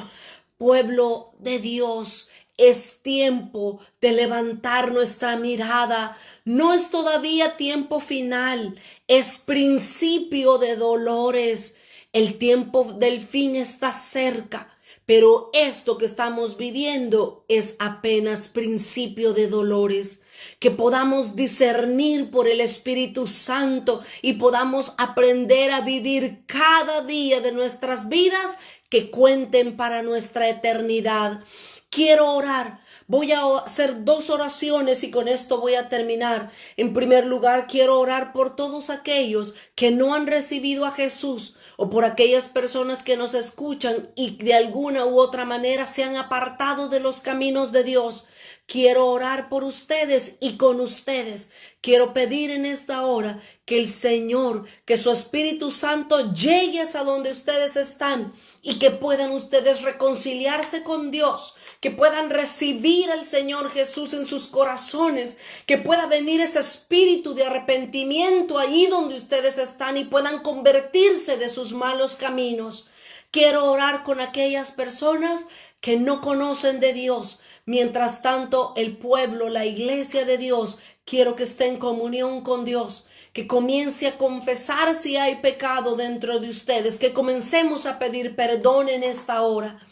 Pueblo 0.57 1.33
de 1.39 1.59
Dios, 1.59 2.29
es 2.57 3.01
tiempo 3.01 3.79
de 4.01 4.13
levantar 4.13 4.91
nuestra 4.91 5.35
mirada. 5.35 6.17
No 6.45 6.73
es 6.73 6.89
todavía 6.89 7.57
tiempo 7.57 7.99
final, 7.99 8.79
es 9.07 9.37
principio 9.37 10.57
de 10.57 10.75
dolores. 10.75 11.77
El 12.13 12.37
tiempo 12.37 12.93
del 12.97 13.21
fin 13.21 13.55
está 13.57 13.91
cerca. 13.91 14.74
Pero 15.05 15.51
esto 15.53 15.97
que 15.97 16.05
estamos 16.05 16.57
viviendo 16.57 17.45
es 17.47 17.75
apenas 17.79 18.47
principio 18.47 19.33
de 19.33 19.47
dolores. 19.47 20.23
Que 20.59 20.71
podamos 20.71 21.35
discernir 21.35 22.31
por 22.31 22.47
el 22.47 22.59
Espíritu 22.59 23.27
Santo 23.27 24.03
y 24.21 24.33
podamos 24.33 24.93
aprender 24.97 25.71
a 25.71 25.81
vivir 25.81 26.43
cada 26.45 27.01
día 27.01 27.39
de 27.39 27.51
nuestras 27.51 28.09
vidas 28.09 28.57
que 28.89 29.11
cuenten 29.11 29.77
para 29.77 30.01
nuestra 30.01 30.49
eternidad. 30.49 31.43
Quiero 31.89 32.33
orar. 32.33 32.81
Voy 33.07 33.31
a 33.31 33.41
hacer 33.59 34.03
dos 34.03 34.31
oraciones 34.31 35.03
y 35.03 35.11
con 35.11 35.27
esto 35.27 35.59
voy 35.61 35.75
a 35.75 35.89
terminar. 35.89 36.51
En 36.75 36.93
primer 36.93 37.25
lugar, 37.25 37.67
quiero 37.67 37.99
orar 37.99 38.33
por 38.33 38.55
todos 38.55 38.89
aquellos 38.89 39.53
que 39.75 39.91
no 39.91 40.15
han 40.15 40.25
recibido 40.25 40.85
a 40.85 40.91
Jesús 40.91 41.55
o 41.77 41.89
por 41.89 42.05
aquellas 42.05 42.49
personas 42.49 43.03
que 43.03 43.17
nos 43.17 43.33
escuchan 43.33 44.11
y 44.15 44.37
de 44.37 44.53
alguna 44.53 45.05
u 45.05 45.19
otra 45.19 45.45
manera 45.45 45.85
se 45.85 46.03
han 46.03 46.15
apartado 46.15 46.89
de 46.89 46.99
los 46.99 47.21
caminos 47.21 47.71
de 47.71 47.83
Dios. 47.83 48.27
Quiero 48.67 49.07
orar 49.07 49.47
por 49.47 49.63
ustedes 49.63 50.37
y 50.39 50.57
con 50.57 50.79
ustedes. 50.79 51.51
Quiero 51.81 52.13
pedir 52.13 52.49
en 52.49 52.65
esta 52.65 53.05
hora 53.05 53.39
que 53.65 53.77
el 53.77 53.87
Señor, 53.87 54.65
que 54.85 54.97
su 54.97 55.11
Espíritu 55.11 55.69
Santo 55.69 56.33
llegue 56.33 56.81
a 56.81 57.03
donde 57.03 57.31
ustedes 57.31 57.75
están 57.75 58.33
y 58.63 58.79
que 58.79 58.89
puedan 58.89 59.31
ustedes 59.31 59.83
reconciliarse 59.83 60.81
con 60.81 61.11
Dios, 61.11 61.55
que 61.79 61.91
puedan 61.91 62.29
recibir 62.29 63.11
al 63.11 63.25
Señor 63.25 63.71
Jesús 63.71 64.13
en 64.13 64.25
sus 64.25 64.47
corazones, 64.47 65.37
que 65.65 65.77
pueda 65.77 66.07
venir 66.07 66.41
ese 66.41 66.59
espíritu 66.59 67.33
de 67.33 67.45
arrepentimiento 67.45 68.57
ahí 68.57 68.87
donde 68.87 69.17
ustedes 69.17 69.57
están 69.57 69.97
y 69.97 70.05
puedan 70.05 70.41
convertirse 70.41 71.37
de 71.37 71.49
sus 71.49 71.73
malos 71.73 72.15
caminos. 72.15 72.87
Quiero 73.31 73.71
orar 73.71 74.03
con 74.03 74.21
aquellas 74.21 74.71
personas 74.71 75.47
que 75.81 75.97
no 75.97 76.21
conocen 76.21 76.79
de 76.79 76.93
Dios. 76.93 77.39
Mientras 77.65 78.21
tanto, 78.21 78.73
el 78.75 78.97
pueblo, 78.97 79.49
la 79.49 79.65
iglesia 79.65 80.23
de 80.23 80.37
Dios, 80.37 80.77
quiero 81.03 81.35
que 81.35 81.43
esté 81.43 81.67
en 81.67 81.77
comunión 81.77 82.41
con 82.41 82.63
Dios, 82.63 83.07
que 83.33 83.47
comience 83.47 84.07
a 84.07 84.17
confesar 84.17 84.95
si 84.95 85.17
hay 85.17 85.35
pecado 85.35 85.95
dentro 85.95 86.39
de 86.39 86.49
ustedes, 86.49 86.97
que 86.97 87.13
comencemos 87.13 87.85
a 87.85 87.99
pedir 87.99 88.35
perdón 88.35 88.87
en 88.87 89.03
esta 89.03 89.41
hora. 89.41 89.85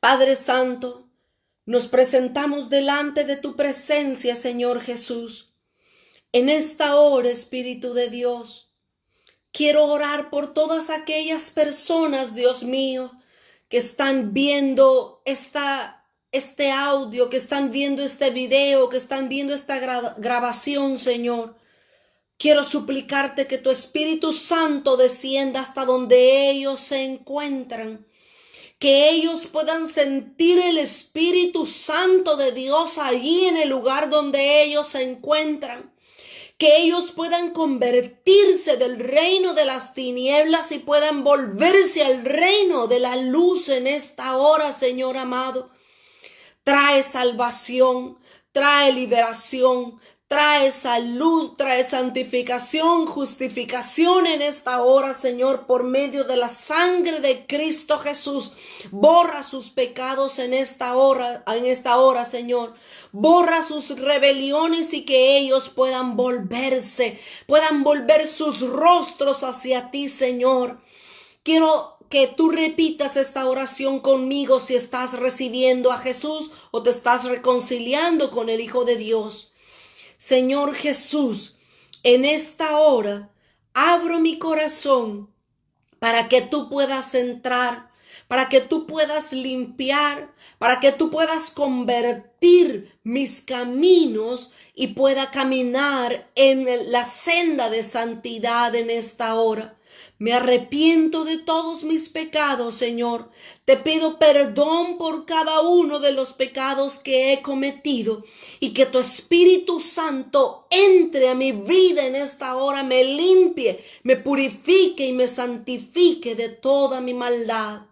Padre 0.00 0.34
Santo, 0.36 1.10
nos 1.66 1.86
presentamos 1.86 2.70
delante 2.70 3.24
de 3.24 3.36
tu 3.36 3.54
presencia, 3.54 4.34
Señor 4.34 4.80
Jesús. 4.80 5.52
En 6.32 6.48
esta 6.48 6.96
hora, 6.96 7.28
Espíritu 7.28 7.92
de 7.92 8.08
Dios, 8.08 8.72
quiero 9.52 9.84
orar 9.84 10.30
por 10.30 10.54
todas 10.54 10.88
aquellas 10.88 11.50
personas, 11.50 12.34
Dios 12.34 12.62
mío, 12.62 13.12
que 13.68 13.76
están 13.76 14.32
viendo 14.32 15.20
esta, 15.26 16.06
este 16.32 16.70
audio, 16.70 17.28
que 17.28 17.36
están 17.36 17.70
viendo 17.70 18.02
este 18.02 18.30
video, 18.30 18.88
que 18.88 18.96
están 18.96 19.28
viendo 19.28 19.52
esta 19.52 19.78
grabación, 20.16 20.98
Señor. 20.98 21.56
Quiero 22.38 22.64
suplicarte 22.64 23.46
que 23.46 23.58
tu 23.58 23.70
Espíritu 23.70 24.32
Santo 24.32 24.96
descienda 24.96 25.60
hasta 25.60 25.84
donde 25.84 26.48
ellos 26.50 26.80
se 26.80 27.04
encuentran, 27.04 28.06
que 28.80 29.10
ellos 29.10 29.46
puedan 29.46 29.88
sentir 29.88 30.58
el 30.58 30.78
Espíritu 30.78 31.66
Santo 31.66 32.36
de 32.36 32.50
Dios 32.50 32.98
allí 32.98 33.46
en 33.46 33.58
el 33.58 33.68
lugar 33.68 34.10
donde 34.10 34.64
ellos 34.64 34.88
se 34.88 35.02
encuentran 35.02 35.94
que 36.60 36.76
ellos 36.76 37.12
puedan 37.12 37.52
convertirse 37.52 38.76
del 38.76 38.98
reino 38.98 39.54
de 39.54 39.64
las 39.64 39.94
tinieblas 39.94 40.72
y 40.72 40.78
puedan 40.78 41.24
volverse 41.24 42.04
al 42.04 42.22
reino 42.22 42.86
de 42.86 43.00
la 43.00 43.16
luz 43.16 43.70
en 43.70 43.86
esta 43.86 44.36
hora, 44.36 44.70
Señor 44.70 45.16
amado. 45.16 45.70
Trae 46.62 47.02
salvación, 47.02 48.18
trae 48.52 48.92
liberación, 48.92 49.98
Trae 50.30 50.70
salud, 50.70 51.54
trae 51.56 51.82
santificación, 51.82 53.04
justificación 53.04 54.28
en 54.28 54.42
esta 54.42 54.80
hora, 54.80 55.12
Señor, 55.12 55.66
por 55.66 55.82
medio 55.82 56.22
de 56.22 56.36
la 56.36 56.48
sangre 56.48 57.18
de 57.18 57.46
Cristo 57.48 57.98
Jesús. 57.98 58.52
Borra 58.92 59.42
sus 59.42 59.70
pecados 59.70 60.38
en 60.38 60.54
esta 60.54 60.94
hora, 60.94 61.42
en 61.48 61.66
esta 61.66 61.96
hora, 61.96 62.24
Señor. 62.24 62.74
Borra 63.10 63.64
sus 63.64 63.98
rebeliones 63.98 64.92
y 64.92 65.04
que 65.04 65.36
ellos 65.36 65.68
puedan 65.68 66.16
volverse, 66.16 67.18
puedan 67.48 67.82
volver 67.82 68.24
sus 68.28 68.60
rostros 68.60 69.42
hacia 69.42 69.90
ti, 69.90 70.08
Señor. 70.08 70.80
Quiero 71.42 71.98
que 72.08 72.28
tú 72.28 72.50
repitas 72.50 73.16
esta 73.16 73.48
oración 73.48 73.98
conmigo 73.98 74.60
si 74.60 74.76
estás 74.76 75.14
recibiendo 75.14 75.90
a 75.90 75.98
Jesús 75.98 76.52
o 76.70 76.84
te 76.84 76.90
estás 76.90 77.24
reconciliando 77.24 78.30
con 78.30 78.48
el 78.48 78.60
Hijo 78.60 78.84
de 78.84 78.94
Dios. 78.94 79.49
Señor 80.20 80.74
Jesús, 80.74 81.56
en 82.02 82.26
esta 82.26 82.76
hora 82.76 83.30
abro 83.72 84.20
mi 84.20 84.38
corazón 84.38 85.32
para 85.98 86.28
que 86.28 86.42
tú 86.42 86.68
puedas 86.68 87.14
entrar, 87.14 87.89
para 88.30 88.48
que 88.48 88.60
tú 88.60 88.86
puedas 88.86 89.32
limpiar, 89.32 90.32
para 90.58 90.78
que 90.78 90.92
tú 90.92 91.10
puedas 91.10 91.50
convertir 91.50 92.96
mis 93.02 93.40
caminos 93.40 94.52
y 94.72 94.86
pueda 94.94 95.32
caminar 95.32 96.30
en 96.36 96.92
la 96.92 97.06
senda 97.06 97.68
de 97.70 97.82
santidad 97.82 98.72
en 98.76 98.88
esta 98.88 99.34
hora. 99.34 99.76
Me 100.18 100.32
arrepiento 100.32 101.24
de 101.24 101.38
todos 101.38 101.82
mis 101.82 102.08
pecados, 102.08 102.76
Señor. 102.76 103.32
Te 103.64 103.76
pido 103.76 104.20
perdón 104.20 104.96
por 104.96 105.26
cada 105.26 105.62
uno 105.62 105.98
de 105.98 106.12
los 106.12 106.32
pecados 106.32 107.00
que 107.00 107.32
he 107.32 107.42
cometido 107.42 108.22
y 108.60 108.74
que 108.74 108.86
tu 108.86 109.00
Espíritu 109.00 109.80
Santo 109.80 110.68
entre 110.70 111.30
a 111.30 111.34
mi 111.34 111.50
vida 111.50 112.06
en 112.06 112.14
esta 112.14 112.54
hora, 112.54 112.84
me 112.84 113.02
limpie, 113.02 113.84
me 114.04 114.14
purifique 114.14 115.04
y 115.04 115.12
me 115.12 115.26
santifique 115.26 116.36
de 116.36 116.48
toda 116.48 117.00
mi 117.00 117.12
maldad. 117.12 117.89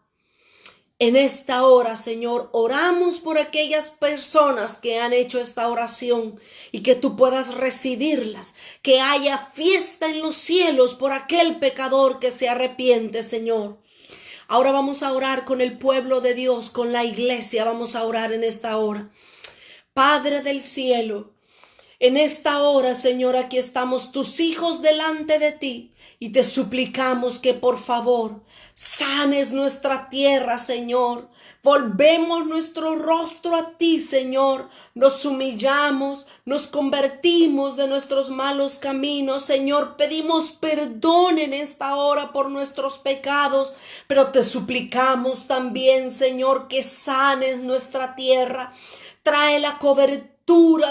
En 1.01 1.15
esta 1.15 1.63
hora, 1.63 1.95
Señor, 1.95 2.49
oramos 2.53 3.21
por 3.21 3.39
aquellas 3.39 3.93
personas 3.93 4.79
que 4.79 4.99
han 4.99 5.13
hecho 5.13 5.39
esta 5.39 5.69
oración 5.69 6.41
y 6.73 6.83
que 6.83 6.97
tú 6.97 7.15
puedas 7.15 7.55
recibirlas, 7.55 8.57
que 8.83 9.01
haya 9.01 9.39
fiesta 9.39 10.07
en 10.07 10.21
los 10.21 10.35
cielos 10.35 10.95
por 10.95 11.13
aquel 11.13 11.61
pecador 11.61 12.19
que 12.19 12.33
se 12.33 12.49
arrepiente, 12.49 13.23
Señor. 13.23 13.79
Ahora 14.49 14.73
vamos 14.73 15.05
a 15.05 15.13
orar 15.13 15.45
con 15.45 15.61
el 15.61 15.79
pueblo 15.79 16.21
de 16.21 16.35
Dios, 16.35 16.69
con 16.69 16.93
la 16.93 17.05
iglesia, 17.05 17.65
vamos 17.65 17.95
a 17.95 18.03
orar 18.03 18.33
en 18.33 18.43
esta 18.43 18.77
hora. 18.77 19.09
Padre 19.95 20.43
del 20.43 20.65
cielo, 20.65 21.33
en 22.01 22.17
esta 22.17 22.61
hora, 22.63 22.97
Señor, 22.97 23.37
aquí 23.37 23.59
estamos 23.59 24.11
tus 24.11 24.41
hijos 24.41 24.83
delante 24.83 25.39
de 25.39 25.53
ti 25.53 25.93
y 26.21 26.31
te 26.31 26.43
suplicamos 26.43 27.39
que 27.39 27.55
por 27.55 27.79
favor 27.79 28.43
sanes 28.75 29.53
nuestra 29.53 30.09
tierra, 30.09 30.59
Señor. 30.59 31.29
Volvemos 31.63 32.47
nuestro 32.47 32.97
rostro 32.97 33.57
a 33.57 33.77
ti, 33.77 34.01
Señor. 34.01 34.69
Nos 34.95 35.25
humillamos, 35.25 36.27
nos 36.45 36.67
convertimos 36.67 37.77
de 37.77 37.89
nuestros 37.89 38.31
malos 38.31 38.79
caminos, 38.79 39.45
Señor. 39.45 39.97
Pedimos 39.97 40.53
perdón 40.53 41.39
en 41.39 41.55
esta 41.55 41.95
hora 41.97 42.33
por 42.33 42.51
nuestros 42.51 42.99
pecados, 42.99 43.73
pero 44.07 44.29
te 44.29 44.43
suplicamos 44.43 45.47
también, 45.47 46.11
Señor, 46.11 46.69
que 46.69 46.83
sanes 46.83 47.61
nuestra 47.61 48.17
tierra. 48.17 48.73
Trae 49.23 49.61
la 49.61 49.79
cobertura 49.79 50.39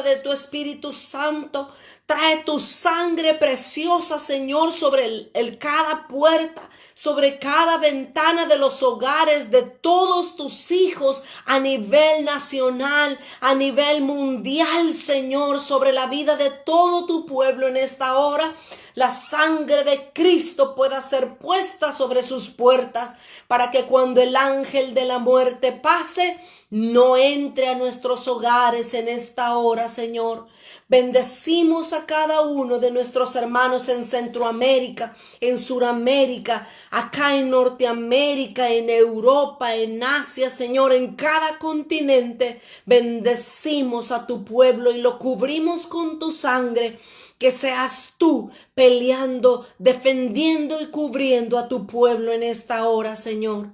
de 0.03 0.17
tu 0.17 0.31
Espíritu 0.31 0.93
Santo. 0.93 1.69
Trae 2.07 2.37
tu 2.45 2.57
sangre 2.61 3.33
preciosa, 3.33 4.17
Señor, 4.17 4.71
sobre 4.71 5.29
el, 5.33 5.57
cada 5.59 6.07
puerta, 6.07 6.61
sobre 6.93 7.37
cada 7.37 7.79
ventana 7.79 8.45
de 8.45 8.57
los 8.57 8.81
hogares 8.81 9.51
de 9.51 9.63
todos 9.63 10.37
tus 10.37 10.71
hijos 10.71 11.23
a 11.43 11.59
nivel 11.59 12.23
nacional, 12.23 13.19
a 13.41 13.53
nivel 13.55 14.03
mundial, 14.03 14.95
Señor, 14.95 15.59
sobre 15.59 15.91
la 15.91 16.07
vida 16.07 16.37
de 16.37 16.49
todo 16.49 17.05
tu 17.07 17.25
pueblo 17.25 17.67
en 17.67 17.75
esta 17.75 18.17
hora. 18.17 18.55
La 18.95 19.11
sangre 19.11 19.83
de 19.83 20.09
Cristo 20.13 20.75
pueda 20.75 21.01
ser 21.01 21.37
puesta 21.37 21.91
sobre 21.91 22.23
sus 22.23 22.49
puertas 22.49 23.15
para 23.49 23.69
que 23.69 23.83
cuando 23.83 24.21
el 24.21 24.37
ángel 24.37 24.93
de 24.93 25.03
la 25.03 25.19
muerte 25.19 25.73
pase, 25.73 26.39
no 26.69 27.15
entre 27.15 27.67
a 27.67 27.75
nuestros 27.75 28.27
hogares 28.27 28.93
en 28.93 29.07
esta 29.07 29.57
hora, 29.57 29.87
Señor. 29.87 30.47
Bendecimos 30.89 31.91
a 31.93 32.05
cada 32.05 32.41
uno 32.41 32.79
de 32.79 32.91
nuestros 32.91 33.35
hermanos 33.35 33.89
en 33.89 34.05
Centroamérica, 34.05 35.15
en 35.41 35.59
Suramérica, 35.59 36.67
acá 36.91 37.35
en 37.35 37.49
Norteamérica, 37.49 38.69
en 38.69 38.89
Europa, 38.89 39.75
en 39.75 40.01
Asia, 40.01 40.49
Señor, 40.49 40.93
en 40.93 41.15
cada 41.15 41.59
continente. 41.59 42.61
Bendecimos 42.85 44.11
a 44.11 44.27
tu 44.27 44.45
pueblo 44.45 44.91
y 44.91 44.99
lo 44.99 45.19
cubrimos 45.19 45.87
con 45.87 46.19
tu 46.19 46.31
sangre. 46.31 46.97
Que 47.37 47.51
seas 47.51 48.13
tú 48.17 48.49
peleando, 48.73 49.67
defendiendo 49.77 50.81
y 50.81 50.87
cubriendo 50.87 51.59
a 51.59 51.67
tu 51.67 51.85
pueblo 51.85 52.31
en 52.31 52.41
esta 52.41 52.87
hora, 52.87 53.15
Señor. 53.15 53.67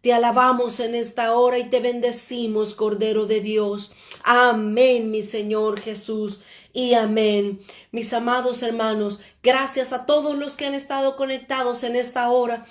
Te 0.00 0.14
alabamos 0.14 0.80
en 0.80 0.94
esta 0.94 1.34
hora 1.34 1.58
y 1.58 1.64
te 1.64 1.80
bendecimos, 1.80 2.74
Cordero 2.74 3.26
de 3.26 3.40
Dios. 3.40 3.92
Amén, 4.24 5.10
mi 5.10 5.22
Señor 5.22 5.78
Jesús. 5.78 6.40
Y 6.72 6.94
amén. 6.94 7.60
Mis 7.92 8.12
amados 8.14 8.62
hermanos, 8.62 9.20
gracias 9.42 9.92
a 9.92 10.06
todos 10.06 10.38
los 10.38 10.56
que 10.56 10.64
han 10.64 10.74
estado 10.74 11.16
conectados 11.16 11.84
en 11.84 11.96
esta 11.96 12.30
hora 12.30 12.64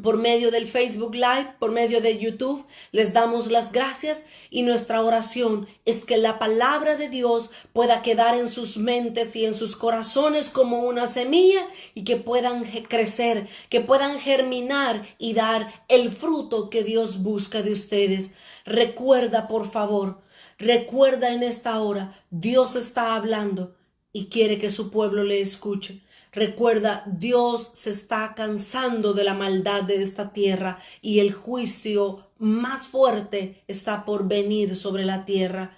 por 0.00 0.16
medio 0.16 0.50
del 0.50 0.66
Facebook 0.66 1.14
Live, 1.14 1.54
por 1.58 1.72
medio 1.72 2.00
de 2.00 2.18
YouTube. 2.18 2.66
Les 2.92 3.12
damos 3.12 3.50
las 3.50 3.72
gracias 3.72 4.26
y 4.50 4.62
nuestra 4.62 5.02
oración 5.02 5.66
es 5.84 6.04
que 6.04 6.16
la 6.16 6.38
palabra 6.38 6.96
de 6.96 7.08
Dios 7.08 7.50
pueda 7.72 8.02
quedar 8.02 8.38
en 8.38 8.48
sus 8.48 8.76
mentes 8.76 9.36
y 9.36 9.44
en 9.44 9.54
sus 9.54 9.76
corazones 9.76 10.48
como 10.48 10.80
una 10.80 11.06
semilla 11.06 11.66
y 11.94 12.04
que 12.04 12.16
puedan 12.16 12.64
crecer, 12.88 13.48
que 13.68 13.80
puedan 13.80 14.18
germinar 14.20 15.06
y 15.18 15.34
dar 15.34 15.84
el 15.88 16.10
fruto 16.10 16.70
que 16.70 16.84
Dios 16.84 17.22
busca 17.22 17.62
de 17.62 17.72
ustedes. 17.72 18.34
Recuerda, 18.64 19.48
por 19.48 19.70
favor, 19.70 20.22
Recuerda 20.62 21.32
en 21.34 21.42
esta 21.42 21.80
hora, 21.80 22.16
Dios 22.30 22.76
está 22.76 23.16
hablando 23.16 23.74
y 24.12 24.26
quiere 24.26 24.58
que 24.58 24.70
su 24.70 24.92
pueblo 24.92 25.24
le 25.24 25.40
escuche. 25.40 26.02
Recuerda, 26.32 27.04
Dios 27.06 27.70
se 27.74 27.90
está 27.90 28.34
cansando 28.34 29.12
de 29.12 29.22
la 29.22 29.34
maldad 29.34 29.82
de 29.82 30.02
esta 30.02 30.32
tierra 30.32 30.78
y 31.02 31.20
el 31.20 31.32
juicio 31.32 32.26
más 32.38 32.88
fuerte 32.88 33.62
está 33.68 34.06
por 34.06 34.26
venir 34.26 34.74
sobre 34.74 35.04
la 35.04 35.26
tierra. 35.26 35.76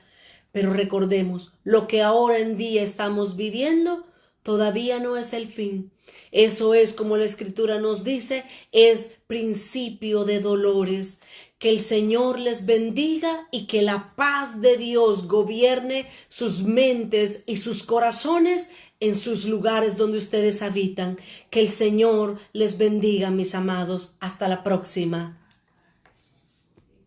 Pero 0.53 0.73
recordemos, 0.73 1.53
lo 1.65 1.89
que 1.89 2.03
ahora 2.03 2.39
en 2.39 2.57
día 2.57 2.83
estamos 2.83 3.35
viviendo 3.35 4.07
todavía 4.45 5.01
no 5.01 5.17
es 5.17 5.33
el 5.33 5.49
fin. 5.49 5.91
Eso 6.31 6.75
es, 6.75 6.93
como 6.93 7.17
la 7.17 7.25
escritura 7.25 7.81
nos 7.81 8.05
dice, 8.05 8.45
es 8.71 9.13
principio 9.27 10.25
de 10.25 10.39
dolores. 10.39 11.21
Que 11.59 11.71
el 11.71 11.81
Señor 11.81 12.39
les 12.39 12.67
bendiga 12.67 13.49
y 13.51 13.67
que 13.67 13.83
la 13.83 14.15
paz 14.17 14.61
de 14.61 14.77
Dios 14.77 15.29
gobierne 15.29 16.07
sus 16.29 16.63
mentes 16.65 17.43
y 17.47 17.57
sus 17.57 17.85
corazones 17.85 18.71
en 19.01 19.15
sus 19.15 19.45
lugares 19.47 19.97
donde 19.97 20.19
ustedes 20.19 20.63
habitan. 20.63 21.19
Que 21.51 21.61
el 21.61 21.69
Señor 21.69 22.39
les 22.53 22.79
bendiga, 22.79 23.31
mis 23.31 23.55
amados. 23.55 24.17
Hasta 24.21 24.49
la 24.49 24.63
próxima. 24.63 25.44